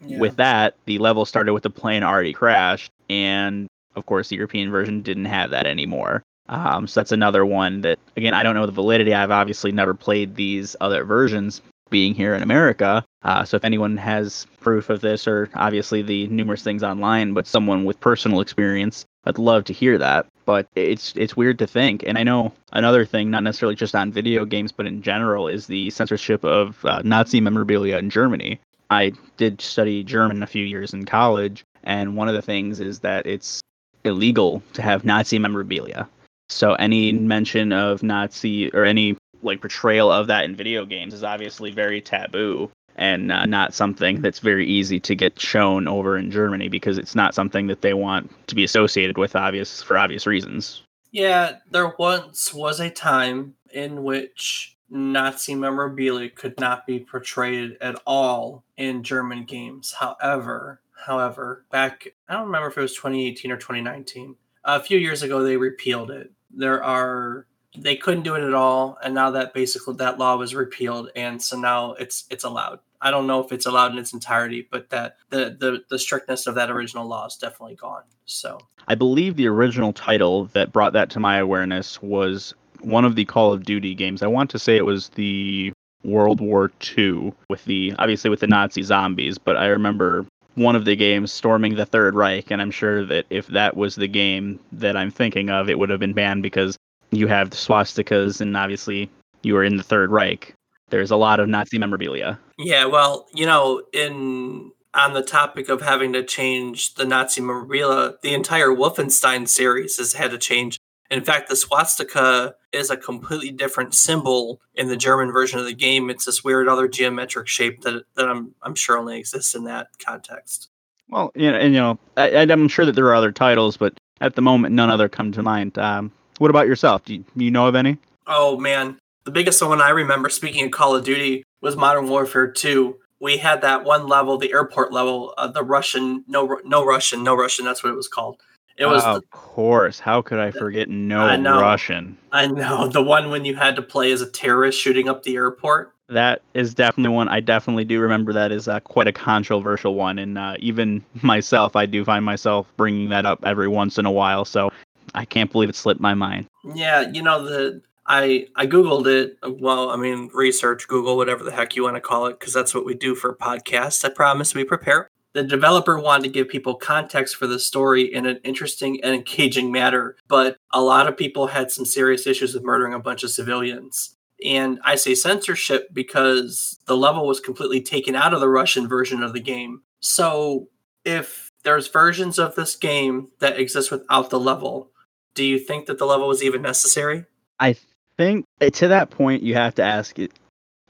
with 0.00 0.36
that, 0.38 0.74
the 0.86 0.98
level 0.98 1.24
started 1.24 1.52
with 1.52 1.62
the 1.62 1.70
plane 1.70 2.02
already 2.02 2.32
crashed, 2.32 2.90
and 3.08 3.68
of 3.94 4.06
course, 4.06 4.28
the 4.28 4.36
European 4.36 4.72
version 4.72 5.02
didn't 5.02 5.26
have 5.26 5.50
that 5.50 5.66
anymore. 5.66 6.24
Um, 6.48 6.86
so 6.86 7.00
that's 7.00 7.12
another 7.12 7.46
one 7.46 7.82
that, 7.82 7.98
again, 8.16 8.34
I 8.34 8.42
don't 8.42 8.54
know 8.54 8.66
the 8.66 8.72
validity. 8.72 9.14
I've 9.14 9.30
obviously 9.30 9.72
never 9.72 9.94
played 9.94 10.34
these 10.34 10.76
other 10.80 11.04
versions, 11.04 11.62
being 11.90 12.14
here 12.14 12.34
in 12.34 12.42
America. 12.42 13.04
Uh, 13.22 13.44
so 13.44 13.56
if 13.56 13.64
anyone 13.64 13.96
has 13.96 14.46
proof 14.60 14.90
of 14.90 15.00
this, 15.00 15.26
or 15.26 15.48
obviously 15.54 16.02
the 16.02 16.26
numerous 16.28 16.62
things 16.62 16.82
online, 16.82 17.32
but 17.32 17.46
someone 17.46 17.84
with 17.84 18.00
personal 18.00 18.40
experience, 18.40 19.04
I'd 19.24 19.38
love 19.38 19.64
to 19.64 19.72
hear 19.72 19.98
that. 19.98 20.26
But 20.44 20.68
it's 20.74 21.14
it's 21.16 21.36
weird 21.36 21.58
to 21.60 21.66
think, 21.66 22.04
and 22.06 22.18
I 22.18 22.22
know 22.22 22.52
another 22.72 23.06
thing, 23.06 23.30
not 23.30 23.42
necessarily 23.42 23.76
just 23.76 23.94
on 23.94 24.12
video 24.12 24.44
games, 24.44 24.72
but 24.72 24.86
in 24.86 25.00
general, 25.00 25.48
is 25.48 25.66
the 25.66 25.88
censorship 25.90 26.44
of 26.44 26.84
uh, 26.84 27.00
Nazi 27.02 27.40
memorabilia 27.40 27.96
in 27.98 28.10
Germany. 28.10 28.60
I 28.90 29.12
did 29.38 29.60
study 29.60 30.04
German 30.04 30.42
a 30.42 30.46
few 30.46 30.64
years 30.64 30.92
in 30.92 31.06
college, 31.06 31.64
and 31.82 32.16
one 32.16 32.28
of 32.28 32.34
the 32.34 32.42
things 32.42 32.80
is 32.80 33.00
that 33.00 33.26
it's 33.26 33.60
illegal 34.04 34.62
to 34.74 34.82
have 34.82 35.04
Nazi 35.04 35.38
memorabilia. 35.38 36.06
So 36.50 36.74
any 36.74 37.10
mention 37.12 37.72
of 37.72 38.02
Nazi 38.02 38.70
or 38.74 38.84
any 38.84 39.16
like 39.44 39.60
portrayal 39.60 40.10
of 40.10 40.26
that 40.26 40.44
in 40.44 40.56
video 40.56 40.84
games 40.84 41.14
is 41.14 41.24
obviously 41.24 41.70
very 41.70 42.00
taboo 42.00 42.70
and 42.96 43.32
uh, 43.32 43.44
not 43.46 43.74
something 43.74 44.20
that's 44.20 44.38
very 44.38 44.66
easy 44.66 45.00
to 45.00 45.14
get 45.14 45.38
shown 45.38 45.88
over 45.88 46.16
in 46.16 46.30
Germany 46.30 46.68
because 46.68 46.98
it's 46.98 47.14
not 47.14 47.34
something 47.34 47.66
that 47.66 47.82
they 47.82 47.94
want 47.94 48.30
to 48.46 48.54
be 48.54 48.64
associated 48.64 49.18
with 49.18 49.34
obvious 49.34 49.82
for 49.82 49.98
obvious 49.98 50.26
reasons. 50.26 50.82
Yeah, 51.10 51.58
there 51.70 51.94
once 51.98 52.52
was 52.52 52.80
a 52.80 52.90
time 52.90 53.54
in 53.72 54.02
which 54.02 54.76
Nazi 54.90 55.54
memorabilia 55.54 56.30
could 56.30 56.58
not 56.60 56.86
be 56.86 57.00
portrayed 57.00 57.76
at 57.80 58.00
all 58.06 58.64
in 58.76 59.02
German 59.02 59.44
games. 59.44 59.94
However, 59.98 60.80
however, 61.06 61.64
back 61.70 62.08
I 62.28 62.34
don't 62.34 62.46
remember 62.46 62.68
if 62.68 62.78
it 62.78 62.82
was 62.82 62.94
2018 62.94 63.50
or 63.50 63.56
2019. 63.56 64.36
A 64.64 64.80
few 64.80 64.98
years 64.98 65.22
ago 65.22 65.42
they 65.42 65.56
repealed 65.56 66.10
it. 66.10 66.32
There 66.50 66.82
are 66.82 67.46
they 67.76 67.96
couldn't 67.96 68.22
do 68.22 68.34
it 68.34 68.42
at 68.42 68.54
all 68.54 68.98
and 69.02 69.14
now 69.14 69.30
that 69.30 69.52
basically 69.52 69.94
that 69.96 70.18
law 70.18 70.36
was 70.36 70.54
repealed 70.54 71.10
and 71.16 71.42
so 71.42 71.58
now 71.58 71.92
it's 71.94 72.24
it's 72.30 72.44
allowed. 72.44 72.78
I 73.00 73.10
don't 73.10 73.26
know 73.26 73.44
if 73.44 73.52
it's 73.52 73.66
allowed 73.66 73.92
in 73.92 73.98
its 73.98 74.14
entirety, 74.14 74.66
but 74.70 74.88
that 74.90 75.16
the 75.30 75.56
the, 75.58 75.84
the 75.90 75.98
strictness 75.98 76.46
of 76.46 76.54
that 76.54 76.70
original 76.70 77.06
law 77.06 77.26
is 77.26 77.36
definitely 77.36 77.76
gone. 77.76 78.02
So 78.24 78.58
I 78.88 78.94
believe 78.94 79.36
the 79.36 79.48
original 79.48 79.92
title 79.92 80.46
that 80.46 80.72
brought 80.72 80.94
that 80.94 81.10
to 81.10 81.20
my 81.20 81.38
awareness 81.38 82.00
was 82.02 82.54
one 82.80 83.04
of 83.04 83.14
the 83.14 83.24
Call 83.24 83.52
of 83.52 83.64
Duty 83.64 83.94
games. 83.94 84.22
I 84.22 84.26
want 84.26 84.50
to 84.50 84.58
say 84.58 84.76
it 84.76 84.86
was 84.86 85.10
the 85.10 85.72
World 86.04 86.40
War 86.40 86.70
II 86.96 87.32
with 87.48 87.64
the 87.64 87.92
obviously 87.98 88.30
with 88.30 88.40
the 88.40 88.46
Nazi 88.46 88.82
zombies, 88.82 89.38
but 89.38 89.56
I 89.56 89.66
remember 89.66 90.26
one 90.54 90.76
of 90.76 90.84
the 90.84 90.96
games 90.96 91.32
storming 91.32 91.74
the 91.74 91.86
Third 91.86 92.14
Reich, 92.14 92.50
and 92.50 92.62
I'm 92.62 92.70
sure 92.70 93.04
that 93.06 93.26
if 93.28 93.48
that 93.48 93.76
was 93.76 93.96
the 93.96 94.06
game 94.06 94.60
that 94.72 94.96
I'm 94.96 95.10
thinking 95.10 95.50
of, 95.50 95.68
it 95.68 95.78
would 95.78 95.90
have 95.90 96.00
been 96.00 96.12
banned 96.12 96.42
because 96.42 96.76
you 97.14 97.26
have 97.26 97.50
the 97.50 97.56
swastikas 97.56 98.40
and 98.40 98.56
obviously 98.56 99.10
you 99.42 99.56
are 99.56 99.64
in 99.64 99.76
the 99.76 99.82
Third 99.82 100.10
Reich. 100.10 100.54
There's 100.90 101.10
a 101.10 101.16
lot 101.16 101.40
of 101.40 101.48
Nazi 101.48 101.78
memorabilia. 101.78 102.38
Yeah, 102.58 102.84
well, 102.86 103.26
you 103.34 103.46
know, 103.46 103.82
in 103.92 104.70
on 104.94 105.12
the 105.12 105.22
topic 105.22 105.68
of 105.68 105.82
having 105.82 106.12
to 106.12 106.22
change 106.22 106.94
the 106.94 107.04
Nazi 107.04 107.40
memorabilia, 107.40 108.14
the 108.22 108.32
entire 108.32 108.68
Wolfenstein 108.68 109.48
series 109.48 109.96
has 109.96 110.12
had 110.12 110.30
to 110.30 110.38
change. 110.38 110.78
In 111.10 111.24
fact, 111.24 111.48
the 111.48 111.56
swastika 111.56 112.54
is 112.72 112.90
a 112.90 112.96
completely 112.96 113.50
different 113.50 113.94
symbol 113.94 114.60
in 114.74 114.88
the 114.88 114.96
German 114.96 115.32
version 115.32 115.58
of 115.58 115.66
the 115.66 115.74
game. 115.74 116.10
It's 116.10 116.24
this 116.24 116.44
weird 116.44 116.68
other 116.68 116.88
geometric 116.88 117.48
shape 117.48 117.82
that 117.82 118.04
that 118.14 118.28
I'm 118.28 118.54
I'm 118.62 118.74
sure 118.74 118.98
only 118.98 119.18
exists 119.18 119.54
in 119.54 119.64
that 119.64 119.88
context. 120.04 120.68
Well, 121.10 121.32
you 121.34 121.50
know, 121.50 121.58
and 121.58 121.74
you 121.74 121.80
know, 121.80 121.98
I, 122.16 122.30
I'm 122.50 122.68
sure 122.68 122.86
that 122.86 122.94
there 122.94 123.06
are 123.06 123.14
other 123.14 123.32
titles, 123.32 123.76
but 123.76 123.94
at 124.20 124.36
the 124.36 124.42
moment, 124.42 124.74
none 124.74 124.90
other 124.90 125.08
come 125.08 125.32
to 125.32 125.42
mind. 125.42 125.78
Um, 125.78 126.12
what 126.38 126.50
about 126.50 126.66
yourself? 126.66 127.04
Do 127.04 127.14
you, 127.14 127.24
you 127.36 127.50
know 127.50 127.66
of 127.66 127.74
any? 127.74 127.98
Oh 128.26 128.58
man, 128.58 128.98
the 129.24 129.30
biggest 129.30 129.62
one 129.62 129.80
I 129.80 129.90
remember 129.90 130.28
speaking 130.28 130.66
of 130.66 130.70
Call 130.70 130.94
of 130.94 131.04
Duty 131.04 131.44
was 131.60 131.76
Modern 131.76 132.08
Warfare 132.08 132.50
2. 132.50 132.96
We 133.20 133.38
had 133.38 133.62
that 133.62 133.84
one 133.84 134.06
level, 134.06 134.36
the 134.36 134.52
airport 134.52 134.92
level, 134.92 135.32
uh, 135.38 135.46
the 135.46 135.62
Russian, 135.62 136.24
no, 136.28 136.60
no 136.64 136.84
Russian, 136.84 137.22
no 137.22 137.34
Russian. 137.34 137.64
That's 137.64 137.82
what 137.82 137.90
it 137.90 137.96
was 137.96 138.08
called. 138.08 138.36
It 138.76 138.86
was, 138.86 139.04
of 139.04 139.30
course. 139.30 140.00
How 140.00 140.20
could 140.20 140.40
I 140.40 140.50
forget 140.50 140.88
no 140.88 141.20
I 141.20 141.36
know. 141.36 141.60
Russian? 141.60 142.18
I 142.32 142.48
know, 142.48 142.88
the 142.88 143.02
one 143.02 143.30
when 143.30 143.44
you 143.44 143.54
had 143.54 143.76
to 143.76 143.82
play 143.82 144.10
as 144.10 144.20
a 144.20 144.28
terrorist 144.28 144.80
shooting 144.80 145.08
up 145.08 145.22
the 145.22 145.36
airport. 145.36 145.92
That 146.08 146.42
is 146.52 146.74
definitely 146.74 147.14
one. 147.14 147.28
I 147.28 147.40
definitely 147.40 147.84
do 147.84 148.00
remember 148.00 148.32
that 148.34 148.52
is 148.52 148.68
uh, 148.68 148.80
quite 148.80 149.06
a 149.06 149.12
controversial 149.12 149.94
one, 149.94 150.18
and 150.18 150.36
uh, 150.36 150.56
even 150.58 151.04
myself, 151.22 151.76
I 151.76 151.86
do 151.86 152.04
find 152.04 152.24
myself 152.24 152.66
bringing 152.76 153.08
that 153.10 153.24
up 153.24 153.40
every 153.44 153.68
once 153.68 153.96
in 153.96 154.06
a 154.06 154.10
while. 154.12 154.44
So 154.44 154.70
I 155.14 155.24
can't 155.24 155.50
believe 155.50 155.68
it 155.68 155.76
slipped 155.76 156.00
my 156.00 156.14
mind. 156.14 156.48
Yeah, 156.74 157.10
you 157.10 157.22
know 157.22 157.44
the 157.44 157.82
I 158.06 158.48
I 158.56 158.66
googled 158.66 159.06
it. 159.06 159.38
Well, 159.60 159.90
I 159.90 159.96
mean, 159.96 160.30
research, 160.34 160.88
Google, 160.88 161.16
whatever 161.16 161.44
the 161.44 161.52
heck 161.52 161.76
you 161.76 161.82
want 161.82 161.96
to 161.96 162.00
call 162.00 162.26
it, 162.26 162.38
because 162.38 162.52
that's 162.52 162.74
what 162.74 162.84
we 162.84 162.94
do 162.94 163.14
for 163.14 163.34
podcasts. 163.34 164.04
I 164.04 164.10
promise 164.10 164.54
we 164.54 164.64
prepare. 164.64 165.08
The 165.32 165.42
developer 165.42 165.98
wanted 165.98 166.24
to 166.24 166.28
give 166.28 166.48
people 166.48 166.76
context 166.76 167.34
for 167.36 167.48
the 167.48 167.58
story 167.58 168.02
in 168.02 168.24
an 168.24 168.38
interesting 168.44 169.02
and 169.02 169.14
engaging 169.14 169.72
manner, 169.72 170.16
but 170.28 170.56
a 170.72 170.80
lot 170.80 171.08
of 171.08 171.16
people 171.16 171.48
had 171.48 171.72
some 171.72 171.84
serious 171.84 172.26
issues 172.26 172.54
with 172.54 172.62
murdering 172.62 172.94
a 172.94 173.00
bunch 173.00 173.24
of 173.24 173.30
civilians. 173.30 174.16
And 174.44 174.78
I 174.84 174.94
say 174.94 175.14
censorship 175.16 175.88
because 175.92 176.78
the 176.86 176.96
level 176.96 177.26
was 177.26 177.40
completely 177.40 177.80
taken 177.80 178.14
out 178.14 178.32
of 178.32 178.40
the 178.40 178.48
Russian 178.48 178.86
version 178.86 179.24
of 179.24 179.32
the 179.32 179.40
game. 179.40 179.82
So 179.98 180.68
if 181.04 181.50
there's 181.64 181.88
versions 181.88 182.38
of 182.38 182.54
this 182.54 182.76
game 182.76 183.28
that 183.40 183.58
exist 183.58 183.90
without 183.90 184.30
the 184.30 184.38
level, 184.38 184.90
do 185.34 185.44
you 185.44 185.58
think 185.58 185.86
that 185.86 185.98
the 185.98 186.06
level 186.06 186.28
was 186.28 186.42
even 186.42 186.62
necessary? 186.62 187.26
I 187.60 187.76
think 188.16 188.46
uh, 188.60 188.70
to 188.70 188.88
that 188.88 189.10
point, 189.10 189.42
you 189.42 189.54
have 189.54 189.74
to 189.76 189.82
ask. 189.82 190.18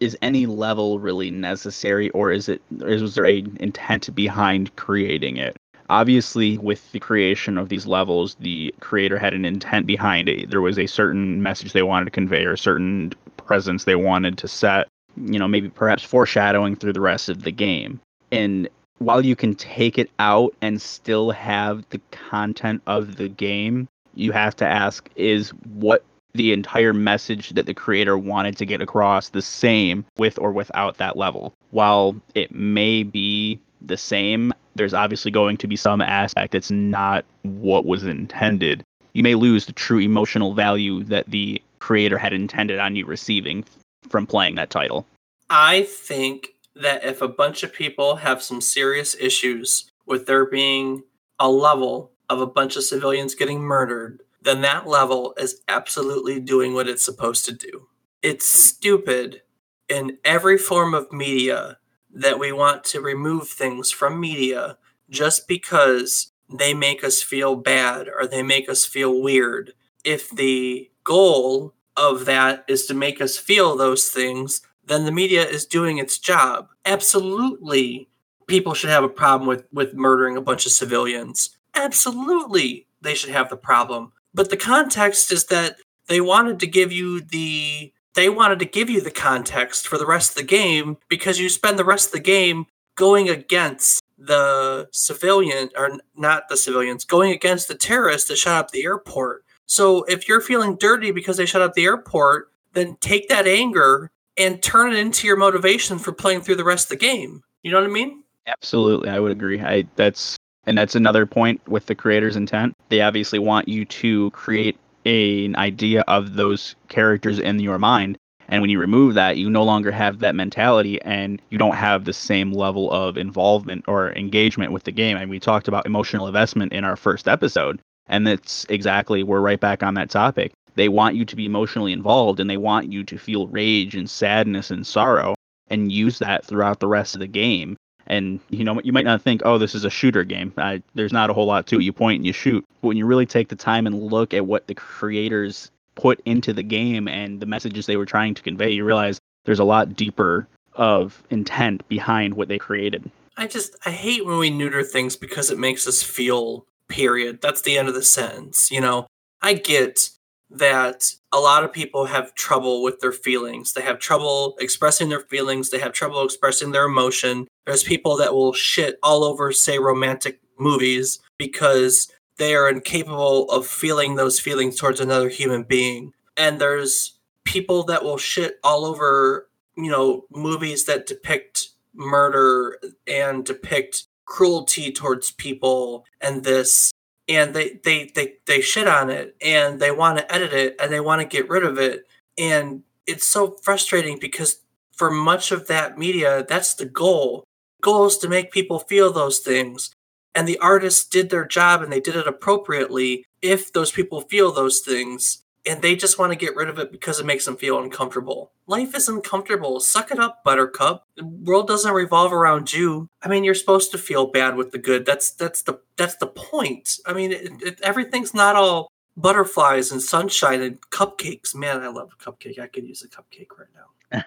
Is 0.00 0.18
any 0.20 0.46
level 0.46 0.98
really 0.98 1.30
necessary, 1.30 2.10
or 2.10 2.32
is 2.32 2.48
it? 2.48 2.60
Is 2.80 3.00
was 3.00 3.14
there 3.14 3.26
a 3.26 3.44
intent 3.60 4.14
behind 4.14 4.74
creating 4.76 5.36
it? 5.36 5.56
Obviously, 5.88 6.58
with 6.58 6.90
the 6.92 6.98
creation 6.98 7.58
of 7.58 7.68
these 7.68 7.86
levels, 7.86 8.36
the 8.40 8.74
creator 8.80 9.18
had 9.18 9.34
an 9.34 9.44
intent 9.44 9.86
behind 9.86 10.28
it. 10.28 10.50
There 10.50 10.60
was 10.60 10.78
a 10.78 10.86
certain 10.86 11.42
message 11.42 11.72
they 11.72 11.82
wanted 11.82 12.06
to 12.06 12.10
convey, 12.10 12.44
or 12.44 12.52
a 12.52 12.58
certain 12.58 13.12
presence 13.36 13.84
they 13.84 13.94
wanted 13.94 14.36
to 14.38 14.48
set. 14.48 14.88
You 15.16 15.38
know, 15.38 15.46
maybe 15.46 15.68
perhaps 15.68 16.02
foreshadowing 16.02 16.76
through 16.76 16.94
the 16.94 17.00
rest 17.00 17.28
of 17.28 17.44
the 17.44 17.52
game. 17.52 18.00
And 18.32 18.68
while 18.98 19.24
you 19.24 19.36
can 19.36 19.54
take 19.54 19.98
it 19.98 20.10
out 20.18 20.54
and 20.60 20.82
still 20.82 21.30
have 21.30 21.84
the 21.90 22.00
content 22.10 22.82
of 22.86 23.16
the 23.16 23.28
game, 23.28 23.88
you 24.14 24.32
have 24.32 24.56
to 24.56 24.66
ask: 24.66 25.08
Is 25.16 25.50
what 25.74 26.04
the 26.34 26.52
entire 26.52 26.92
message 26.92 27.50
that 27.50 27.66
the 27.66 27.74
creator 27.74 28.18
wanted 28.18 28.56
to 28.56 28.66
get 28.66 28.82
across 28.82 29.28
the 29.28 29.42
same 29.42 30.04
with 30.18 30.38
or 30.38 30.50
without 30.50 30.98
that 30.98 31.16
level. 31.16 31.54
While 31.70 32.16
it 32.34 32.52
may 32.52 33.04
be 33.04 33.60
the 33.80 33.96
same, 33.96 34.52
there's 34.74 34.94
obviously 34.94 35.30
going 35.30 35.56
to 35.58 35.68
be 35.68 35.76
some 35.76 36.00
aspect 36.00 36.52
that's 36.52 36.70
not 36.70 37.24
what 37.42 37.86
was 37.86 38.04
intended. 38.04 38.82
You 39.12 39.22
may 39.22 39.36
lose 39.36 39.66
the 39.66 39.72
true 39.72 40.00
emotional 40.00 40.54
value 40.54 41.04
that 41.04 41.30
the 41.30 41.62
creator 41.78 42.18
had 42.18 42.32
intended 42.32 42.80
on 42.80 42.96
you 42.96 43.06
receiving 43.06 43.64
from 44.08 44.26
playing 44.26 44.56
that 44.56 44.70
title. 44.70 45.06
I 45.50 45.82
think 45.84 46.48
that 46.74 47.04
if 47.04 47.22
a 47.22 47.28
bunch 47.28 47.62
of 47.62 47.72
people 47.72 48.16
have 48.16 48.42
some 48.42 48.60
serious 48.60 49.14
issues 49.20 49.88
with 50.06 50.26
there 50.26 50.46
being 50.46 51.04
a 51.38 51.48
level 51.48 52.10
of 52.28 52.40
a 52.40 52.46
bunch 52.46 52.76
of 52.76 52.84
civilians 52.84 53.34
getting 53.34 53.60
murdered, 53.60 54.22
then 54.42 54.60
that 54.62 54.86
level 54.86 55.34
is 55.38 55.62
absolutely 55.68 56.40
doing 56.40 56.74
what 56.74 56.88
it's 56.88 57.04
supposed 57.04 57.44
to 57.46 57.52
do. 57.52 57.88
It's 58.22 58.46
stupid 58.46 59.42
in 59.88 60.18
every 60.24 60.58
form 60.58 60.94
of 60.94 61.12
media 61.12 61.78
that 62.12 62.38
we 62.38 62.52
want 62.52 62.84
to 62.84 63.00
remove 63.00 63.48
things 63.48 63.90
from 63.90 64.20
media 64.20 64.78
just 65.10 65.48
because 65.48 66.32
they 66.52 66.74
make 66.74 67.02
us 67.02 67.22
feel 67.22 67.56
bad 67.56 68.08
or 68.08 68.26
they 68.26 68.42
make 68.42 68.68
us 68.68 68.84
feel 68.84 69.20
weird. 69.20 69.72
If 70.04 70.30
the 70.30 70.90
goal 71.02 71.74
of 71.96 72.24
that 72.26 72.64
is 72.68 72.86
to 72.86 72.94
make 72.94 73.20
us 73.20 73.36
feel 73.36 73.76
those 73.76 74.08
things, 74.08 74.62
then 74.84 75.04
the 75.04 75.12
media 75.12 75.44
is 75.44 75.64
doing 75.64 75.98
its 75.98 76.18
job. 76.18 76.68
Absolutely, 76.84 78.08
people 78.46 78.74
should 78.74 78.90
have 78.90 79.04
a 79.04 79.08
problem 79.08 79.48
with, 79.48 79.64
with 79.72 79.94
murdering 79.94 80.36
a 80.36 80.42
bunch 80.42 80.66
of 80.66 80.72
civilians. 80.72 81.56
Absolutely, 81.74 82.86
they 83.00 83.14
should 83.14 83.30
have 83.30 83.48
the 83.48 83.56
problem. 83.56 84.12
But 84.32 84.50
the 84.50 84.56
context 84.56 85.30
is 85.32 85.46
that 85.46 85.76
they 86.08 86.20
wanted 86.20 86.60
to 86.60 86.66
give 86.66 86.92
you 86.92 87.20
the 87.20 87.92
they 88.14 88.28
wanted 88.28 88.60
to 88.60 88.64
give 88.64 88.88
you 88.88 89.00
the 89.00 89.10
context 89.10 89.88
for 89.88 89.98
the 89.98 90.06
rest 90.06 90.30
of 90.30 90.36
the 90.36 90.44
game 90.44 90.96
because 91.08 91.40
you 91.40 91.48
spend 91.48 91.78
the 91.78 91.84
rest 91.84 92.06
of 92.06 92.12
the 92.12 92.20
game 92.20 92.66
going 92.94 93.28
against 93.28 94.00
the 94.16 94.88
civilian 94.92 95.68
or 95.76 95.98
not 96.16 96.48
the 96.48 96.56
civilians 96.56 97.04
going 97.04 97.32
against 97.32 97.66
the 97.66 97.74
terrorists 97.74 98.28
that 98.28 98.38
shot 98.38 98.64
up 98.64 98.70
the 98.70 98.84
airport. 98.84 99.44
So 99.66 100.04
if 100.04 100.28
you're 100.28 100.40
feeling 100.40 100.76
dirty 100.76 101.10
because 101.10 101.36
they 101.36 101.46
shut 101.46 101.62
up 101.62 101.74
the 101.74 101.84
airport 101.84 102.50
then 102.72 102.96
take 103.00 103.28
that 103.28 103.46
anger 103.46 104.10
and 104.36 104.62
turn 104.62 104.92
it 104.92 104.98
into 104.98 105.26
your 105.26 105.36
motivation 105.36 105.98
for 105.98 106.12
playing 106.12 106.40
through 106.40 106.56
the 106.56 106.64
rest 106.64 106.86
of 106.86 106.98
the 106.98 107.04
game. 107.04 107.42
You 107.62 107.72
know 107.72 107.80
what 107.80 107.88
i 107.88 107.92
mean? 107.92 108.22
Absolutely 108.46 109.08
i 109.08 109.18
would 109.18 109.32
agree. 109.32 109.60
I 109.60 109.86
that's 109.96 110.36
and 110.66 110.76
that's 110.76 110.94
another 110.94 111.26
point 111.26 111.60
with 111.68 111.86
the 111.86 111.94
creator's 111.94 112.36
intent 112.36 112.74
they 112.88 113.00
obviously 113.00 113.38
want 113.38 113.68
you 113.68 113.84
to 113.84 114.30
create 114.30 114.78
a, 115.04 115.44
an 115.46 115.56
idea 115.56 116.02
of 116.02 116.34
those 116.34 116.74
characters 116.88 117.38
in 117.38 117.60
your 117.60 117.78
mind. 117.78 118.18
And 118.48 118.60
when 118.60 118.70
you 118.70 118.78
remove 118.78 119.14
that, 119.14 119.38
you 119.38 119.48
no 119.48 119.62
longer 119.62 119.90
have 119.90 120.18
that 120.18 120.34
mentality 120.34 121.00
and 121.02 121.40
you 121.50 121.56
don't 121.56 121.74
have 121.74 122.04
the 122.04 122.12
same 122.12 122.52
level 122.52 122.90
of 122.92 123.16
involvement 123.16 123.84
or 123.88 124.12
engagement 124.12 124.72
with 124.72 124.84
the 124.84 124.92
game. 124.92 125.16
And 125.16 125.30
we 125.30 125.40
talked 125.40 125.66
about 125.66 125.86
emotional 125.86 126.26
investment 126.26 126.72
in 126.72 126.84
our 126.84 126.96
first 126.96 127.26
episode. 127.26 127.80
And 128.06 128.26
that's 128.26 128.66
exactly, 128.68 129.22
we're 129.22 129.40
right 129.40 129.60
back 129.60 129.82
on 129.82 129.94
that 129.94 130.10
topic. 130.10 130.52
They 130.74 130.90
want 130.90 131.16
you 131.16 131.24
to 131.24 131.36
be 131.36 131.46
emotionally 131.46 131.92
involved 131.92 132.38
and 132.38 132.50
they 132.50 132.58
want 132.58 132.92
you 132.92 133.02
to 133.04 133.16
feel 133.16 133.46
rage 133.48 133.94
and 133.94 134.10
sadness 134.10 134.70
and 134.70 134.86
sorrow 134.86 135.34
and 135.68 135.90
use 135.90 136.18
that 136.18 136.44
throughout 136.44 136.80
the 136.80 136.88
rest 136.88 137.14
of 137.14 137.20
the 137.20 137.26
game. 137.26 137.76
And 138.06 138.40
you 138.50 138.64
know, 138.64 138.80
you 138.82 138.92
might 138.92 139.04
not 139.04 139.22
think, 139.22 139.42
oh, 139.44 139.58
this 139.58 139.74
is 139.74 139.84
a 139.84 139.90
shooter 139.90 140.24
game. 140.24 140.52
I, 140.56 140.82
there's 140.94 141.12
not 141.12 141.30
a 141.30 141.32
whole 141.32 141.46
lot 141.46 141.66
to 141.68 141.78
it. 141.78 141.82
You 141.82 141.92
point 141.92 142.16
and 142.16 142.26
you 142.26 142.32
shoot. 142.32 142.64
But 142.80 142.88
when 142.88 142.96
you 142.96 143.06
really 143.06 143.26
take 143.26 143.48
the 143.48 143.56
time 143.56 143.86
and 143.86 144.02
look 144.02 144.34
at 144.34 144.46
what 144.46 144.66
the 144.66 144.74
creators 144.74 145.70
put 145.94 146.20
into 146.24 146.52
the 146.52 146.62
game 146.62 147.08
and 147.08 147.40
the 147.40 147.46
messages 147.46 147.86
they 147.86 147.96
were 147.96 148.06
trying 148.06 148.34
to 148.34 148.42
convey, 148.42 148.70
you 148.70 148.84
realize 148.84 149.20
there's 149.44 149.58
a 149.58 149.64
lot 149.64 149.94
deeper 149.94 150.46
of 150.74 151.22
intent 151.30 151.86
behind 151.88 152.34
what 152.34 152.48
they 152.48 152.58
created. 152.58 153.10
I 153.36 153.46
just 153.46 153.76
I 153.84 153.90
hate 153.90 154.24
when 154.24 154.38
we 154.38 154.50
neuter 154.50 154.82
things 154.82 155.16
because 155.16 155.50
it 155.50 155.58
makes 155.58 155.86
us 155.86 156.02
feel 156.02 156.66
period. 156.88 157.40
That's 157.40 157.62
the 157.62 157.78
end 157.78 157.88
of 157.88 157.94
the 157.94 158.02
sentence. 158.02 158.70
You 158.70 158.80
know, 158.80 159.06
I 159.42 159.54
get 159.54 160.10
that 160.50 161.12
a 161.32 161.38
lot 161.38 161.64
of 161.64 161.72
people 161.72 162.06
have 162.06 162.34
trouble 162.34 162.82
with 162.82 163.00
their 163.00 163.12
feelings. 163.12 163.72
They 163.72 163.82
have 163.82 163.98
trouble 163.98 164.56
expressing 164.60 165.08
their 165.08 165.20
feelings. 165.20 165.70
They 165.70 165.78
have 165.78 165.92
trouble 165.92 166.24
expressing 166.24 166.72
their 166.72 166.84
emotion. 166.84 167.48
There's 167.66 167.82
people 167.82 168.16
that 168.18 168.34
will 168.34 168.52
shit 168.52 168.98
all 169.02 169.24
over, 169.24 169.52
say, 169.52 169.78
romantic 169.78 170.40
movies 170.58 171.18
because 171.38 172.10
they 172.36 172.54
are 172.54 172.68
incapable 172.68 173.50
of 173.50 173.66
feeling 173.66 174.14
those 174.14 174.40
feelings 174.40 174.76
towards 174.76 175.00
another 175.00 175.28
human 175.28 175.62
being. 175.62 176.12
And 176.36 176.60
there's 176.60 177.18
people 177.44 177.84
that 177.84 178.02
will 178.04 178.18
shit 178.18 178.58
all 178.64 178.84
over, 178.84 179.48
you 179.76 179.90
know, 179.90 180.24
movies 180.30 180.84
that 180.84 181.06
depict 181.06 181.70
murder 181.94 182.78
and 183.06 183.44
depict 183.44 184.06
cruelty 184.24 184.90
towards 184.90 185.30
people 185.30 186.04
and 186.20 186.44
this 186.44 186.92
and 187.28 187.54
they 187.54 187.80
they 187.84 188.10
they 188.14 188.34
they 188.46 188.60
shit 188.60 188.86
on 188.86 189.10
it 189.10 189.36
and 189.40 189.80
they 189.80 189.90
want 189.90 190.18
to 190.18 190.34
edit 190.34 190.52
it 190.52 190.76
and 190.80 190.92
they 190.92 191.00
want 191.00 191.20
to 191.20 191.26
get 191.26 191.48
rid 191.48 191.64
of 191.64 191.78
it 191.78 192.06
and 192.38 192.82
it's 193.06 193.26
so 193.26 193.56
frustrating 193.62 194.18
because 194.18 194.60
for 194.92 195.10
much 195.10 195.52
of 195.52 195.66
that 195.66 195.98
media 195.98 196.44
that's 196.48 196.74
the 196.74 196.86
goal. 196.86 197.44
The 197.80 197.84
goal 197.84 198.06
is 198.06 198.18
to 198.18 198.28
make 198.28 198.52
people 198.52 198.78
feel 198.78 199.12
those 199.12 199.38
things 199.38 199.90
and 200.34 200.48
the 200.48 200.58
artists 200.58 201.06
did 201.06 201.30
their 201.30 201.46
job 201.46 201.82
and 201.82 201.92
they 201.92 202.00
did 202.00 202.16
it 202.16 202.26
appropriately 202.26 203.24
if 203.40 203.72
those 203.72 203.92
people 203.92 204.20
feel 204.22 204.52
those 204.52 204.80
things 204.80 205.43
and 205.66 205.80
they 205.82 205.96
just 205.96 206.18
want 206.18 206.32
to 206.32 206.36
get 206.36 206.56
rid 206.56 206.68
of 206.68 206.78
it 206.78 206.92
because 206.92 207.20
it 207.20 207.26
makes 207.26 207.44
them 207.44 207.56
feel 207.56 207.82
uncomfortable. 207.82 208.52
Life 208.66 208.94
is 208.94 209.08
uncomfortable. 209.08 209.80
Suck 209.80 210.10
it 210.10 210.18
up, 210.18 210.44
Buttercup. 210.44 211.06
The 211.16 211.24
world 211.24 211.68
doesn't 211.68 211.92
revolve 211.92 212.32
around 212.32 212.72
you. 212.72 213.08
I 213.22 213.28
mean, 213.28 213.44
you're 213.44 213.54
supposed 213.54 213.90
to 213.92 213.98
feel 213.98 214.26
bad 214.26 214.56
with 214.56 214.72
the 214.72 214.78
good. 214.78 215.06
That's 215.06 215.30
that's 215.30 215.62
the 215.62 215.80
that's 215.96 216.16
the 216.16 216.26
point. 216.26 216.98
I 217.06 217.12
mean, 217.12 217.32
it, 217.32 217.62
it, 217.62 217.80
everything's 217.82 218.34
not 218.34 218.56
all 218.56 218.90
butterflies 219.16 219.92
and 219.92 220.02
sunshine 220.02 220.60
and 220.60 220.80
cupcakes. 220.90 221.54
Man, 221.54 221.80
I 221.80 221.88
love 221.88 222.12
a 222.12 222.22
cupcake. 222.22 222.58
I 222.58 222.66
could 222.66 222.86
use 222.86 223.02
a 223.02 223.08
cupcake 223.08 223.48
right 223.58 224.22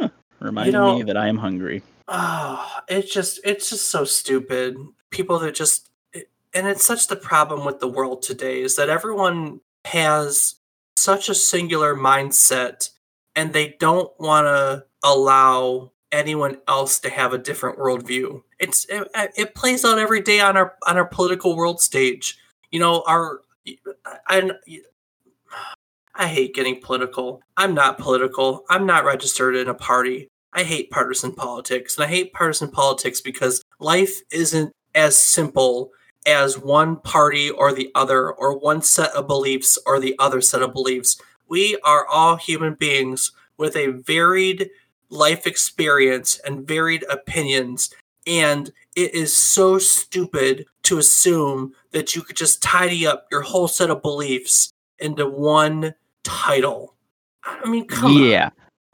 now. 0.00 0.08
Remind 0.40 0.66
you 0.66 0.72
know, 0.72 0.96
me 0.96 1.02
that 1.04 1.16
I 1.16 1.28
am 1.28 1.38
hungry. 1.38 1.82
Oh, 2.08 2.80
it's 2.88 3.12
just 3.12 3.40
it's 3.44 3.70
just 3.70 3.88
so 3.88 4.04
stupid. 4.04 4.76
People 5.10 5.38
that 5.40 5.54
just 5.54 5.90
and 6.52 6.66
it's 6.66 6.84
such 6.84 7.06
the 7.08 7.16
problem 7.16 7.64
with 7.64 7.80
the 7.80 7.88
world 7.88 8.22
today 8.22 8.62
is 8.62 8.76
that 8.76 8.88
everyone 8.88 9.60
has 9.84 10.56
such 11.00 11.28
a 11.28 11.34
singular 11.34 11.94
mindset 11.94 12.90
and 13.36 13.52
they 13.52 13.76
don't 13.78 14.12
want 14.18 14.46
to 14.46 14.84
allow 15.02 15.92
anyone 16.12 16.58
else 16.68 16.98
to 17.00 17.10
have 17.10 17.32
a 17.32 17.38
different 17.38 17.78
worldview. 17.78 18.42
It's 18.58 18.84
it, 18.86 19.08
uh, 19.14 19.28
it, 19.36 19.54
plays 19.54 19.84
out 19.84 19.98
every 19.98 20.20
day 20.20 20.40
on 20.40 20.56
our 20.56 20.74
on 20.86 20.96
our 20.96 21.06
political 21.06 21.56
world 21.56 21.80
stage. 21.80 22.38
You 22.70 22.80
know, 22.80 23.02
our 23.06 23.40
I 24.26 24.50
I 26.14 26.26
hate 26.26 26.54
getting 26.54 26.80
political. 26.80 27.40
I'm 27.56 27.74
not 27.74 27.98
political. 27.98 28.64
I'm 28.68 28.86
not 28.86 29.04
registered 29.04 29.56
in 29.56 29.68
a 29.68 29.74
party. 29.74 30.28
I 30.52 30.64
hate 30.64 30.90
partisan 30.90 31.32
politics, 31.32 31.96
and 31.96 32.04
I 32.04 32.08
hate 32.08 32.32
partisan 32.32 32.70
politics 32.70 33.20
because 33.20 33.62
life 33.78 34.20
isn't 34.32 34.72
as 34.94 35.16
simple 35.16 35.92
as 36.26 36.58
one 36.58 36.96
party 36.96 37.50
or 37.50 37.72
the 37.72 37.90
other, 37.94 38.30
or 38.30 38.58
one 38.58 38.82
set 38.82 39.10
of 39.12 39.26
beliefs 39.26 39.78
or 39.86 39.98
the 39.98 40.14
other 40.18 40.40
set 40.40 40.62
of 40.62 40.72
beliefs. 40.72 41.20
We 41.48 41.78
are 41.84 42.06
all 42.06 42.36
human 42.36 42.74
beings 42.74 43.32
with 43.56 43.76
a 43.76 43.88
varied 43.88 44.70
life 45.08 45.46
experience 45.46 46.38
and 46.44 46.66
varied 46.66 47.04
opinions. 47.10 47.90
And 48.26 48.70
it 48.96 49.14
is 49.14 49.36
so 49.36 49.78
stupid 49.78 50.66
to 50.84 50.98
assume 50.98 51.74
that 51.92 52.14
you 52.14 52.22
could 52.22 52.36
just 52.36 52.62
tidy 52.62 53.06
up 53.06 53.26
your 53.30 53.42
whole 53.42 53.68
set 53.68 53.90
of 53.90 54.02
beliefs 54.02 54.72
into 54.98 55.26
one 55.28 55.94
title. 56.22 56.94
I 57.42 57.68
mean, 57.68 57.86
come 57.86 58.12
yeah. 58.12 58.50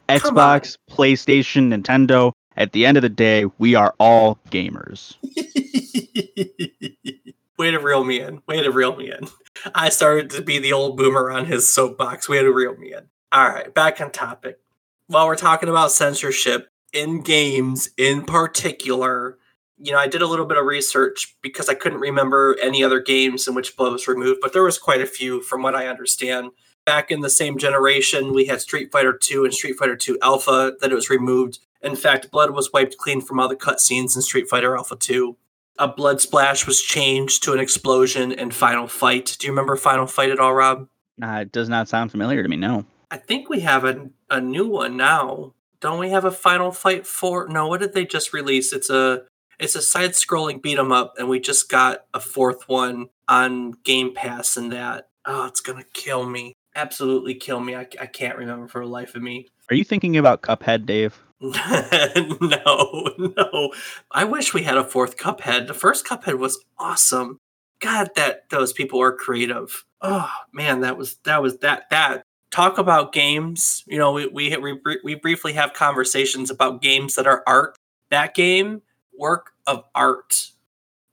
On. 0.08 0.18
Xbox, 0.18 0.78
PlayStation, 0.90 1.74
Nintendo. 1.74 2.32
At 2.56 2.72
the 2.72 2.86
end 2.86 2.96
of 2.96 3.02
the 3.02 3.08
day, 3.08 3.44
we 3.58 3.74
are 3.74 3.94
all 3.98 4.38
gamers. 4.50 5.16
Way 7.58 7.70
to 7.70 7.78
reel 7.78 8.04
me 8.04 8.20
in. 8.20 8.42
Way 8.46 8.62
to 8.62 8.70
reel 8.70 8.96
me 8.96 9.10
in. 9.10 9.28
I 9.74 9.88
started 9.88 10.30
to 10.30 10.42
be 10.42 10.58
the 10.58 10.72
old 10.72 10.96
boomer 10.96 11.30
on 11.30 11.46
his 11.46 11.66
soapbox. 11.66 12.28
Way 12.28 12.42
to 12.42 12.52
reel 12.52 12.76
me 12.76 12.92
in. 12.92 13.08
All 13.32 13.48
right, 13.48 13.72
back 13.72 14.00
on 14.00 14.10
topic. 14.10 14.58
While 15.06 15.26
we're 15.26 15.36
talking 15.36 15.68
about 15.68 15.92
censorship 15.92 16.68
in 16.92 17.22
games 17.22 17.90
in 17.96 18.24
particular, 18.24 19.38
you 19.78 19.92
know, 19.92 19.98
I 19.98 20.06
did 20.06 20.22
a 20.22 20.26
little 20.26 20.46
bit 20.46 20.58
of 20.58 20.66
research 20.66 21.36
because 21.42 21.68
I 21.68 21.74
couldn't 21.74 22.00
remember 22.00 22.56
any 22.62 22.82
other 22.84 23.00
games 23.00 23.48
in 23.48 23.54
which 23.54 23.76
blood 23.76 23.92
was 23.92 24.08
removed, 24.08 24.40
but 24.42 24.52
there 24.52 24.62
was 24.62 24.78
quite 24.78 25.00
a 25.00 25.06
few 25.06 25.40
from 25.40 25.62
what 25.62 25.74
I 25.74 25.86
understand. 25.86 26.50
Back 26.84 27.10
in 27.10 27.20
the 27.20 27.30
same 27.30 27.58
generation, 27.58 28.32
we 28.32 28.46
had 28.46 28.60
Street 28.60 28.92
Fighter 28.92 29.12
2 29.12 29.44
and 29.44 29.54
Street 29.54 29.76
Fighter 29.76 29.96
2 29.96 30.18
Alpha 30.22 30.74
that 30.80 30.92
it 30.92 30.94
was 30.94 31.10
removed. 31.10 31.58
In 31.82 31.96
fact, 31.96 32.30
blood 32.30 32.50
was 32.50 32.72
wiped 32.72 32.96
clean 32.96 33.20
from 33.20 33.40
all 33.40 33.48
the 33.48 33.56
cutscenes 33.56 34.14
in 34.14 34.22
Street 34.22 34.48
Fighter 34.48 34.76
Alpha 34.76 34.96
2 34.96 35.36
a 35.78 35.88
blood 35.88 36.20
splash 36.20 36.66
was 36.66 36.80
changed 36.82 37.42
to 37.44 37.52
an 37.52 37.60
explosion 37.60 38.32
in 38.32 38.50
Final 38.50 38.86
Fight. 38.86 39.36
Do 39.38 39.46
you 39.46 39.52
remember 39.52 39.76
Final 39.76 40.06
Fight 40.06 40.30
at 40.30 40.38
all, 40.38 40.54
Rob? 40.54 40.88
Uh, 41.22 41.40
it 41.42 41.52
does 41.52 41.68
not 41.68 41.88
sound 41.88 42.10
familiar 42.10 42.42
to 42.42 42.48
me. 42.48 42.56
No. 42.56 42.84
I 43.10 43.16
think 43.18 43.48
we 43.48 43.60
have 43.60 43.84
a, 43.84 44.10
a 44.30 44.40
new 44.40 44.66
one 44.68 44.96
now. 44.96 45.54
Don't 45.80 45.98
we 45.98 46.10
have 46.10 46.24
a 46.24 46.30
Final 46.30 46.72
Fight 46.72 47.06
4? 47.06 47.48
No, 47.48 47.68
what 47.68 47.80
did 47.80 47.92
they 47.94 48.04
just 48.04 48.32
release? 48.32 48.72
It's 48.72 48.90
a 48.90 49.24
it's 49.58 49.74
a 49.74 49.80
side 49.82 50.10
scrolling 50.10 50.60
beat 50.60 50.78
'em 50.78 50.92
up 50.92 51.14
and 51.18 51.28
we 51.28 51.40
just 51.40 51.70
got 51.70 52.04
a 52.12 52.20
fourth 52.20 52.68
one 52.68 53.08
on 53.28 53.72
Game 53.84 54.12
Pass 54.14 54.56
and 54.56 54.70
that. 54.72 55.08
Oh, 55.24 55.46
it's 55.46 55.60
going 55.60 55.78
to 55.78 55.88
kill 55.92 56.26
me. 56.26 56.52
Absolutely 56.74 57.34
kill 57.34 57.60
me. 57.60 57.74
I, 57.74 57.86
I 58.00 58.06
can't 58.06 58.36
remember 58.36 58.68
for 58.68 58.82
the 58.82 58.90
life 58.90 59.14
of 59.14 59.22
me. 59.22 59.48
Are 59.70 59.76
you 59.76 59.84
thinking 59.84 60.16
about 60.16 60.42
Cuphead, 60.42 60.84
Dave? 60.84 61.18
no, 61.40 63.10
no. 63.18 63.72
I 64.10 64.24
wish 64.24 64.54
we 64.54 64.62
had 64.62 64.78
a 64.78 64.84
fourth 64.84 65.16
Cuphead. 65.16 65.66
The 65.66 65.74
first 65.74 66.06
Cuphead 66.06 66.38
was 66.38 66.64
awesome. 66.78 67.38
God, 67.80 68.08
that 68.16 68.48
those 68.48 68.72
people 68.72 69.00
are 69.02 69.12
creative. 69.12 69.84
Oh 70.00 70.30
man, 70.52 70.80
that 70.80 70.96
was 70.96 71.16
that 71.24 71.42
was 71.42 71.58
that 71.58 71.90
that. 71.90 72.22
Talk 72.50 72.78
about 72.78 73.12
games. 73.12 73.84
You 73.86 73.98
know, 73.98 74.12
we 74.12 74.28
we 74.28 74.56
we, 74.56 74.80
we 75.04 75.14
briefly 75.14 75.52
have 75.52 75.74
conversations 75.74 76.50
about 76.50 76.80
games 76.80 77.16
that 77.16 77.26
are 77.26 77.42
art. 77.46 77.76
That 78.10 78.34
game, 78.34 78.80
work 79.18 79.52
of 79.66 79.84
art. 79.94 80.50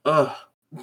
Ugh. 0.04 0.34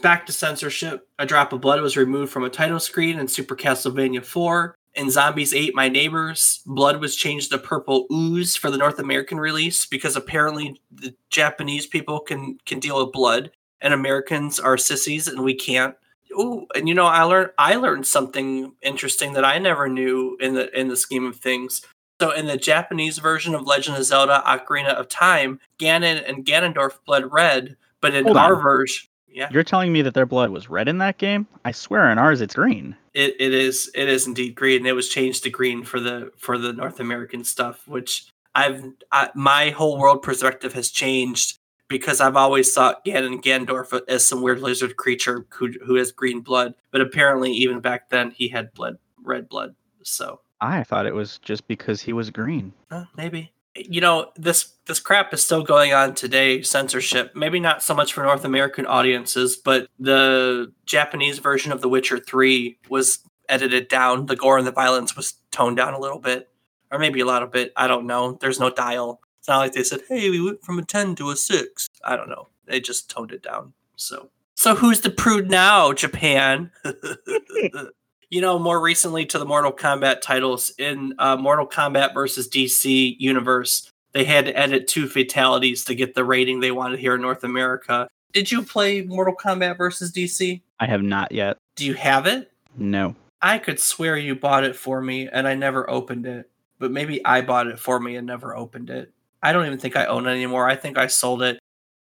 Back 0.01 0.25
to 0.27 0.33
censorship. 0.33 1.07
A 1.19 1.25
drop 1.25 1.51
of 1.51 1.61
blood 1.61 1.81
was 1.81 1.97
removed 1.97 2.31
from 2.31 2.43
a 2.43 2.49
title 2.49 2.79
screen 2.79 3.19
in 3.19 3.27
Super 3.27 3.55
Castlevania 3.55 4.23
4. 4.23 4.75
In 4.93 5.09
Zombies 5.09 5.53
Ate 5.53 5.73
My 5.73 5.87
Neighbors, 5.87 6.61
blood 6.65 6.99
was 6.99 7.15
changed 7.15 7.51
to 7.51 7.57
purple 7.57 8.07
ooze 8.11 8.57
for 8.57 8.69
the 8.69 8.77
North 8.77 8.99
American 8.99 9.39
release 9.39 9.85
because 9.85 10.17
apparently 10.17 10.81
the 10.91 11.15
Japanese 11.29 11.87
people 11.87 12.19
can 12.19 12.57
can 12.65 12.79
deal 12.79 13.03
with 13.03 13.13
blood 13.13 13.51
and 13.79 13.93
Americans 13.93 14.59
are 14.59 14.77
sissies 14.77 15.27
and 15.27 15.43
we 15.43 15.55
can't. 15.55 15.95
Oh, 16.35 16.65
and 16.75 16.87
you 16.87 16.93
know, 16.93 17.05
I 17.05 17.23
learned 17.23 17.51
I 17.57 17.75
learned 17.75 18.05
something 18.05 18.73
interesting 18.81 19.33
that 19.33 19.45
I 19.45 19.59
never 19.59 19.87
knew 19.87 20.37
in 20.39 20.55
the 20.55 20.77
in 20.77 20.89
the 20.89 20.97
scheme 20.97 21.25
of 21.25 21.37
things. 21.37 21.81
So 22.19 22.31
in 22.31 22.45
the 22.45 22.57
Japanese 22.57 23.17
version 23.17 23.55
of 23.55 23.65
Legend 23.65 23.97
of 23.97 24.03
Zelda: 24.03 24.43
Ocarina 24.45 24.93
of 24.93 25.07
Time, 25.07 25.59
Ganon 25.79 26.21
and 26.27 26.45
Ganondorf 26.45 26.99
bled 27.05 27.31
red, 27.31 27.77
but 28.01 28.13
in 28.13 28.25
Hold 28.25 28.37
our 28.37 28.55
on. 28.55 28.61
version, 28.61 29.07
yeah, 29.34 29.49
You're 29.51 29.63
telling 29.63 29.91
me 29.93 30.01
that 30.01 30.13
their 30.13 30.25
blood 30.25 30.49
was 30.49 30.69
red 30.69 30.88
in 30.88 30.97
that 30.99 31.17
game? 31.17 31.47
I 31.65 31.71
swear 31.71 32.09
in 32.11 32.17
ours 32.17 32.41
it's 32.41 32.55
green. 32.55 32.95
it, 33.13 33.36
it 33.39 33.53
is 33.53 33.89
it 33.95 34.07
is 34.09 34.27
indeed 34.27 34.55
green. 34.55 34.86
It 34.86 34.95
was 34.95 35.09
changed 35.09 35.43
to 35.43 35.49
green 35.49 35.84
for 35.84 35.99
the 35.99 36.32
for 36.38 36.57
the 36.57 36.73
North 36.73 36.99
American 36.99 37.43
stuff, 37.43 37.88
which 37.88 38.27
I've 38.55 38.84
I, 39.11 39.29
my 39.36 39.69
whole 39.69 39.97
world 39.97 40.21
perspective 40.21 40.73
has 40.73 40.89
changed 40.91 41.57
because 41.88 42.21
I've 42.21 42.36
always 42.38 42.73
thought 42.73 43.03
Ganon 43.05 43.41
Gandorf 43.41 43.99
as 44.07 44.25
some 44.25 44.41
weird 44.41 44.59
lizard 44.61 44.95
creature 44.97 45.45
who 45.49 45.71
who 45.86 45.95
has 45.95 46.11
green 46.11 46.41
blood, 46.41 46.73
but 46.91 47.01
apparently 47.01 47.51
even 47.51 47.79
back 47.79 48.09
then 48.09 48.32
he 48.32 48.47
had 48.49 48.73
blood 48.73 48.97
red 49.23 49.47
blood. 49.49 49.75
So 50.03 50.41
I 50.59 50.84
thought 50.84 51.05
it 51.05 51.15
was 51.15 51.38
just 51.39 51.67
because 51.67 52.01
he 52.01 52.13
was 52.13 52.29
green. 52.29 52.73
uh, 52.91 53.05
maybe 53.15 53.51
you 53.76 54.01
know 54.01 54.32
this 54.36 54.74
this 54.86 54.99
crap 54.99 55.34
is 55.34 55.43
still 55.43 55.63
going 55.63 55.93
on 55.93 56.13
today. 56.15 56.61
Censorship, 56.61 57.36
maybe 57.36 57.59
not 57.59 57.82
so 57.82 57.93
much 57.93 58.13
for 58.13 58.24
North 58.24 58.43
American 58.43 58.86
audiences, 58.86 59.55
but 59.55 59.88
the 59.99 60.72
Japanese 60.86 61.39
version 61.39 61.72
of 61.72 61.82
The 61.82 61.89
Witcher 61.89 62.19
Three 62.19 62.78
was 62.89 63.19
edited 63.47 63.88
down. 63.88 64.26
The 64.26 64.36
gore 64.36 64.57
and 64.57 64.67
the 64.67 64.72
violence 64.72 65.15
was 65.15 65.36
toned 65.51 65.78
down 65.78 65.93
a 65.93 65.99
little 65.99 66.19
bit, 66.19 66.49
or 66.91 66.99
maybe 66.99 67.19
a 67.22 67.26
lot 67.26 67.43
of 67.43 67.51
bit. 67.51 67.72
I 67.78 67.88
don't 67.88 68.07
know. 68.07 68.38
There's 68.41 68.59
no 68.59 68.69
dial. 68.69 69.22
It's 69.39 69.47
not 69.47 69.59
like 69.59 69.74
they 69.74 69.84
said, 69.84 70.01
"Hey, 70.07 70.30
we 70.30 70.41
went 70.41 70.63
from 70.63 70.80
a 70.80 70.86
ten 70.86 71.15
to 71.15 71.30
a 71.30 71.36
6. 71.36 71.88
I 72.03 72.15
don't 72.15 72.30
know. 72.30 72.49
They 72.65 72.80
just 72.80 73.09
toned 73.09 73.32
it 73.32 73.41
down. 73.41 73.74
So, 73.95 74.30
so 74.55 74.76
who's 74.76 75.01
the 75.01 75.09
prude 75.09 75.49
now, 75.49 75.93
Japan? 75.93 76.72
you 78.32 78.39
know, 78.39 78.57
more 78.57 78.82
recently 78.82 79.25
to 79.27 79.38
the 79.38 79.45
Mortal 79.45 79.73
Kombat 79.73 80.21
titles 80.21 80.71
in 80.79 81.13
uh, 81.19 81.36
Mortal 81.36 81.67
Kombat 81.67 82.13
versus 82.13 82.47
DC 82.47 83.17
universe, 83.19 83.91
they 84.13 84.23
had 84.23 84.45
to 84.45 84.57
edit 84.57 84.88
two 84.88 85.07
fatalities 85.07 85.84
to 85.86 85.93
get 85.93 86.15
the 86.15 86.23
rating 86.23 86.61
they 86.61 86.71
wanted 86.71 86.99
here 86.99 87.13
in 87.13 87.21
North 87.21 87.43
America. 87.43 88.07
Did 88.32 88.49
you 88.49 88.63
play 88.63 89.01
Mortal 89.01 89.36
Kombat 89.36 89.77
versus 89.77 90.11
DC? 90.13 90.61
I 90.79 90.86
have 90.86 91.03
not 91.03 91.34
yet. 91.34 91.57
Do 91.75 91.86
you 91.86 91.93
have 91.93 92.25
it? 92.25 92.51
No. 92.77 93.15
I 93.41 93.57
could 93.57 93.79
swear 93.79 94.15
you 94.15 94.36
bought 94.36 94.63
it 94.63 94.77
for 94.77 95.01
me 95.01 95.27
and 95.27 95.45
I 95.45 95.53
never 95.53 95.89
opened 95.89 96.25
it, 96.25 96.49
but 96.79 96.91
maybe 96.91 97.23
I 97.25 97.41
bought 97.41 97.67
it 97.67 97.79
for 97.79 97.99
me 97.99 98.15
and 98.15 98.25
never 98.25 98.55
opened 98.55 98.89
it. 98.89 99.11
I 99.43 99.51
don't 99.51 99.65
even 99.65 99.79
think 99.79 99.97
I 99.97 100.05
own 100.05 100.25
it 100.25 100.32
anymore. 100.32 100.69
I 100.69 100.75
think 100.75 100.97
I 100.97 101.07
sold 101.07 101.41
it. 101.41 101.59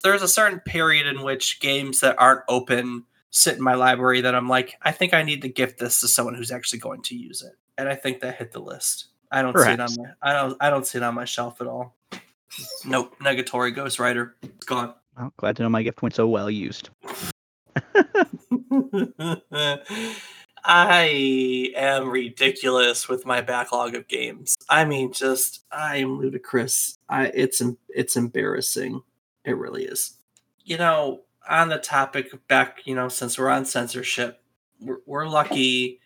There's 0.03 0.23
a 0.23 0.29
certain 0.29 0.61
period 0.61 1.07
in 1.07 1.23
which 1.23 1.59
games 1.61 2.01
that 2.01 2.17
aren't 2.19 2.43
open 2.49 3.05
sit 3.33 3.57
in 3.57 3.63
my 3.63 3.75
library 3.75 4.21
that 4.21 4.35
I'm 4.35 4.49
like, 4.49 4.77
I 4.83 4.93
think 4.93 5.13
I 5.15 5.23
need 5.23 5.43
to 5.43 5.49
gift 5.49 5.79
this 5.79 6.01
to 6.03 6.09
someone 6.09 6.35
who's 6.35 6.53
actually 6.53 6.79
going 6.79 7.03
to 7.03 7.17
use 7.17 7.43
it. 7.43 7.55
And 7.77 7.89
I 7.89 7.97
think 7.97 8.21
that 8.21 8.37
hit 8.37 8.53
the 8.53 8.61
list. 8.61 9.07
I 9.33 9.43
don't 9.43 9.55
Perhaps. 9.55 9.95
see 9.95 10.01
it 10.01 10.05
on 10.05 10.07
my 10.07 10.31
I 10.31 10.33
don't 10.35 10.57
I 10.61 10.71
don't 10.71 10.87
see 10.87 10.99
it 10.99 11.03
on 11.03 11.15
my 11.15 11.25
shelf 11.25 11.61
at 11.61 11.67
all. 11.67 11.97
Nope. 12.85 13.19
Negatory 13.19 13.75
Ghost 13.75 13.99
Rider. 13.99 14.37
It's 14.43 14.67
gone. 14.67 14.95
Well, 15.17 15.33
glad 15.39 15.57
to 15.57 15.63
know 15.63 15.71
my 15.71 15.83
gift 15.83 16.03
went 16.03 16.15
so 16.15 16.29
well 16.29 16.51
used. 16.51 16.91
I 20.65 21.73
am 21.75 22.09
ridiculous 22.11 23.09
with 23.09 23.27
my 23.27 23.41
backlog 23.41 23.95
of 23.95 24.07
games. 24.07 24.57
I 24.69 24.85
mean, 24.85 25.13
just 25.13 25.65
I 25.73 25.97
am 25.97 26.19
ludicrous. 26.19 26.99
I 27.09 27.27
it's 27.35 27.63
it's 27.89 28.17
embarrassing. 28.17 29.03
It 29.45 29.57
really 29.57 29.85
is. 29.85 30.15
You 30.65 30.77
know, 30.77 31.23
on 31.49 31.69
the 31.69 31.79
topic 31.79 32.47
back, 32.49 32.83
you 32.85 32.95
know, 32.95 33.09
since 33.09 33.39
we're 33.39 33.49
on 33.49 33.65
censorship, 33.65 34.43
we're, 34.81 34.99
we're 35.07 35.29
lucky. 35.29 36.01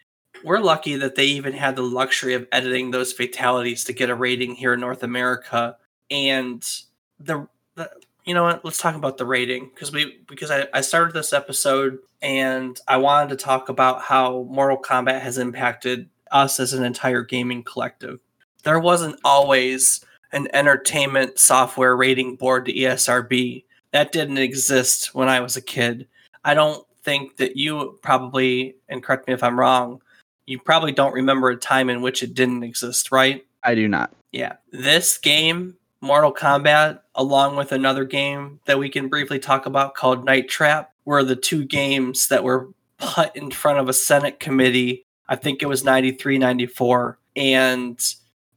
We're 0.45 0.59
lucky 0.59 0.97
that 0.97 1.15
they 1.15 1.27
even 1.27 1.55
had 1.55 1.77
the 1.77 1.83
luxury 1.83 2.35
of 2.35 2.47
editing 2.53 2.91
those 2.91 3.13
fatalities 3.13 3.85
to 3.85 3.93
get 3.93 4.11
a 4.11 4.15
rating 4.15 4.55
here 4.55 4.75
in 4.75 4.81
North 4.81 5.03
America. 5.03 5.77
And 6.11 6.63
the, 7.19 7.49
the 7.75 7.91
you 8.27 8.35
know 8.35 8.43
what? 8.43 8.65
Let's 8.65 8.79
talk 8.79 8.97
about 8.97 9.19
the 9.19 9.25
rating 9.25 9.71
because 9.73 9.93
we 9.93 10.19
because 10.29 10.51
I, 10.51 10.67
I 10.75 10.81
started 10.81 11.15
this 11.15 11.33
episode 11.33 11.99
and 12.21 12.79
I 12.89 12.97
wanted 12.97 13.31
to 13.31 13.45
talk 13.45 13.69
about 13.69 14.03
how 14.03 14.47
Mortal 14.51 14.83
Kombat 14.83 15.21
has 15.21 15.39
impacted 15.39 16.11
us 16.33 16.59
as 16.59 16.73
an 16.73 16.85
entire 16.85 17.23
gaming 17.23 17.63
collective. 17.63 18.19
There 18.65 18.81
wasn't 18.81 19.21
always 19.25 20.05
an 20.33 20.49
entertainment 20.53 21.39
software 21.39 21.97
rating 21.97 22.35
board, 22.35 22.69
E 22.69 22.83
ESRB. 22.83 23.65
That 23.93 24.13
didn't 24.13 24.39
exist 24.39 25.15
when 25.15 25.29
I 25.29 25.41
was 25.41 25.57
a 25.57 25.63
kid. 25.63 26.07
I 26.45 26.55
don't 26.55 26.87
think 27.03 27.37
that 27.37 27.57
you 27.57 27.99
probably, 28.03 28.77
and 28.89 29.03
correct 29.03 29.27
me 29.27 29.35
if 29.35 29.43
I'm 29.43 29.59
wrong, 29.59 30.03
you 30.47 30.59
probably 30.59 30.93
don't 30.93 31.13
remember 31.15 31.51
a 31.51 31.57
time 31.57 31.91
in 31.91 32.03
which 32.03 32.23
it 32.23 32.35
didn't 32.35 32.63
exist, 32.63 33.11
right? 33.11 33.45
I 33.63 33.75
do 33.75 33.89
not. 33.89 34.13
Yeah. 34.33 34.55
This 34.71 35.19
game, 35.19 35.77
Mortal 36.01 36.33
Kombat, 36.33 37.01
along 37.15 37.57
with 37.57 37.73
another 37.73 38.05
game 38.05 38.61
that 38.67 38.79
we 38.79 38.89
can 38.89 39.09
briefly 39.09 39.39
talk 39.39 39.67
about 39.67 39.95
called 39.95 40.25
Night 40.25 40.49
Trap, 40.49 40.93
were 41.05 41.25
the 41.25 41.37
two 41.37 41.65
games 41.65 42.29
that 42.29 42.45
were 42.45 42.69
put 42.99 43.35
in 43.37 43.51
front 43.51 43.79
of 43.79 43.89
a 43.89 43.93
Senate 43.93 44.41
committee. 44.41 45.05
I 45.29 45.37
think 45.37 45.63
it 45.63 45.67
was 45.67 45.85
93, 45.85 46.39
94. 46.39 47.19
And 47.35 47.99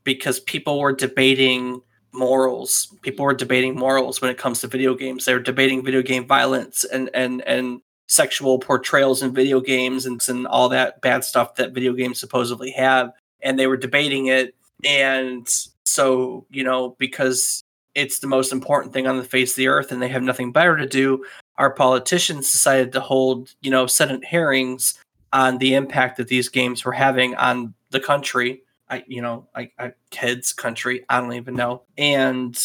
because 0.03 0.39
people 0.39 0.79
were 0.79 0.93
debating 0.93 1.81
morals, 2.11 2.93
people 3.01 3.25
were 3.25 3.33
debating 3.33 3.75
morals 3.75 4.21
when 4.21 4.31
it 4.31 4.37
comes 4.37 4.61
to 4.61 4.67
video 4.67 4.95
games. 4.95 5.25
They 5.25 5.33
were 5.33 5.39
debating 5.39 5.83
video 5.83 6.01
game 6.01 6.27
violence 6.27 6.83
and, 6.83 7.09
and, 7.13 7.41
and 7.41 7.81
sexual 8.07 8.59
portrayals 8.59 9.21
in 9.21 9.33
video 9.33 9.61
games 9.61 10.05
and, 10.05 10.21
and 10.27 10.47
all 10.47 10.69
that 10.69 11.01
bad 11.01 11.23
stuff 11.23 11.55
that 11.55 11.73
video 11.73 11.93
games 11.93 12.19
supposedly 12.19 12.71
have. 12.71 13.11
And 13.41 13.57
they 13.57 13.67
were 13.67 13.77
debating 13.77 14.27
it 14.27 14.55
and 14.85 15.47
so, 15.85 16.45
you 16.49 16.63
know, 16.63 16.95
because 16.99 17.63
it's 17.95 18.19
the 18.19 18.27
most 18.27 18.51
important 18.51 18.93
thing 18.93 19.07
on 19.07 19.17
the 19.17 19.23
face 19.23 19.51
of 19.51 19.57
the 19.57 19.67
earth 19.67 19.91
and 19.91 20.01
they 20.01 20.07
have 20.07 20.23
nothing 20.23 20.51
better 20.51 20.77
to 20.77 20.85
do, 20.85 21.25
our 21.57 21.71
politicians 21.71 22.51
decided 22.51 22.93
to 22.93 22.99
hold, 22.99 23.53
you 23.61 23.71
know, 23.71 23.87
Senate 23.87 24.23
hearings 24.23 24.99
on 25.33 25.57
the 25.57 25.73
impact 25.73 26.17
that 26.17 26.27
these 26.27 26.49
games 26.49 26.85
were 26.85 26.91
having 26.93 27.35
on 27.35 27.73
the 27.91 27.99
country. 27.99 28.61
I, 28.89 29.03
you 29.07 29.21
know, 29.21 29.47
I, 29.55 29.71
I 29.77 29.93
kids, 30.09 30.53
country, 30.53 31.05
I 31.09 31.21
don't 31.21 31.33
even 31.33 31.55
know. 31.55 31.83
And 31.97 32.57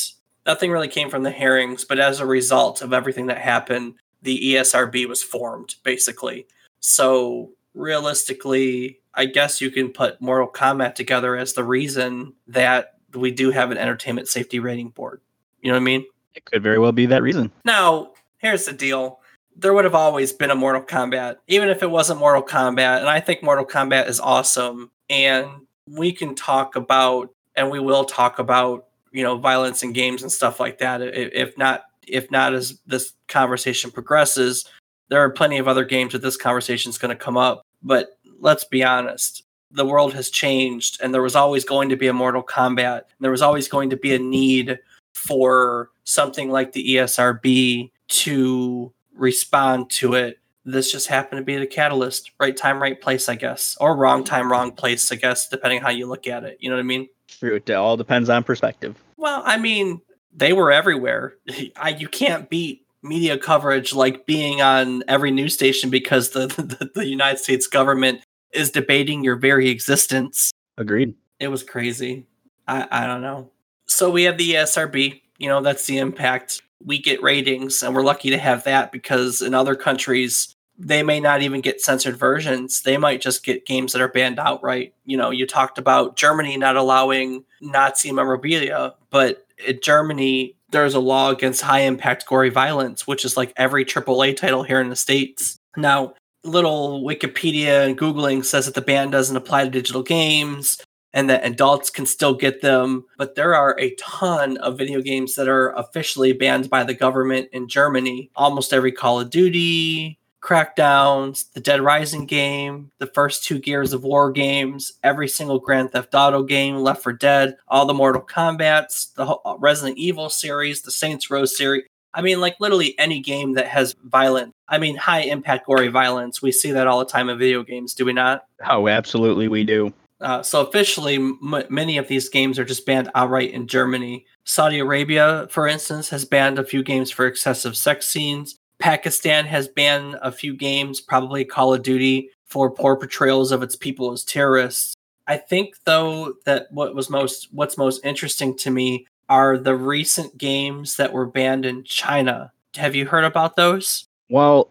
nothing 0.46 0.70
really 0.70 0.88
came 0.88 1.10
from 1.10 1.22
the 1.22 1.30
hearings, 1.30 1.84
but 1.84 1.98
as 1.98 2.20
a 2.20 2.26
result 2.26 2.82
of 2.82 2.92
everything 2.92 3.26
that 3.26 3.38
happened, 3.38 3.94
the 4.22 4.54
ESRB 4.54 5.06
was 5.06 5.22
formed, 5.22 5.74
basically. 5.84 6.46
So 6.80 7.50
realistically, 7.74 9.00
I 9.14 9.26
guess 9.26 9.60
you 9.60 9.70
can 9.70 9.90
put 9.90 10.20
Mortal 10.20 10.48
Kombat 10.48 10.94
together 10.94 11.36
as 11.36 11.52
the 11.52 11.64
reason 11.64 12.32
that 12.48 12.94
we 13.14 13.30
do 13.30 13.50
have 13.50 13.70
an 13.70 13.78
entertainment 13.78 14.28
safety 14.28 14.58
rating 14.58 14.88
board. 14.88 15.20
You 15.60 15.70
know 15.70 15.76
what 15.76 15.82
I 15.82 15.84
mean? 15.84 16.04
It 16.34 16.44
could 16.44 16.62
very 16.62 16.78
well 16.78 16.92
be 16.92 17.06
that 17.06 17.22
reason. 17.22 17.52
Now, 17.64 18.12
here's 18.38 18.66
the 18.66 18.72
deal. 18.72 19.20
There 19.56 19.72
would 19.72 19.84
have 19.84 19.94
always 19.94 20.32
been 20.32 20.50
a 20.50 20.56
Mortal 20.56 20.82
Kombat, 20.82 21.36
even 21.46 21.68
if 21.68 21.82
it 21.82 21.90
wasn't 21.90 22.18
Mortal 22.18 22.42
Kombat. 22.42 22.98
And 22.98 23.08
I 23.08 23.20
think 23.20 23.42
Mortal 23.42 23.64
Kombat 23.64 24.08
is 24.08 24.18
awesome. 24.18 24.90
And 25.08 25.48
we 25.88 26.12
can 26.12 26.34
talk 26.34 26.76
about, 26.76 27.30
and 27.56 27.70
we 27.70 27.80
will 27.80 28.04
talk 28.04 28.38
about, 28.38 28.86
you 29.12 29.22
know, 29.22 29.36
violence 29.36 29.82
in 29.82 29.92
games 29.92 30.22
and 30.22 30.32
stuff 30.32 30.60
like 30.60 30.78
that. 30.78 31.00
If 31.02 31.56
not, 31.56 31.84
if 32.06 32.30
not 32.30 32.54
as 32.54 32.78
this 32.86 33.12
conversation 33.28 33.90
progresses, 33.90 34.64
there 35.08 35.20
are 35.20 35.30
plenty 35.30 35.58
of 35.58 35.68
other 35.68 35.84
games 35.84 36.12
that 36.12 36.22
this 36.22 36.36
conversation 36.36 36.90
is 36.90 36.98
going 36.98 37.16
to 37.16 37.24
come 37.24 37.36
up. 37.36 37.62
But 37.82 38.18
let's 38.40 38.64
be 38.64 38.82
honest, 38.82 39.44
the 39.70 39.86
world 39.86 40.14
has 40.14 40.30
changed 40.30 41.00
and 41.02 41.12
there 41.12 41.22
was 41.22 41.36
always 41.36 41.64
going 41.64 41.88
to 41.88 41.96
be 41.96 42.06
a 42.08 42.12
Mortal 42.12 42.42
Kombat. 42.42 43.02
There 43.20 43.30
was 43.30 43.42
always 43.42 43.68
going 43.68 43.90
to 43.90 43.96
be 43.96 44.14
a 44.14 44.18
need 44.18 44.78
for 45.14 45.90
something 46.04 46.50
like 46.50 46.72
the 46.72 46.96
ESRB 46.96 47.90
to 48.08 48.92
respond 49.14 49.90
to 49.90 50.14
it. 50.14 50.38
This 50.64 50.90
just 50.90 51.08
happened 51.08 51.40
to 51.40 51.44
be 51.44 51.56
the 51.56 51.66
catalyst. 51.66 52.30
Right 52.40 52.56
time, 52.56 52.80
right 52.80 52.98
place, 53.00 53.28
I 53.28 53.34
guess. 53.34 53.76
Or 53.80 53.96
wrong 53.96 54.24
time, 54.24 54.50
wrong 54.50 54.72
place, 54.72 55.12
I 55.12 55.16
guess, 55.16 55.48
depending 55.48 55.80
how 55.80 55.90
you 55.90 56.06
look 56.06 56.26
at 56.26 56.44
it. 56.44 56.58
You 56.60 56.70
know 56.70 56.76
what 56.76 56.80
I 56.80 56.84
mean? 56.84 57.08
True. 57.28 57.56
It 57.56 57.70
all 57.70 57.96
depends 57.96 58.30
on 58.30 58.44
perspective. 58.44 58.96
Well, 59.16 59.42
I 59.44 59.58
mean, 59.58 60.00
they 60.34 60.52
were 60.52 60.72
everywhere. 60.72 61.34
I, 61.76 61.90
you 61.90 62.08
can't 62.08 62.48
beat 62.48 62.86
media 63.02 63.36
coverage 63.36 63.94
like 63.94 64.26
being 64.26 64.62
on 64.62 65.04
every 65.06 65.30
news 65.30 65.54
station 65.54 65.90
because 65.90 66.30
the, 66.30 66.46
the, 66.48 66.90
the 66.94 67.06
United 67.06 67.38
States 67.38 67.66
government 67.66 68.22
is 68.52 68.70
debating 68.70 69.22
your 69.22 69.36
very 69.36 69.68
existence. 69.68 70.52
Agreed. 70.78 71.14
It 71.38 71.48
was 71.48 71.62
crazy. 71.62 72.26
I, 72.66 72.86
I 72.90 73.06
don't 73.06 73.20
know. 73.20 73.50
So 73.86 74.10
we 74.10 74.24
have 74.24 74.38
the 74.38 74.54
ESRB, 74.54 75.20
you 75.38 75.48
know, 75.48 75.60
that's 75.60 75.86
the 75.86 75.98
impact. 75.98 76.62
We 76.82 76.98
get 76.98 77.22
ratings, 77.22 77.82
and 77.82 77.94
we're 77.94 78.02
lucky 78.02 78.30
to 78.30 78.38
have 78.38 78.64
that 78.64 78.92
because 78.92 79.42
in 79.42 79.54
other 79.54 79.74
countries, 79.74 80.53
they 80.78 81.02
may 81.02 81.20
not 81.20 81.42
even 81.42 81.60
get 81.60 81.80
censored 81.80 82.16
versions. 82.16 82.82
They 82.82 82.96
might 82.96 83.20
just 83.20 83.44
get 83.44 83.66
games 83.66 83.92
that 83.92 84.02
are 84.02 84.08
banned 84.08 84.38
outright. 84.38 84.94
You 85.04 85.16
know, 85.16 85.30
you 85.30 85.46
talked 85.46 85.78
about 85.78 86.16
Germany 86.16 86.56
not 86.56 86.76
allowing 86.76 87.44
Nazi 87.60 88.12
memorabilia, 88.12 88.94
but 89.10 89.46
in 89.66 89.78
Germany, 89.82 90.56
there's 90.70 90.94
a 90.94 91.00
law 91.00 91.30
against 91.30 91.62
high 91.62 91.80
impact 91.80 92.26
gory 92.26 92.50
violence, 92.50 93.06
which 93.06 93.24
is 93.24 93.36
like 93.36 93.52
every 93.56 93.84
AAA 93.84 94.36
title 94.36 94.64
here 94.64 94.80
in 94.80 94.88
the 94.88 94.96
States. 94.96 95.56
Now, 95.76 96.14
little 96.42 97.02
Wikipedia 97.02 97.86
and 97.86 97.96
Googling 97.96 98.44
says 98.44 98.66
that 98.66 98.74
the 98.74 98.82
ban 98.82 99.10
doesn't 99.10 99.36
apply 99.36 99.64
to 99.64 99.70
digital 99.70 100.02
games 100.02 100.82
and 101.12 101.30
that 101.30 101.46
adults 101.46 101.90
can 101.90 102.06
still 102.06 102.34
get 102.34 102.60
them. 102.60 103.04
But 103.16 103.36
there 103.36 103.54
are 103.54 103.78
a 103.78 103.94
ton 103.94 104.56
of 104.58 104.76
video 104.76 105.00
games 105.00 105.36
that 105.36 105.48
are 105.48 105.70
officially 105.70 106.32
banned 106.32 106.68
by 106.68 106.82
the 106.82 106.92
government 106.92 107.48
in 107.52 107.68
Germany. 107.68 108.30
Almost 108.34 108.72
every 108.72 108.90
Call 108.90 109.20
of 109.20 109.30
Duty, 109.30 110.18
Crackdowns, 110.44 111.50
the 111.54 111.60
Dead 111.60 111.80
Rising 111.80 112.26
game, 112.26 112.90
the 112.98 113.06
first 113.06 113.44
two 113.44 113.58
Gears 113.58 113.94
of 113.94 114.04
War 114.04 114.30
games, 114.30 114.92
every 115.02 115.26
single 115.26 115.58
Grand 115.58 115.92
Theft 115.92 116.14
Auto 116.14 116.42
game, 116.42 116.76
Left 116.76 117.02
4 117.02 117.14
Dead, 117.14 117.56
all 117.66 117.86
the 117.86 117.94
Mortal 117.94 118.20
Kombat's, 118.20 119.06
the 119.16 119.38
Resident 119.58 119.96
Evil 119.96 120.28
series, 120.28 120.82
the 120.82 120.90
Saints 120.90 121.30
Row 121.30 121.46
series. 121.46 121.84
I 122.12 122.20
mean, 122.20 122.40
like 122.40 122.56
literally 122.60 122.96
any 122.98 123.20
game 123.20 123.54
that 123.54 123.68
has 123.68 123.94
violent, 124.04 124.52
I 124.68 124.76
mean, 124.76 124.96
high 124.96 125.22
impact 125.22 125.66
gory 125.66 125.88
violence. 125.88 126.42
We 126.42 126.52
see 126.52 126.72
that 126.72 126.86
all 126.86 126.98
the 126.98 127.06
time 127.06 127.30
in 127.30 127.38
video 127.38 127.62
games, 127.62 127.94
do 127.94 128.04
we 128.04 128.12
not? 128.12 128.44
Oh, 128.68 128.86
absolutely, 128.86 129.48
we 129.48 129.64
do. 129.64 129.94
Uh, 130.20 130.42
so 130.42 130.64
officially, 130.64 131.16
m- 131.16 131.64
many 131.70 131.96
of 131.96 132.06
these 132.08 132.28
games 132.28 132.58
are 132.58 132.64
just 132.64 132.86
banned 132.86 133.10
outright 133.14 133.50
in 133.50 133.66
Germany. 133.66 134.26
Saudi 134.44 134.78
Arabia, 134.78 135.48
for 135.50 135.66
instance, 135.66 136.10
has 136.10 136.24
banned 136.24 136.58
a 136.58 136.64
few 136.64 136.82
games 136.82 137.10
for 137.10 137.26
excessive 137.26 137.76
sex 137.76 138.06
scenes. 138.06 138.56
Pakistan 138.78 139.46
has 139.46 139.68
banned 139.68 140.16
a 140.22 140.32
few 140.32 140.54
games, 140.54 141.00
probably 141.00 141.44
Call 141.44 141.74
of 141.74 141.82
Duty, 141.82 142.30
for 142.46 142.70
poor 142.70 142.96
portrayals 142.96 143.52
of 143.52 143.62
its 143.62 143.76
people 143.76 144.12
as 144.12 144.24
terrorists. 144.24 144.94
I 145.26 145.38
think 145.38 145.76
though 145.84 146.34
that 146.44 146.66
what 146.70 146.94
was 146.94 147.08
most 147.08 147.48
what's 147.52 147.78
most 147.78 148.04
interesting 148.04 148.56
to 148.58 148.70
me 148.70 149.06
are 149.28 149.56
the 149.56 149.74
recent 149.74 150.36
games 150.36 150.96
that 150.96 151.12
were 151.12 151.26
banned 151.26 151.64
in 151.64 151.84
China. 151.84 152.52
Have 152.76 152.94
you 152.94 153.06
heard 153.06 153.24
about 153.24 153.56
those? 153.56 154.06
Well, 154.28 154.68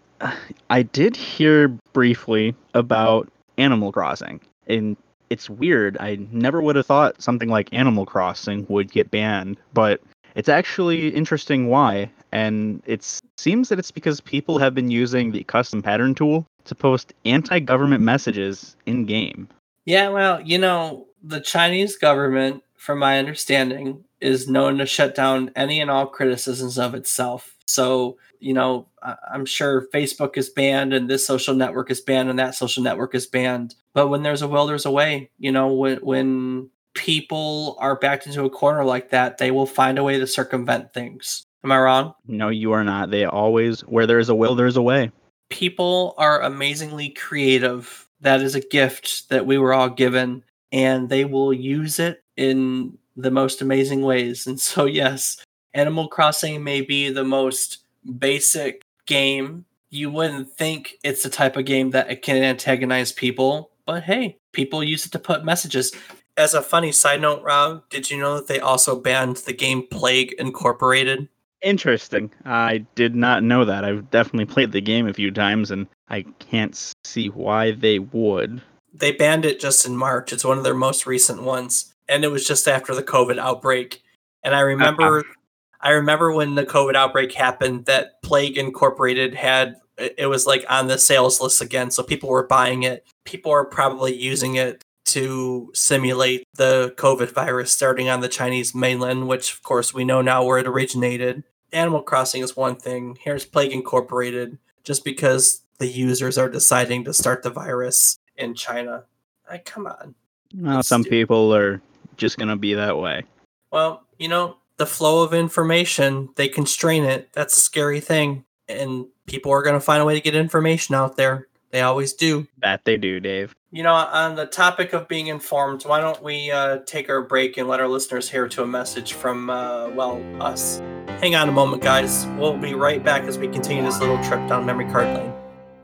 I 0.69 0.83
did 0.83 1.15
hear 1.15 1.69
briefly 1.93 2.55
about 2.73 3.29
Animal 3.57 3.91
Crossing. 3.91 4.39
And 4.67 4.95
it's 5.29 5.49
weird. 5.49 5.97
I 5.99 6.19
never 6.31 6.61
would 6.61 6.75
have 6.75 6.85
thought 6.85 7.21
something 7.21 7.49
like 7.49 7.73
Animal 7.73 8.05
Crossing 8.05 8.65
would 8.69 8.91
get 8.91 9.11
banned, 9.11 9.57
but 9.73 10.01
it's 10.35 10.49
actually 10.49 11.09
interesting 11.09 11.67
why. 11.67 12.09
And 12.31 12.81
it 12.85 13.21
seems 13.37 13.69
that 13.69 13.79
it's 13.79 13.91
because 13.91 14.19
people 14.21 14.57
have 14.57 14.73
been 14.73 14.89
using 14.89 15.31
the 15.31 15.43
custom 15.43 15.81
pattern 15.81 16.15
tool 16.15 16.45
to 16.65 16.75
post 16.75 17.13
anti 17.25 17.59
government 17.59 18.03
messages 18.03 18.75
in 18.85 19.05
game. 19.05 19.47
Yeah, 19.85 20.09
well, 20.09 20.41
you 20.41 20.57
know, 20.57 21.07
the 21.21 21.41
Chinese 21.41 21.97
government, 21.97 22.63
from 22.75 22.99
my 22.99 23.19
understanding, 23.19 24.03
is 24.21 24.47
known 24.47 24.77
to 24.77 24.85
shut 24.85 25.15
down 25.15 25.51
any 25.55 25.81
and 25.81 25.91
all 25.91 26.07
criticisms 26.07 26.79
of 26.79 26.95
itself. 26.95 27.55
So, 27.67 28.17
you 28.39 28.53
know, 28.53 28.87
I'm 29.31 29.45
sure 29.45 29.87
Facebook 29.93 30.37
is 30.37 30.49
banned 30.49 30.93
and 30.93 31.09
this 31.09 31.25
social 31.25 31.53
network 31.53 31.91
is 31.91 32.01
banned 32.01 32.29
and 32.29 32.39
that 32.39 32.55
social 32.55 32.83
network 32.83 33.15
is 33.15 33.27
banned. 33.27 33.75
But 33.93 34.07
when 34.07 34.23
there's 34.23 34.41
a 34.41 34.47
will, 34.47 34.65
there's 34.65 34.85
a 34.85 34.91
way. 34.91 35.29
You 35.37 35.51
know, 35.51 35.73
when 35.73 35.97
when 35.97 36.69
people 36.93 37.75
are 37.79 37.95
backed 37.95 38.27
into 38.27 38.43
a 38.45 38.49
corner 38.49 38.83
like 38.83 39.09
that, 39.09 39.37
they 39.37 39.51
will 39.51 39.65
find 39.65 39.97
a 39.97 40.03
way 40.03 40.19
to 40.19 40.27
circumvent 40.27 40.93
things. 40.93 41.45
Am 41.63 41.71
I 41.71 41.79
wrong? 41.79 42.13
No, 42.27 42.49
you 42.49 42.71
are 42.73 42.83
not. 42.83 43.09
They 43.09 43.25
always, 43.25 43.81
where 43.81 44.05
there's 44.05 44.29
a 44.29 44.35
will, 44.35 44.55
there's 44.55 44.77
a 44.77 44.81
way. 44.81 45.11
People 45.49 46.13
are 46.17 46.41
amazingly 46.41 47.09
creative. 47.09 48.07
That 48.21 48.41
is 48.41 48.55
a 48.55 48.61
gift 48.61 49.29
that 49.29 49.45
we 49.45 49.57
were 49.57 49.73
all 49.73 49.89
given, 49.89 50.43
and 50.71 51.09
they 51.09 51.25
will 51.25 51.53
use 51.53 51.99
it 51.99 52.23
in 52.35 52.97
the 53.15 53.31
most 53.31 53.61
amazing 53.61 54.01
ways. 54.01 54.47
And 54.47 54.59
so, 54.59 54.85
yes, 54.85 55.43
Animal 55.73 56.07
Crossing 56.07 56.63
may 56.63 56.81
be 56.81 57.09
the 57.09 57.23
most 57.23 57.79
basic 58.19 58.81
game. 59.05 59.65
You 59.89 60.09
wouldn't 60.11 60.51
think 60.51 60.97
it's 61.03 61.23
the 61.23 61.29
type 61.29 61.55
of 61.55 61.65
game 61.65 61.91
that 61.91 62.09
it 62.09 62.21
can 62.21 62.43
antagonize 62.43 63.11
people, 63.11 63.71
but 63.85 64.03
hey, 64.03 64.37
people 64.51 64.83
use 64.83 65.05
it 65.05 65.11
to 65.11 65.19
put 65.19 65.45
messages. 65.45 65.93
As 66.35 66.53
a 66.53 66.61
funny 66.61 66.91
side 66.91 67.21
note, 67.21 67.43
Rob, 67.43 67.83
did 67.89 68.09
you 68.09 68.17
know 68.17 68.35
that 68.35 68.47
they 68.47 68.59
also 68.59 68.99
banned 68.99 69.37
the 69.37 69.53
game 69.53 69.87
Plague 69.87 70.33
Incorporated? 70.39 71.29
Interesting. 71.61 72.31
I 72.43 72.85
did 72.95 73.15
not 73.15 73.43
know 73.43 73.63
that. 73.65 73.85
I've 73.85 74.09
definitely 74.09 74.45
played 74.45 74.71
the 74.71 74.81
game 74.81 75.07
a 75.07 75.13
few 75.13 75.31
times 75.31 75.71
and 75.71 75.87
I 76.09 76.23
can't 76.39 76.93
see 77.05 77.27
why 77.27 77.71
they 77.71 77.99
would. 77.99 78.61
They 78.93 79.11
banned 79.11 79.45
it 79.45 79.59
just 79.59 79.85
in 79.85 79.95
March. 79.95 80.33
It's 80.33 80.43
one 80.43 80.57
of 80.57 80.63
their 80.63 80.73
most 80.73 81.05
recent 81.05 81.43
ones 81.43 81.93
and 82.09 82.23
it 82.23 82.31
was 82.31 82.47
just 82.47 82.67
after 82.67 82.93
the 82.93 83.03
COVID 83.03 83.37
outbreak. 83.37 84.01
And 84.43 84.55
I 84.55 84.61
remember, 84.61 85.19
uh-huh. 85.19 85.33
I 85.81 85.91
remember 85.91 86.33
when 86.33 86.55
the 86.55 86.65
COVID 86.65 86.95
outbreak 86.95 87.31
happened, 87.33 87.85
that 87.85 88.21
Plague 88.23 88.57
Incorporated 88.57 89.35
had 89.35 89.75
it 89.97 90.27
was 90.27 90.47
like 90.47 90.65
on 90.69 90.87
the 90.87 90.97
sales 90.97 91.39
list 91.39 91.61
again, 91.61 91.91
so 91.91 92.01
people 92.01 92.29
were 92.29 92.47
buying 92.47 92.81
it. 92.81 93.05
People 93.25 93.51
are 93.51 93.63
probably 93.63 94.15
using 94.15 94.55
it 94.55 94.83
to 95.13 95.71
simulate 95.73 96.47
the 96.55 96.93
COVID 96.97 97.31
virus 97.31 97.71
starting 97.71 98.09
on 98.09 98.21
the 98.21 98.27
Chinese 98.27 98.75
mainland, 98.75 99.27
which 99.27 99.53
of 99.53 99.63
course 99.63 99.93
we 99.93 100.03
know 100.03 100.21
now 100.21 100.43
where 100.43 100.57
it 100.57 100.67
originated. 100.67 101.43
Animal 101.71 102.01
Crossing 102.01 102.41
is 102.41 102.55
one 102.55 102.75
thing. 102.75 103.17
Here's 103.21 103.45
Plague 103.45 103.71
Incorporated, 103.71 104.57
just 104.83 105.03
because 105.03 105.61
the 105.79 105.87
users 105.87 106.37
are 106.37 106.49
deciding 106.49 107.03
to 107.05 107.13
start 107.13 107.43
the 107.43 107.49
virus 107.49 108.17
in 108.37 108.53
China. 108.53 109.05
Like, 109.49 109.65
come 109.65 109.87
on. 109.87 110.15
Well, 110.55 110.83
some 110.83 111.03
people 111.03 111.53
are 111.53 111.81
just 112.17 112.37
going 112.37 112.49
to 112.49 112.55
be 112.55 112.73
that 112.75 112.97
way. 112.97 113.23
Well, 113.71 114.03
you 114.19 114.27
know, 114.27 114.57
the 114.77 114.85
flow 114.85 115.23
of 115.23 115.33
information, 115.33 116.29
they 116.35 116.47
constrain 116.47 117.03
it. 117.03 117.29
That's 117.33 117.57
a 117.57 117.59
scary 117.59 117.99
thing. 117.99 118.45
And 118.67 119.07
people 119.25 119.51
are 119.51 119.63
going 119.63 119.75
to 119.75 119.79
find 119.79 120.01
a 120.01 120.05
way 120.05 120.15
to 120.15 120.21
get 120.21 120.35
information 120.35 120.95
out 120.95 121.17
there. 121.17 121.47
They 121.71 121.81
always 121.81 122.13
do. 122.13 122.47
That 122.59 122.85
they 122.85 122.97
do, 122.97 123.19
Dave. 123.19 123.55
You 123.73 123.81
know, 123.81 123.95
on 123.95 124.35
the 124.35 124.45
topic 124.45 124.93
of 124.93 125.07
being 125.07 125.25
informed, 125.27 125.81
why 125.81 125.99
don't 125.99 126.21
we 126.21 126.51
uh, 126.51 126.81
take 126.85 127.09
our 127.09 127.23
break 127.23 127.57
and 127.57 127.67
let 127.67 127.79
our 127.79 127.87
listeners 127.87 128.29
hear 128.29 128.47
to 128.49 128.61
a 128.61 128.67
message 128.67 129.13
from, 129.13 129.49
uh, 129.49 129.89
well, 129.89 130.21
us. 130.39 130.77
Hang 131.07 131.33
on 131.33 131.49
a 131.49 131.51
moment, 131.51 131.81
guys. 131.81 132.27
We'll 132.37 132.55
be 132.55 132.75
right 132.75 133.03
back 133.03 133.23
as 133.23 133.39
we 133.39 133.47
continue 133.47 133.81
this 133.81 133.99
little 133.99 134.23
trip 134.23 134.47
down 134.47 134.67
memory 134.67 134.85
card 134.91 135.07
lane. 135.17 135.33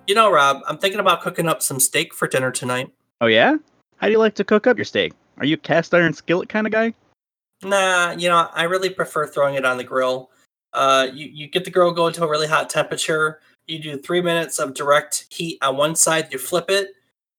You 0.06 0.14
know, 0.14 0.32
Rob, 0.32 0.62
I'm 0.68 0.78
thinking 0.78 1.00
about 1.00 1.24
cooking 1.24 1.48
up 1.48 1.64
some 1.64 1.80
steak 1.80 2.14
for 2.14 2.28
dinner 2.28 2.52
tonight. 2.52 2.92
Oh, 3.22 3.26
yeah? 3.26 3.56
How 3.98 4.06
do 4.06 4.12
you 4.12 4.20
like 4.20 4.36
to 4.36 4.44
cook 4.44 4.68
up 4.68 4.78
your 4.78 4.86
steak? 4.86 5.14
Are 5.40 5.46
you 5.48 5.56
a 5.56 5.58
cast 5.58 5.92
iron 5.92 6.14
skillet 6.14 6.48
kind 6.48 6.68
of 6.68 6.72
guy? 6.72 6.94
Nah, 7.64 8.12
you 8.12 8.30
know, 8.30 8.50
I 8.54 8.66
really 8.66 8.92
prefer 8.92 9.26
throwing 9.26 9.56
it 9.56 9.66
on 9.66 9.78
the 9.78 9.84
grill. 9.84 10.30
Uh, 10.74 11.08
you, 11.12 11.26
you 11.26 11.48
get 11.48 11.66
the 11.66 11.72
grill 11.72 11.92
going 11.92 12.14
to 12.14 12.24
a 12.24 12.30
really 12.30 12.46
hot 12.46 12.70
temperature. 12.70 13.40
You 13.66 13.80
do 13.80 13.98
three 13.98 14.22
minutes 14.22 14.60
of 14.60 14.76
direct 14.76 15.26
heat 15.32 15.58
on 15.64 15.76
one 15.76 15.96
side, 15.96 16.28
you 16.32 16.38
flip 16.38 16.70
it, 16.70 16.90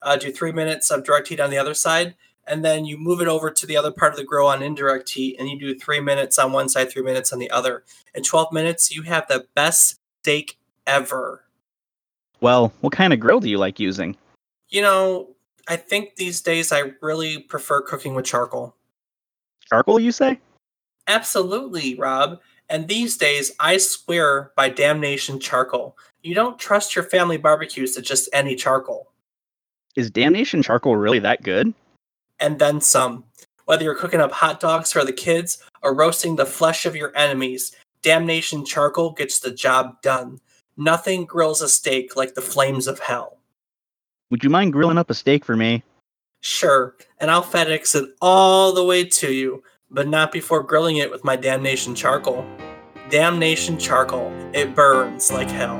uh, 0.03 0.17
do 0.17 0.33
three 0.33 0.53
minutes 0.53 0.91
of 0.91 1.05
direct 1.05 1.29
heat 1.29 1.41
on 1.41 1.51
the 1.51 1.59
other 1.59 1.75
side, 1.75 2.15
and 2.47 2.65
then 2.65 2.85
you 2.85 2.99
move 2.99 3.21
it 3.21 3.29
over 3.29 3.51
to 3.51 3.67
the 3.67 3.77
other 3.77 3.91
part 3.91 4.13
of 4.13 4.19
the 4.19 4.25
grill 4.25 4.47
on 4.47 4.63
indirect 4.63 5.11
heat, 5.11 5.37
and 5.39 5.49
you 5.49 5.59
do 5.59 5.79
three 5.79 6.01
minutes 6.01 6.39
on 6.39 6.53
one 6.53 6.69
side, 6.69 6.91
three 6.91 7.03
minutes 7.03 7.33
on 7.33 7.39
the 7.39 7.51
other. 7.51 7.85
In 8.15 8.23
12 8.23 8.53
minutes, 8.53 8.95
you 8.95 9.03
have 9.03 9.27
the 9.29 9.47
best 9.55 9.97
steak 10.23 10.59
ever. 10.87 11.45
Well, 12.41 12.73
what 12.81 12.93
kind 12.93 13.13
of 13.13 13.21
grill 13.21 13.41
do 13.41 13.49
you 13.49 13.59
like 13.59 13.79
using? 13.79 14.17
You 14.69 14.83
know, 14.83 15.29
I 15.69 15.77
think 15.77 16.17
these 16.17 16.41
days 16.41 16.73
I 16.73 16.93
really 17.01 17.39
prefer 17.39 17.83
cooking 17.83 18.15
with 18.15 18.25
charcoal. 18.25 18.75
Charcoal, 19.69 20.01
you 20.01 20.11
say? 20.11 20.41
Absolutely, 21.07 21.95
Rob. 21.95 22.41
And 22.69 22.89
these 22.89 23.17
days, 23.17 23.53
I 23.59 23.77
swear 23.79 24.53
by 24.57 24.69
damnation 24.69 25.41
charcoal. 25.41 25.97
You 26.23 26.35
don't 26.35 26.59
trust 26.59 26.95
your 26.95 27.05
family 27.05 27.37
barbecues 27.37 27.95
to 27.95 28.03
just 28.03 28.29
any 28.33 28.55
charcoal. 28.55 29.10
Is 29.97 30.11
Damnation 30.11 30.63
Charcoal 30.63 30.97
really 30.97 31.19
that 31.19 31.43
good? 31.43 31.75
And 32.39 32.59
then 32.59 32.81
some. 32.81 33.25
Whether 33.65 33.85
you're 33.85 33.95
cooking 33.95 34.21
up 34.21 34.33
hot 34.33 34.61
dogs 34.61 34.93
for 34.93 35.05
the 35.05 35.13
kids 35.13 35.63
or 35.83 35.95
roasting 35.95 36.37
the 36.37 36.47
flesh 36.47 36.87
of 36.87 36.97
your 36.97 37.17
enemies, 37.17 37.75
Damnation 38.03 38.65
Charcoal 38.65 39.11
gets 39.11 39.41
the 39.41 39.51
job 39.51 40.01
done. 40.03 40.41
Nothing 40.77 41.25
grills 41.25 41.61
a 41.61 41.69
steak 41.69 42.17
like 42.17 42.35
the 42.35 42.41
flames 42.41 42.87
of 42.87 43.01
hell. 43.01 43.39
Would 44.31 44.45
you 44.45 44.51
mind 44.51 44.73
grilling 44.73 44.99
up 44.99 45.11
a 45.11 45.15
steak 45.15 45.45
for 45.45 45.57
me? 45.57 45.83
Sure, 46.41 46.97
and 47.19 47.31
I'll 47.31 47.43
FedEx 47.43 47.95
it 47.95 48.15
all 48.23 48.73
the 48.73 48.85
way 48.85 49.05
to 49.05 49.33
you, 49.33 49.63
but 49.91 50.09
not 50.09 50.33
before 50.33 50.63
grilling 50.63 50.97
it 50.97 51.11
with 51.11 51.25
my 51.25 51.37
Damnation 51.37 51.95
Charcoal. 51.95 52.47
Damnation 53.11 53.77
Charcoal, 53.77 54.33
it 54.55 54.75
burns 54.75 55.31
like 55.31 55.51
hell. 55.51 55.77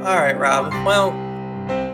Alright, 0.00 0.38
Rob. 0.38 0.72
Well, 0.84 1.12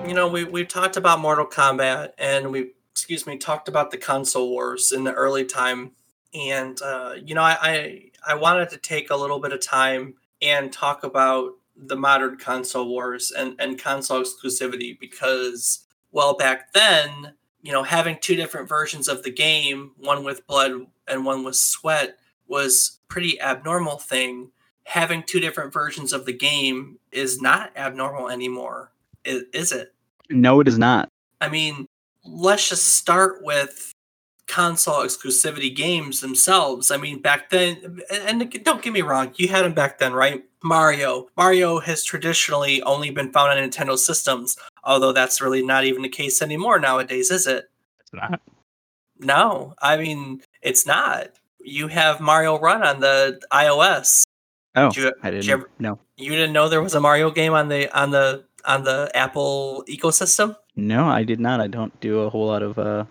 you 0.09 0.15
know, 0.15 0.29
we, 0.29 0.45
we've 0.45 0.69
talked 0.69 0.97
about 0.97 1.21
Mortal 1.21 1.47
Kombat 1.47 2.13
and 2.19 2.51
we, 2.51 2.73
excuse 2.91 3.27
me, 3.27 3.37
talked 3.37 3.69
about 3.69 3.91
the 3.91 3.99
console 3.99 4.51
wars 4.51 4.93
in 4.93 5.05
the 5.05 5.13
early 5.13 5.45
time. 5.45 5.93
And, 6.35 6.81
uh, 6.83 7.15
you 7.23 7.35
know, 7.35 7.43
I, 7.43 7.57
I, 7.63 8.11
I 8.29 8.35
wanted 8.35 8.71
to 8.71 8.77
take 8.79 9.11
a 9.11 9.17
little 9.17 9.41
bit 9.41 9.53
of 9.53 9.61
time 9.61 10.15
and 10.41 10.73
talk 10.73 11.05
about 11.05 11.53
the 11.77 11.97
modern 11.97 12.37
console 12.37 12.89
wars 12.89 13.31
and, 13.31 13.55
and 13.59 13.79
console 13.81 14.23
exclusivity 14.23 14.99
because, 14.99 15.87
well, 16.11 16.37
back 16.37 16.73
then, 16.73 17.35
you 17.63 17.73
know, 17.73 17.83
having 17.83 18.19
two 18.21 18.37
different 18.37 18.69
versions 18.69 19.09
of 19.09 19.23
the 19.23 19.31
game, 19.31 19.93
one 19.97 20.25
with 20.25 20.47
blood 20.47 20.87
and 21.07 21.25
one 21.25 21.45
with 21.45 21.57
sweat, 21.57 22.19
was 22.47 22.99
pretty 23.09 23.41
abnormal 23.41 23.99
thing. 23.99 24.51
Having 24.85 25.25
two 25.25 25.41
different 25.41 25.73
versions 25.73 26.13
of 26.13 26.25
the 26.25 26.33
game 26.33 26.99
is 27.13 27.41
not 27.41 27.77
abnormal 27.77 28.31
anymore, 28.31 28.93
is, 29.25 29.45
is 29.53 29.73
it? 29.73 29.95
No, 30.31 30.61
it 30.61 30.69
is 30.69 30.79
not. 30.79 31.09
I 31.41 31.49
mean, 31.49 31.87
let's 32.25 32.69
just 32.69 32.85
start 32.95 33.43
with 33.43 33.93
console 34.47 35.05
exclusivity 35.05 35.75
games 35.75 36.21
themselves. 36.21 36.91
I 36.91 36.97
mean, 36.97 37.21
back 37.21 37.51
then, 37.51 38.01
and 38.11 38.51
don't 38.65 38.83
get 38.83 38.93
me 38.93 39.03
wrong, 39.03 39.33
you 39.37 39.49
had 39.49 39.65
them 39.65 39.75
back 39.75 39.99
then, 39.99 40.13
right? 40.13 40.45
Mario. 40.63 41.29
Mario 41.37 41.79
has 41.81 42.03
traditionally 42.03 42.83
only 42.83 43.11
been 43.11 43.31
found 43.31 43.51
on 43.51 43.57
Nintendo 43.59 43.97
systems, 43.97 44.57
although 44.85 45.13
that's 45.13 45.41
really 45.41 45.65
not 45.65 45.85
even 45.85 46.03
the 46.03 46.09
case 46.09 46.43
anymore 46.43 46.79
nowadays, 46.81 47.31
is 47.31 47.47
it? 47.47 47.71
It's 48.01 48.13
not. 48.13 48.41
No, 49.21 49.75
I 49.83 49.97
mean, 49.97 50.43
it's 50.63 50.87
not. 50.87 51.29
You 51.61 51.89
have 51.89 52.21
Mario 52.21 52.59
Run 52.59 52.83
on 52.83 53.01
the 53.01 53.41
iOS. 53.53 54.25
Oh, 54.75 54.91
you, 54.95 55.13
I 55.23 55.31
didn't. 55.31 55.47
you 55.47 55.53
ever- 55.55 55.71
no, 55.79 55.99
You 56.17 56.31
didn't 56.31 56.53
know 56.53 56.69
there 56.69 56.83
was 56.83 56.95
a 56.95 57.01
Mario 57.01 57.31
game 57.31 57.53
on 57.53 57.69
the 57.69 57.95
on 57.99 58.11
the 58.11 58.45
on 58.65 58.85
the 58.85 59.11
Apple 59.15 59.85
ecosystem? 59.89 60.57
no, 60.79 61.09
I 61.09 61.25
did 61.25 61.41
not. 61.41 61.61
I 61.61 61.67
don't 61.67 61.99
do 62.01 62.21
a 62.21 62.31
whole 62.31 62.47
lot 62.47 62.63
of 62.63 62.79
uh, 62.79 63.05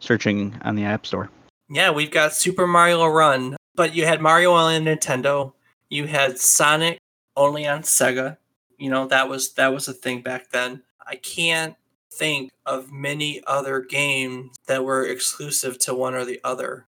searching 0.00 0.58
on 0.62 0.74
the 0.74 0.84
App 0.84 1.06
Store. 1.06 1.30
Yeah, 1.68 1.90
we've 1.90 2.10
got 2.10 2.32
Super 2.32 2.66
Mario 2.66 3.06
Run, 3.06 3.56
but 3.74 3.94
you 3.94 4.06
had 4.06 4.20
Mario 4.20 4.52
on 4.52 4.84
Nintendo. 4.84 5.52
You 5.88 6.06
had 6.06 6.38
Sonic 6.38 6.98
only 7.36 7.66
on 7.66 7.82
Sega. 7.82 8.38
You 8.78 8.90
know 8.90 9.06
that 9.06 9.28
was 9.28 9.54
that 9.54 9.72
was 9.72 9.88
a 9.88 9.92
thing 9.92 10.22
back 10.22 10.50
then. 10.50 10.82
I 11.06 11.16
can't 11.16 11.76
think 12.12 12.50
of 12.64 12.90
many 12.92 13.42
other 13.46 13.80
games 13.80 14.56
that 14.66 14.84
were 14.84 15.06
exclusive 15.06 15.78
to 15.78 15.94
one 15.94 16.14
or 16.14 16.24
the 16.24 16.40
other. 16.42 16.86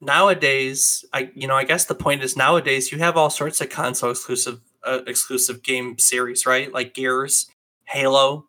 Nowadays, 0.00 1.04
I 1.12 1.30
you 1.34 1.46
know 1.46 1.56
I 1.56 1.64
guess 1.64 1.84
the 1.84 1.94
point 1.94 2.22
is 2.22 2.36
nowadays 2.36 2.90
you 2.92 2.98
have 2.98 3.16
all 3.16 3.30
sorts 3.30 3.60
of 3.60 3.68
console 3.68 4.10
exclusive 4.10 4.60
uh, 4.84 5.00
exclusive 5.06 5.62
game 5.62 5.98
series, 5.98 6.46
right? 6.46 6.72
Like 6.72 6.94
Gears, 6.94 7.50
Halo, 7.84 8.46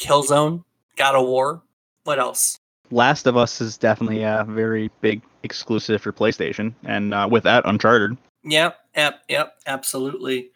Killzone, 0.00 0.64
God 0.96 1.14
of 1.14 1.26
War. 1.26 1.62
What 2.04 2.18
else? 2.18 2.58
Last 2.90 3.26
of 3.26 3.36
Us 3.36 3.60
is 3.60 3.76
definitely 3.76 4.22
a 4.22 4.46
very 4.48 4.90
big 5.00 5.20
exclusive 5.42 6.00
for 6.00 6.12
PlayStation, 6.12 6.72
and 6.84 7.12
uh, 7.12 7.28
with 7.30 7.44
that, 7.44 7.64
Uncharted. 7.66 8.16
Yep, 8.44 8.78
yep, 8.96 9.22
yep, 9.28 9.54
absolutely. 9.66 10.50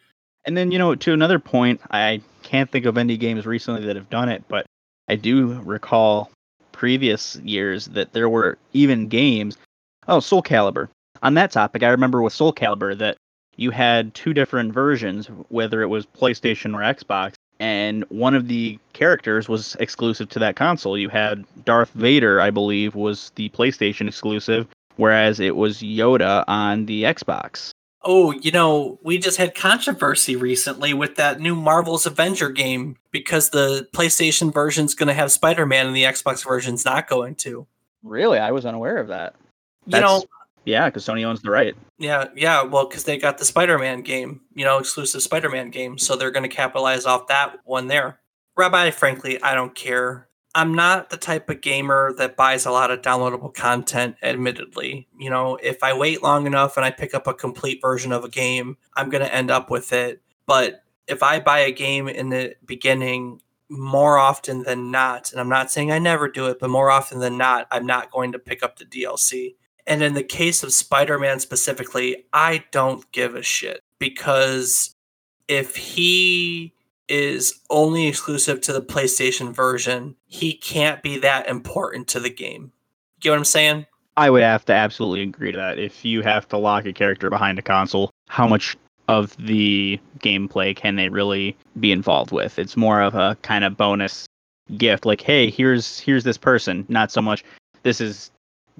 And 0.45 0.57
then, 0.57 0.71
you 0.71 0.79
know, 0.79 0.95
to 0.95 1.13
another 1.13 1.39
point, 1.39 1.81
I 1.91 2.21
can't 2.43 2.71
think 2.71 2.87
of 2.87 2.99
any 2.99 3.17
games 3.17 3.47
recently 3.47 3.85
that 3.87 3.97
have 3.97 4.11
done 4.11 4.29
it, 4.29 4.43
but 4.49 4.67
I 5.09 5.17
do 5.17 5.61
recall 5.63 6.31
previous 6.73 7.37
years 7.37 7.87
that 7.87 8.13
there 8.13 8.29
were 8.29 8.59
even 8.73 9.09
games. 9.09 9.57
Oh, 10.09 10.21
Soul 10.21 10.43
Calibur. 10.43 10.89
On 11.23 11.35
that 11.35 11.53
topic, 11.53 11.83
I 11.83 11.89
remember 11.89 12.23
with 12.23 12.33
Soul 12.33 12.53
Calibur 12.53 12.97
that 12.99 13.17
you 13.57 13.71
had 13.71 14.15
two 14.15 14.33
different 14.35 14.73
versions, 14.73 15.27
whether 15.49 15.83
it 15.83 15.89
was 15.89 16.07
PlayStation 16.07 16.75
or 16.75 16.81
Xbox, 16.81 17.35
and 17.61 18.05
one 18.09 18.35
of 18.35 18.49
the 18.49 18.79
characters 18.93 19.49
was 19.49 19.77
exclusive 19.79 20.29
to 20.31 20.39
that 20.41 20.57
console. 20.57 20.99
You 20.99 21.09
had 21.09 21.45
Darth 21.65 21.91
Vader, 21.91 22.41
I 22.41 22.51
believe, 22.51 22.95
was 22.95 23.31
the 23.37 23.51
PlayStation 23.51 24.09
exclusive, 24.09 24.67
whereas 24.97 25.39
it 25.39 25.55
was 25.55 25.79
Yoda 25.79 26.45
on 26.49 26.87
the 26.87 27.05
Xbox. 27.05 27.71
Oh, 28.05 28.33
you 28.33 28.51
know, 28.51 28.99
we 29.05 29.17
just 29.19 29.37
had 29.37 29.55
controversy 29.55 30.35
recently 30.35 30.93
with 30.93 31.15
that 31.17 31.39
new 31.39 31.55
Marvel's 31.55 32.05
Avenger 32.05 32.51
game 32.51 32.97
because 33.13 33.51
the 33.51 33.89
PlayStation 33.93 34.53
version's 34.53 34.95
going 34.95 35.07
to 35.07 35.15
have 35.15 35.31
Spider 35.31 35.67
Man 35.67 35.87
and 35.87 35.95
the 35.95 36.03
Xbox 36.03 36.45
version's 36.45 36.85
not 36.85 37.07
going 37.07 37.37
to. 37.37 37.67
Really, 38.03 38.41
I 38.41 38.51
was 38.51 38.67
unaware 38.67 38.97
of 38.97 39.07
that. 39.09 39.37
You 39.87 40.01
know, 40.01 40.25
Yeah, 40.65 40.89
because 40.89 41.05
Sony 41.05 41.25
owns 41.25 41.43
the 41.43 41.51
right. 41.51 41.75
yeah, 41.99 42.27
yeah, 42.37 42.63
well, 42.63 42.87
because 42.89 43.05
they 43.05 43.19
got 43.19 43.39
the 43.39 43.45
Spider 43.45 43.79
Man 43.79 44.03
game, 44.03 44.43
you 44.55 44.65
know, 44.65 44.79
exclusive 44.79 45.23
Spider 45.23 45.49
Man 45.49 45.71
game. 45.71 45.99
So 45.99 46.17
they're 46.17 46.31
going 46.31 46.49
to 46.49 46.55
capitalize 46.55 47.05
off 47.05 47.27
that 47.29 47.57
one 47.65 47.89
there. 47.89 48.21
Rabbi, 48.57 48.91
frankly, 48.91 49.43
I 49.43 49.55
don't 49.55 49.75
care. 49.75 50.29
I'm 50.55 50.75
not 50.75 51.09
the 51.09 51.17
type 51.17 51.49
of 51.49 51.63
gamer 51.63 52.13
that 52.19 52.37
buys 52.37 52.67
a 52.67 52.71
lot 52.71 52.91
of 52.91 53.01
downloadable 53.01 53.55
content, 53.55 54.17
admittedly. 54.23 55.09
You 55.19 55.31
know, 55.31 55.57
if 55.57 55.83
I 55.83 55.95
wait 55.95 56.23
long 56.23 56.47
enough 56.47 56.77
and 56.77 56.85
I 56.85 56.91
pick 56.91 57.15
up 57.15 57.27
a 57.27 57.33
complete 57.33 57.81
version 57.81 58.13
of 58.13 58.25
a 58.25 58.29
game, 58.29 58.77
I'm 58.95 59.09
going 59.09 59.25
to 59.25 59.35
end 59.35 59.51
up 59.51 59.71
with 59.71 59.93
it. 59.95 60.21
But 60.47 60.85
if 61.09 61.23
I 61.23 61.41
buy 61.41 61.61
a 61.61 61.73
game 61.73 62.07
in 62.07 62.29
the 62.29 62.55
beginning, 62.67 63.41
more 63.71 64.19
often 64.19 64.65
than 64.65 64.91
not, 64.91 65.33
and 65.33 65.41
I'm 65.41 65.49
not 65.49 65.71
saying 65.71 65.91
I 65.91 65.99
never 65.99 66.29
do 66.29 66.47
it, 66.49 66.59
but 66.61 66.69
more 66.69 66.91
often 66.91 67.21
than 67.21 67.39
not, 67.39 67.67
I'm 67.71 67.87
not 67.87 68.11
going 68.11 68.33
to 68.33 68.39
pick 68.39 68.63
up 68.63 68.79
the 68.79 68.85
DLC. 68.85 69.55
And 69.87 70.03
in 70.03 70.15
the 70.15 70.23
case 70.23 70.63
of 70.63 70.73
Spider 70.73 71.19
Man 71.19 71.41
specifically, 71.41 72.25
I 72.33 72.65
don't 72.71 73.11
give 73.13 73.35
a 73.35 73.43
shit 73.43 73.81
because 73.99 74.95
if 75.49 75.77
he 75.77 76.73
is 77.09 77.61
only 77.69 78.07
exclusive 78.07 78.61
to 78.63 78.73
the 78.73 78.81
PlayStation 78.81 79.53
version, 79.53 80.17
he 80.27 80.55
can't 80.55 81.03
be 81.03 81.19
that 81.19 81.49
important 81.49 82.09
to 82.09 82.21
the 82.21 82.31
game. 82.31 82.73
Get 83.21 83.31
what 83.31 83.39
I'm 83.39 83.45
saying? 83.45 83.87
I 84.17 84.31
would 84.31 84.43
have 84.43 84.65
to 84.67 84.73
absolutely 84.73 85.23
agree 85.23 85.53
to 85.53 85.59
that. 85.59 85.79
If 85.79 86.05
you 86.05 86.23
have 86.23 86.49
to 86.49 86.59
lock 86.59 86.87
a 86.87 86.93
character 86.93 87.31
behind 87.31 87.59
a 87.59 87.63
console, 87.63 88.11
how 88.29 88.47
much 88.47 88.77
of 89.09 89.37
the 89.39 89.99
gameplay 90.21 90.77
can 90.77 90.97
they 90.97 91.09
really 91.09 91.57
be 91.81 91.93
involved 91.93 92.31
with? 92.31 92.59
It's 92.59 92.77
more 92.77 93.01
of 93.01 93.15
a 93.15 93.37
kind 93.43 93.65
of 93.65 93.77
bonus 93.77 94.27
gift, 94.77 95.05
like, 95.05 95.21
hey, 95.21 95.51
here's 95.51 95.99
here's 95.99 96.25
this 96.25 96.39
person. 96.39 96.87
Not 96.89 97.11
so 97.11 97.21
much 97.21 97.43
this 97.83 98.01
is 98.01 98.31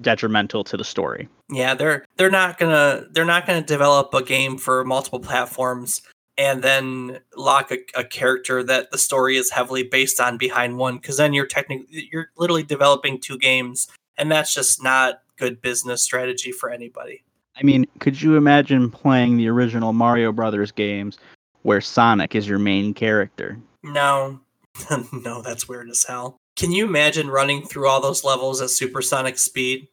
detrimental 0.01 0.63
to 0.65 0.77
the 0.77 0.83
story. 0.83 1.27
Yeah, 1.49 1.73
they're 1.73 2.05
they're 2.17 2.31
not 2.31 2.57
gonna 2.57 3.05
they're 3.11 3.25
not 3.25 3.45
gonna 3.45 3.61
develop 3.61 4.13
a 4.13 4.23
game 4.23 4.57
for 4.57 4.83
multiple 4.83 5.19
platforms 5.19 6.01
and 6.37 6.63
then 6.63 7.19
lock 7.35 7.71
a, 7.71 7.77
a 7.95 8.03
character 8.03 8.63
that 8.63 8.91
the 8.91 8.97
story 8.97 9.37
is 9.37 9.51
heavily 9.51 9.83
based 9.83 10.19
on 10.19 10.37
behind 10.37 10.77
one 10.77 10.97
because 10.97 11.17
then 11.17 11.33
you're 11.33 11.45
technically 11.45 12.09
you're 12.11 12.29
literally 12.37 12.63
developing 12.63 13.19
two 13.19 13.37
games 13.37 13.87
and 14.17 14.31
that's 14.31 14.53
just 14.53 14.83
not 14.83 15.21
good 15.37 15.61
business 15.61 16.01
strategy 16.01 16.51
for 16.51 16.69
anybody. 16.69 17.23
I 17.55 17.63
mean, 17.63 17.85
could 17.99 18.21
you 18.21 18.35
imagine 18.35 18.89
playing 18.89 19.37
the 19.37 19.47
original 19.47 19.93
Mario 19.93 20.31
Brothers 20.31 20.71
games 20.71 21.19
where 21.61 21.81
Sonic 21.81 22.35
is 22.35 22.47
your 22.47 22.59
main 22.59 22.93
character? 22.93 23.59
No, 23.83 24.39
no, 25.23 25.41
that's 25.41 25.67
weird 25.67 25.89
as 25.89 26.03
hell. 26.03 26.37
Can 26.55 26.71
you 26.71 26.85
imagine 26.85 27.29
running 27.29 27.65
through 27.65 27.87
all 27.87 28.01
those 28.01 28.23
levels 28.23 28.61
at 28.61 28.69
supersonic 28.69 29.37
speed? 29.37 29.87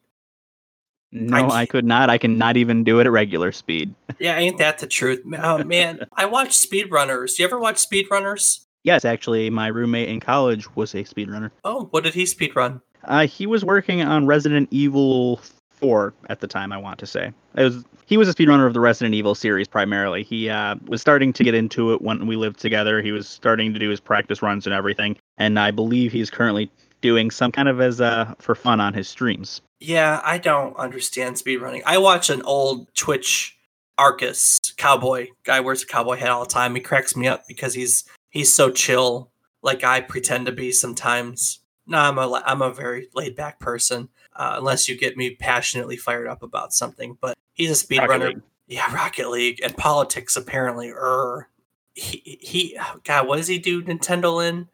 No, 1.11 1.35
I 1.37 1.61
I, 1.61 1.65
could 1.65 1.85
not. 1.85 2.09
I 2.09 2.17
can 2.17 2.37
not 2.37 2.55
even 2.55 2.83
do 2.83 2.99
it 2.99 3.05
at 3.05 3.11
regular 3.11 3.51
speed. 3.51 3.93
Yeah, 4.19 4.37
ain't 4.37 4.59
that 4.59 4.77
the 4.77 4.85
truth? 4.85 5.23
Oh 5.41 5.63
man, 5.63 6.05
I 6.13 6.25
watch 6.25 6.49
speedrunners. 6.49 7.39
You 7.39 7.45
ever 7.45 7.57
watch 7.57 7.77
speedrunners? 7.77 8.65
Yes, 8.83 9.03
actually, 9.03 9.49
my 9.49 9.65
roommate 9.65 10.09
in 10.09 10.19
college 10.19 10.75
was 10.75 10.93
a 10.93 11.03
speedrunner. 11.03 11.49
Oh, 11.63 11.85
what 11.89 12.03
did 12.03 12.13
he 12.13 12.23
speedrun? 12.23 12.81
Uh, 13.05 13.25
he 13.25 13.47
was 13.47 13.65
working 13.65 14.03
on 14.03 14.27
Resident 14.27 14.67
Evil 14.69 15.41
4 15.71 16.13
at 16.29 16.39
the 16.39 16.45
time, 16.45 16.71
I 16.71 16.77
want 16.77 16.99
to 16.99 17.07
say. 17.07 17.33
It 17.55 17.63
was 17.63 17.83
he 18.05 18.17
was 18.17 18.27
a 18.27 18.33
speedrunner 18.33 18.67
of 18.67 18.73
the 18.73 18.79
Resident 18.79 19.15
Evil 19.15 19.33
series 19.33 19.67
primarily. 19.67 20.21
He 20.21 20.49
uh, 20.49 20.75
was 20.87 21.01
starting 21.01 21.31
to 21.33 21.43
get 21.43 21.53
into 21.53 21.93
it 21.93 22.01
when 22.01 22.27
we 22.27 22.35
lived 22.35 22.59
together. 22.59 23.01
He 23.01 23.11
was 23.11 23.27
starting 23.27 23.73
to 23.73 23.79
do 23.79 23.89
his 23.89 23.99
practice 23.99 24.41
runs 24.41 24.67
and 24.67 24.73
everything, 24.73 25.17
and 25.41 25.59
I 25.59 25.71
believe 25.71 26.11
he's 26.11 26.29
currently 26.29 26.69
doing 27.01 27.31
some 27.31 27.51
kind 27.51 27.67
of 27.67 27.81
as 27.81 27.99
uh, 27.99 28.33
for 28.39 28.55
fun 28.55 28.79
on 28.79 28.93
his 28.93 29.09
streams. 29.09 29.61
Yeah, 29.79 30.21
I 30.23 30.37
don't 30.37 30.75
understand 30.77 31.35
speedrunning. 31.35 31.81
I 31.85 31.97
watch 31.97 32.29
an 32.29 32.43
old 32.43 32.93
Twitch 32.93 33.57
Arcus 33.97 34.59
cowboy 34.77 35.27
guy 35.43 35.59
wears 35.59 35.83
a 35.83 35.87
cowboy 35.87 36.17
hat 36.17 36.29
all 36.29 36.43
the 36.43 36.49
time. 36.49 36.75
He 36.75 36.81
cracks 36.81 37.15
me 37.15 37.27
up 37.27 37.43
because 37.47 37.73
he's 37.73 38.05
he's 38.29 38.53
so 38.53 38.71
chill, 38.71 39.31
like 39.61 39.83
I 39.83 40.01
pretend 40.01 40.45
to 40.45 40.51
be 40.51 40.71
sometimes. 40.71 41.59
No, 41.87 41.97
I'm 41.97 42.17
a 42.17 42.43
I'm 42.45 42.61
a 42.61 42.73
very 42.73 43.09
laid 43.13 43.35
back 43.35 43.59
person, 43.59 44.09
uh, 44.35 44.55
unless 44.57 44.87
you 44.87 44.97
get 44.97 45.17
me 45.17 45.35
passionately 45.35 45.97
fired 45.97 46.27
up 46.27 46.43
about 46.43 46.73
something. 46.73 47.17
But 47.19 47.37
he's 47.53 47.71
a 47.71 47.85
speedrunner. 47.85 48.41
Yeah, 48.67 48.93
Rocket 48.93 49.29
League 49.29 49.59
and 49.63 49.75
politics 49.75 50.35
apparently. 50.35 50.91
Er, 50.91 51.49
he 51.95 52.39
he. 52.41 52.79
God, 53.03 53.27
what 53.27 53.37
does 53.37 53.47
he 53.47 53.57
do? 53.57 53.83
Nintendo 53.83 54.47
in 54.47 54.67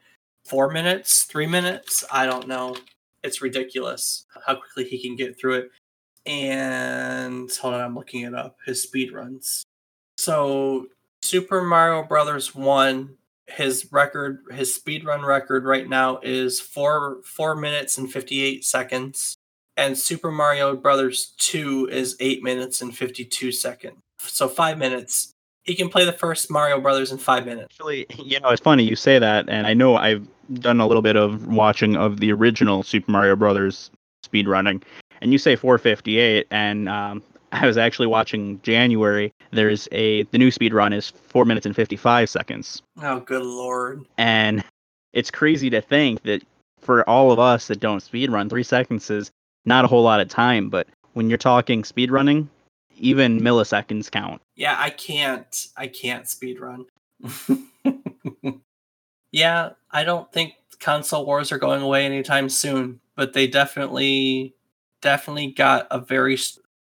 four 0.48 0.70
minutes, 0.72 1.24
three 1.24 1.48
minutes? 1.48 2.04
I 2.12 2.26
don't 2.26 2.48
know. 2.48 2.76
It's 3.24 3.42
ridiculous 3.42 4.26
how 4.46 4.56
quickly 4.56 4.86
he 4.86 5.02
can 5.02 5.16
get 5.16 5.40
through 5.40 5.56
it. 5.56 5.72
And 6.26 7.50
hold 7.52 7.74
on, 7.74 7.82
I'm 7.82 7.96
looking 7.96 8.22
it 8.22 8.34
up. 8.34 8.58
His 8.66 8.84
speed 8.84 9.12
runs. 9.12 9.64
So 10.18 10.88
Super 11.22 11.62
Mario 11.62 12.04
Brothers 12.04 12.54
one 12.54 13.18
his 13.48 13.88
record, 13.92 14.40
his 14.52 14.76
speed 14.76 15.06
run 15.06 15.24
record 15.24 15.66
right 15.66 15.88
now 15.88 16.20
is 16.22 16.60
four 16.60 17.22
four 17.24 17.56
minutes 17.56 17.98
and 17.98 18.12
fifty 18.12 18.44
eight 18.44 18.66
seconds, 18.66 19.38
and 19.78 19.98
Super 19.98 20.32
Mario 20.32 20.76
Brothers 20.76 21.34
two 21.38 21.88
is 21.92 22.16
eight 22.20 22.44
minutes 22.44 22.82
and 22.82 22.96
fifty 22.96 23.24
two 23.24 23.52
seconds. 23.52 23.98
So 24.20 24.48
five 24.48 24.78
minutes. 24.78 25.32
He 25.64 25.76
can 25.76 25.90
play 25.90 26.06
the 26.06 26.14
first 26.14 26.50
Mario 26.50 26.80
Brothers 26.80 27.12
in 27.12 27.18
five 27.18 27.46
minutes. 27.46 27.68
Actually, 27.74 28.06
you 28.18 28.40
know, 28.40 28.50
it's 28.50 28.62
funny 28.62 28.84
you 28.84 28.96
say 28.96 29.20
that, 29.20 29.50
and 29.50 29.66
I 29.66 29.74
know 29.74 29.96
I've 29.96 30.28
done 30.56 30.80
a 30.80 30.88
little 30.88 31.02
bit 31.02 31.16
of 31.16 31.48
watching 31.48 31.96
of 31.96 32.20
the 32.20 32.32
original 32.32 32.84
Super 32.84 33.12
Mario 33.12 33.36
Brothers 33.36 33.92
speed 34.24 34.48
running, 34.48 34.84
and 35.22 35.32
you 35.32 35.38
say 35.38 35.56
458, 35.56 36.48
and 36.52 36.90
um, 36.90 37.24
I 37.52 37.66
was 37.66 37.78
actually 37.78 38.08
watching 38.08 38.60
January. 38.62 39.34
There's 39.52 39.88
a 39.92 40.24
the 40.24 40.38
new 40.38 40.52
speed 40.52 40.74
run 40.74 40.94
is 40.94 41.10
four 41.10 41.46
minutes 41.46 41.66
and 41.66 41.76
fifty 41.76 41.96
five 41.96 42.30
seconds. 42.30 42.82
Oh, 43.02 43.20
good 43.22 43.44
lord! 43.44 44.04
And 44.18 44.64
it's 45.14 45.32
crazy 45.32 45.70
to 45.70 45.82
think 45.82 46.24
that 46.24 46.44
for 46.82 47.08
all 47.10 47.32
of 47.32 47.40
us 47.40 47.68
that 47.68 47.80
don't 47.80 48.02
speed 48.02 48.32
run, 48.32 48.50
three 48.50 48.64
seconds 48.64 49.10
is 49.10 49.32
not 49.66 49.86
a 49.86 49.88
whole 49.88 50.04
lot 50.04 50.20
of 50.20 50.28
time. 50.28 50.70
But 50.70 50.88
when 51.14 51.30
you're 51.30 51.38
talking 51.38 51.84
speed 51.84 52.12
running, 52.12 52.50
even 52.98 53.40
milliseconds 53.40 54.12
count. 54.12 54.42
Yeah, 54.56 54.76
I 54.78 54.90
can't. 54.90 55.68
I 55.78 55.88
can't 55.88 56.28
speed 56.28 56.60
run. 56.60 56.86
yeah, 59.38 59.70
I 59.92 60.04
don't 60.04 60.32
think 60.32 60.56
console 60.80 61.26
wars 61.26 61.52
are 61.52 61.60
going 61.60 61.84
away 61.84 62.06
anytime 62.06 62.50
soon, 62.50 63.00
but 63.16 63.34
they 63.34 63.46
definitely, 63.46 64.56
definitely 65.02 65.52
got 65.52 65.86
a 65.92 66.00
very 66.00 66.40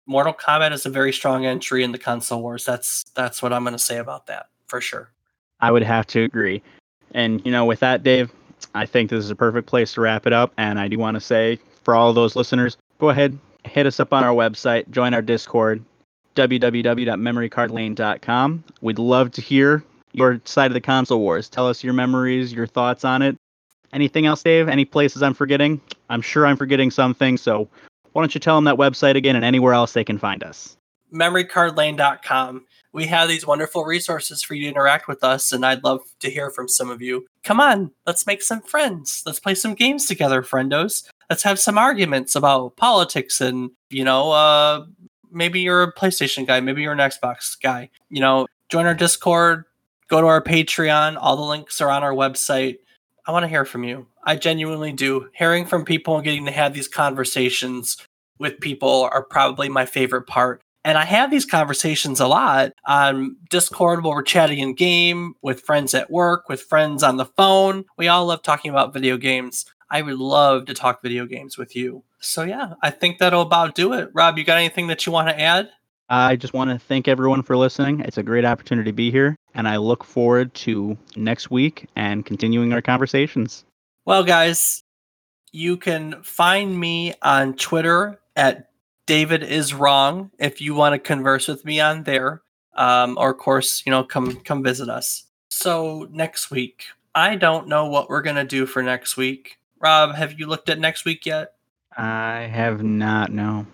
Mortal 0.06 0.34
Kombat 0.34 0.72
is 0.72 0.84
a 0.84 0.90
very 0.90 1.12
strong 1.12 1.46
entry 1.46 1.84
in 1.84 1.92
the 1.92 1.98
console 1.98 2.42
wars. 2.42 2.64
That's 2.64 3.04
that's 3.14 3.40
what 3.40 3.52
I'm 3.52 3.62
going 3.62 3.74
to 3.74 3.78
say 3.78 3.98
about 3.98 4.26
that 4.26 4.48
for 4.66 4.80
sure. 4.80 5.12
I 5.60 5.70
would 5.70 5.84
have 5.84 6.08
to 6.08 6.24
agree. 6.24 6.60
And 7.12 7.40
you 7.46 7.52
know, 7.52 7.64
with 7.64 7.78
that, 7.80 8.02
Dave, 8.02 8.32
I 8.74 8.84
think 8.84 9.10
this 9.10 9.24
is 9.24 9.30
a 9.30 9.36
perfect 9.36 9.68
place 9.68 9.94
to 9.94 10.00
wrap 10.00 10.26
it 10.26 10.32
up. 10.32 10.52
And 10.58 10.80
I 10.80 10.88
do 10.88 10.98
want 10.98 11.14
to 11.14 11.20
say 11.20 11.60
for 11.84 11.94
all 11.94 12.12
those 12.12 12.34
listeners, 12.34 12.76
go 12.98 13.10
ahead, 13.10 13.38
hit 13.64 13.86
us 13.86 14.00
up 14.00 14.12
on 14.12 14.24
our 14.24 14.34
website, 14.34 14.90
join 14.90 15.14
our 15.14 15.22
Discord, 15.22 15.84
www.memorycardlane.com. 16.34 18.64
We'd 18.80 18.98
love 18.98 19.30
to 19.30 19.40
hear 19.40 19.84
your 20.12 20.40
side 20.44 20.66
of 20.66 20.74
the 20.74 20.80
console 20.80 21.20
wars. 21.20 21.48
Tell 21.48 21.68
us 21.68 21.84
your 21.84 21.92
memories, 21.92 22.52
your 22.52 22.66
thoughts 22.66 23.04
on 23.04 23.22
it. 23.22 23.36
Anything 23.92 24.26
else, 24.26 24.42
Dave? 24.42 24.68
Any 24.68 24.84
places 24.84 25.22
I'm 25.22 25.34
forgetting? 25.34 25.80
I'm 26.08 26.22
sure 26.22 26.46
I'm 26.46 26.56
forgetting 26.56 26.90
something, 26.90 27.36
so 27.36 27.68
why 28.12 28.22
don't 28.22 28.34
you 28.34 28.40
tell 28.40 28.56
them 28.56 28.64
that 28.64 28.76
website 28.76 29.16
again 29.16 29.36
and 29.36 29.44
anywhere 29.44 29.72
else 29.72 29.92
they 29.92 30.04
can 30.04 30.18
find 30.18 30.42
us? 30.42 30.76
MemoryCardLane.com. 31.12 32.66
We 32.92 33.06
have 33.06 33.28
these 33.28 33.46
wonderful 33.46 33.84
resources 33.84 34.42
for 34.42 34.54
you 34.54 34.64
to 34.64 34.70
interact 34.70 35.06
with 35.06 35.22
us, 35.22 35.52
and 35.52 35.64
I'd 35.64 35.84
love 35.84 36.02
to 36.20 36.30
hear 36.30 36.50
from 36.50 36.68
some 36.68 36.90
of 36.90 37.00
you. 37.00 37.26
Come 37.44 37.60
on, 37.60 37.92
let's 38.06 38.26
make 38.26 38.42
some 38.42 38.62
friends. 38.62 39.22
Let's 39.24 39.40
play 39.40 39.54
some 39.54 39.74
games 39.74 40.06
together, 40.06 40.42
friendos. 40.42 41.08
Let's 41.28 41.44
have 41.44 41.60
some 41.60 41.78
arguments 41.78 42.34
about 42.34 42.76
politics 42.76 43.40
and, 43.40 43.70
you 43.90 44.04
know, 44.04 44.32
uh, 44.32 44.86
maybe 45.30 45.60
you're 45.60 45.84
a 45.84 45.92
PlayStation 45.92 46.46
guy, 46.46 46.60
maybe 46.60 46.82
you're 46.82 46.92
an 46.92 46.98
Xbox 46.98 47.60
guy. 47.60 47.90
You 48.08 48.20
know, 48.20 48.46
join 48.68 48.86
our 48.86 48.94
Discord, 48.94 49.64
go 50.10 50.20
to 50.20 50.26
our 50.26 50.42
Patreon. 50.42 51.16
All 51.18 51.36
the 51.36 51.42
links 51.42 51.80
are 51.80 51.88
on 51.88 52.02
our 52.02 52.12
website. 52.12 52.78
I 53.26 53.32
want 53.32 53.44
to 53.44 53.48
hear 53.48 53.64
from 53.64 53.84
you. 53.84 54.06
I 54.24 54.36
genuinely 54.36 54.92
do. 54.92 55.30
Hearing 55.32 55.64
from 55.64 55.84
people 55.84 56.16
and 56.16 56.24
getting 56.24 56.44
to 56.46 56.52
have 56.52 56.74
these 56.74 56.88
conversations 56.88 57.96
with 58.38 58.60
people 58.60 59.08
are 59.12 59.22
probably 59.22 59.68
my 59.68 59.86
favorite 59.86 60.26
part. 60.26 60.60
And 60.84 60.96
I 60.96 61.04
have 61.04 61.30
these 61.30 61.44
conversations 61.44 62.20
a 62.20 62.26
lot 62.26 62.72
on 62.86 63.36
Discord 63.50 64.02
while 64.02 64.14
we're 64.14 64.22
chatting 64.22 64.58
in 64.58 64.74
game 64.74 65.34
with 65.42 65.60
friends 65.60 65.94
at 65.94 66.10
work, 66.10 66.48
with 66.48 66.62
friends 66.62 67.02
on 67.02 67.18
the 67.18 67.26
phone. 67.26 67.84
We 67.98 68.08
all 68.08 68.26
love 68.26 68.42
talking 68.42 68.70
about 68.70 68.94
video 68.94 69.18
games. 69.18 69.66
I 69.90 70.00
would 70.02 70.16
love 70.16 70.66
to 70.66 70.74
talk 70.74 71.02
video 71.02 71.26
games 71.26 71.58
with 71.58 71.76
you. 71.76 72.02
So 72.20 72.44
yeah, 72.44 72.74
I 72.82 72.90
think 72.90 73.18
that'll 73.18 73.42
about 73.42 73.74
do 73.74 73.92
it. 73.92 74.10
Rob, 74.14 74.38
you 74.38 74.44
got 74.44 74.56
anything 74.56 74.86
that 74.86 75.04
you 75.04 75.12
want 75.12 75.28
to 75.28 75.38
add? 75.38 75.68
I 76.08 76.36
just 76.36 76.54
want 76.54 76.70
to 76.70 76.78
thank 76.78 77.08
everyone 77.08 77.42
for 77.42 77.56
listening. 77.56 78.00
It's 78.00 78.18
a 78.18 78.22
great 78.22 78.44
opportunity 78.44 78.90
to 78.90 78.94
be 78.94 79.10
here, 79.10 79.36
and 79.54 79.68
I 79.68 79.76
look 79.76 80.04
forward 80.04 80.54
to 80.54 80.96
next 81.16 81.50
week 81.50 81.86
and 81.96 82.24
continuing 82.24 82.72
our 82.72 82.82
conversations. 82.82 83.64
Well, 84.04 84.24
guys, 84.24 84.82
you 85.52 85.76
can 85.76 86.22
find 86.22 86.78
me 86.78 87.14
on 87.22 87.54
Twitter 87.54 88.20
at 88.36 88.70
David 89.06 89.42
is 89.42 89.74
wrong 89.74 90.30
if 90.38 90.60
you 90.60 90.74
want 90.74 90.92
to 90.94 90.98
converse 90.98 91.48
with 91.48 91.64
me 91.64 91.80
on 91.80 92.04
there. 92.04 92.42
Um, 92.76 93.18
or 93.18 93.30
of 93.30 93.38
course, 93.38 93.82
you 93.84 93.90
know, 93.90 94.04
come 94.04 94.36
come 94.42 94.62
visit 94.62 94.88
us. 94.88 95.24
So 95.48 96.06
next 96.12 96.50
week, 96.50 96.84
I 97.14 97.34
don't 97.34 97.66
know 97.66 97.86
what 97.86 98.08
we're 98.08 98.22
gonna 98.22 98.44
do 98.44 98.66
for 98.66 98.82
next 98.82 99.16
week. 99.16 99.58
Rob, 99.80 100.14
have 100.14 100.38
you 100.38 100.46
looked 100.46 100.68
at 100.68 100.78
next 100.78 101.04
week 101.04 101.26
yet? 101.26 101.54
I 101.96 102.48
have 102.52 102.82
not. 102.82 103.32
No. 103.32 103.66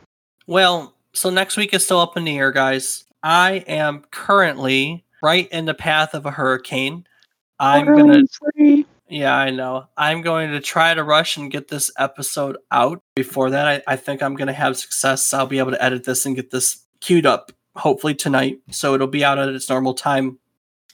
Well, 0.47 0.95
so 1.12 1.29
next 1.31 1.57
week 1.57 1.74
is 1.74 1.85
still 1.85 2.01
up 2.01 2.16
in 2.16 2.24
the 2.24 2.39
air, 2.39 2.53
guys. 2.53 3.05
I 3.22 3.64
am 3.66 4.05
currently 4.11 5.05
right 5.23 5.49
in 5.51 5.64
the 5.64 5.75
path 5.75 6.14
of 6.14 6.27
a 6.27 6.31
hurricane. 6.31 7.07
I'm 7.59 7.87
gonna. 7.87 8.23
Yeah, 9.09 9.37
I 9.37 9.51
know. 9.51 9.87
I'm 9.97 10.21
going 10.21 10.51
to 10.51 10.61
try 10.61 10.93
to 10.93 11.05
rush 11.05 11.37
and 11.37 11.51
get 11.51 11.69
this 11.69 11.93
episode 11.97 12.57
out. 12.73 13.01
Before 13.14 13.51
that, 13.51 13.85
I, 13.87 13.93
I 13.93 13.97
think 13.97 14.21
I'm 14.21 14.35
going 14.35 14.49
to 14.49 14.53
have 14.53 14.77
success. 14.77 15.33
I'll 15.33 15.47
be 15.47 15.61
able 15.61 15.71
to 15.71 15.83
edit 15.83 16.05
this 16.05 16.27
and 16.27 16.35
get 16.35 16.51
this 16.51 16.85
queued 17.01 17.25
up, 17.25 17.53
hopefully 17.77 18.17
tonight. 18.17 18.59
So 18.73 18.95
it'll 18.95 19.07
be 19.07 19.25
out 19.25 19.39
at 19.39 19.49
its 19.49 19.69
normal 19.69 19.95
time. 19.95 20.39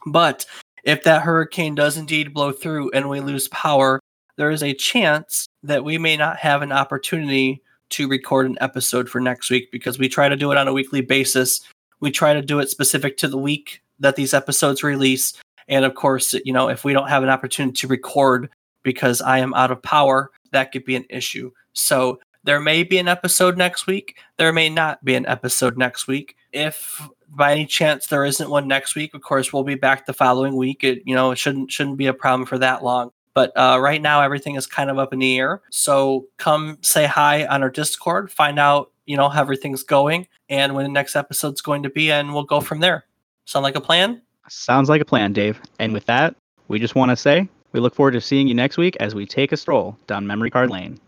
But 0.06 0.44
if 0.84 1.04
that 1.04 1.22
hurricane 1.22 1.74
does 1.74 1.96
indeed 1.96 2.34
blow 2.34 2.52
through 2.52 2.90
and 2.90 3.08
we 3.08 3.20
lose 3.20 3.48
power, 3.48 3.98
there 4.36 4.50
is 4.50 4.62
a 4.62 4.74
chance 4.74 5.46
that 5.62 5.84
we 5.84 5.96
may 5.96 6.16
not 6.16 6.36
have 6.38 6.60
an 6.60 6.72
opportunity 6.72 7.62
to 7.90 8.08
record 8.08 8.46
an 8.46 8.58
episode 8.60 9.08
for 9.08 9.20
next 9.20 9.50
week 9.50 9.70
because 9.70 9.98
we 9.98 10.08
try 10.08 10.28
to 10.28 10.36
do 10.36 10.50
it 10.50 10.58
on 10.58 10.68
a 10.68 10.72
weekly 10.72 11.00
basis. 11.00 11.60
We 12.00 12.10
try 12.10 12.34
to 12.34 12.42
do 12.42 12.58
it 12.58 12.68
specific 12.68 13.16
to 13.18 13.28
the 13.28 13.38
week 13.38 13.81
that 14.02 14.16
these 14.16 14.34
episodes 14.34 14.82
release. 14.82 15.32
And 15.68 15.84
of 15.84 15.94
course, 15.94 16.34
you 16.44 16.52
know, 16.52 16.68
if 16.68 16.84
we 16.84 16.92
don't 16.92 17.08
have 17.08 17.22
an 17.22 17.28
opportunity 17.28 17.74
to 17.80 17.88
record 17.88 18.50
because 18.82 19.22
I 19.22 19.38
am 19.38 19.54
out 19.54 19.70
of 19.70 19.82
power, 19.82 20.30
that 20.50 20.72
could 20.72 20.84
be 20.84 20.96
an 20.96 21.06
issue. 21.08 21.50
So 21.72 22.20
there 22.44 22.60
may 22.60 22.82
be 22.82 22.98
an 22.98 23.08
episode 23.08 23.56
next 23.56 23.86
week. 23.86 24.16
There 24.36 24.52
may 24.52 24.68
not 24.68 25.04
be 25.04 25.14
an 25.14 25.26
episode 25.26 25.78
next 25.78 26.06
week. 26.06 26.36
If 26.52 27.00
by 27.28 27.52
any 27.52 27.66
chance 27.66 28.08
there 28.08 28.24
isn't 28.24 28.50
one 28.50 28.68
next 28.68 28.94
week, 28.94 29.14
of 29.14 29.22
course 29.22 29.52
we'll 29.52 29.64
be 29.64 29.76
back 29.76 30.06
the 30.06 30.12
following 30.12 30.56
week. 30.56 30.84
It 30.84 31.02
you 31.06 31.14
know 31.14 31.30
it 31.30 31.38
shouldn't 31.38 31.70
shouldn't 31.70 31.96
be 31.96 32.06
a 32.06 32.14
problem 32.14 32.46
for 32.46 32.58
that 32.58 32.82
long. 32.82 33.10
But 33.34 33.56
uh, 33.56 33.78
right 33.80 34.02
now 34.02 34.20
everything 34.20 34.56
is 34.56 34.66
kind 34.66 34.90
of 34.90 34.98
up 34.98 35.12
in 35.12 35.20
the 35.20 35.38
air. 35.38 35.62
So 35.70 36.26
come 36.36 36.78
say 36.82 37.06
hi 37.06 37.46
on 37.46 37.62
our 37.62 37.70
Discord, 37.70 38.30
find 38.30 38.58
out 38.58 38.90
you 39.06 39.16
know 39.16 39.28
how 39.28 39.40
everything's 39.40 39.84
going, 39.84 40.26
and 40.48 40.74
when 40.74 40.84
the 40.84 40.90
next 40.90 41.16
episode's 41.16 41.62
going 41.62 41.84
to 41.84 41.90
be, 41.90 42.10
and 42.10 42.34
we'll 42.34 42.44
go 42.44 42.60
from 42.60 42.80
there. 42.80 43.06
Sound 43.44 43.64
like 43.64 43.76
a 43.76 43.80
plan? 43.80 44.22
Sounds 44.48 44.88
like 44.88 45.00
a 45.00 45.04
plan, 45.04 45.32
Dave. 45.32 45.60
And 45.78 45.92
with 45.92 46.06
that, 46.06 46.36
we 46.68 46.78
just 46.78 46.94
want 46.94 47.10
to 47.10 47.16
say 47.16 47.48
we 47.72 47.80
look 47.80 47.94
forward 47.94 48.12
to 48.12 48.20
seeing 48.20 48.48
you 48.48 48.54
next 48.54 48.76
week 48.76 48.96
as 49.00 49.14
we 49.14 49.26
take 49.26 49.52
a 49.52 49.56
stroll 49.56 49.96
down 50.06 50.26
memory 50.26 50.50
card 50.50 50.70
lane. 50.70 50.98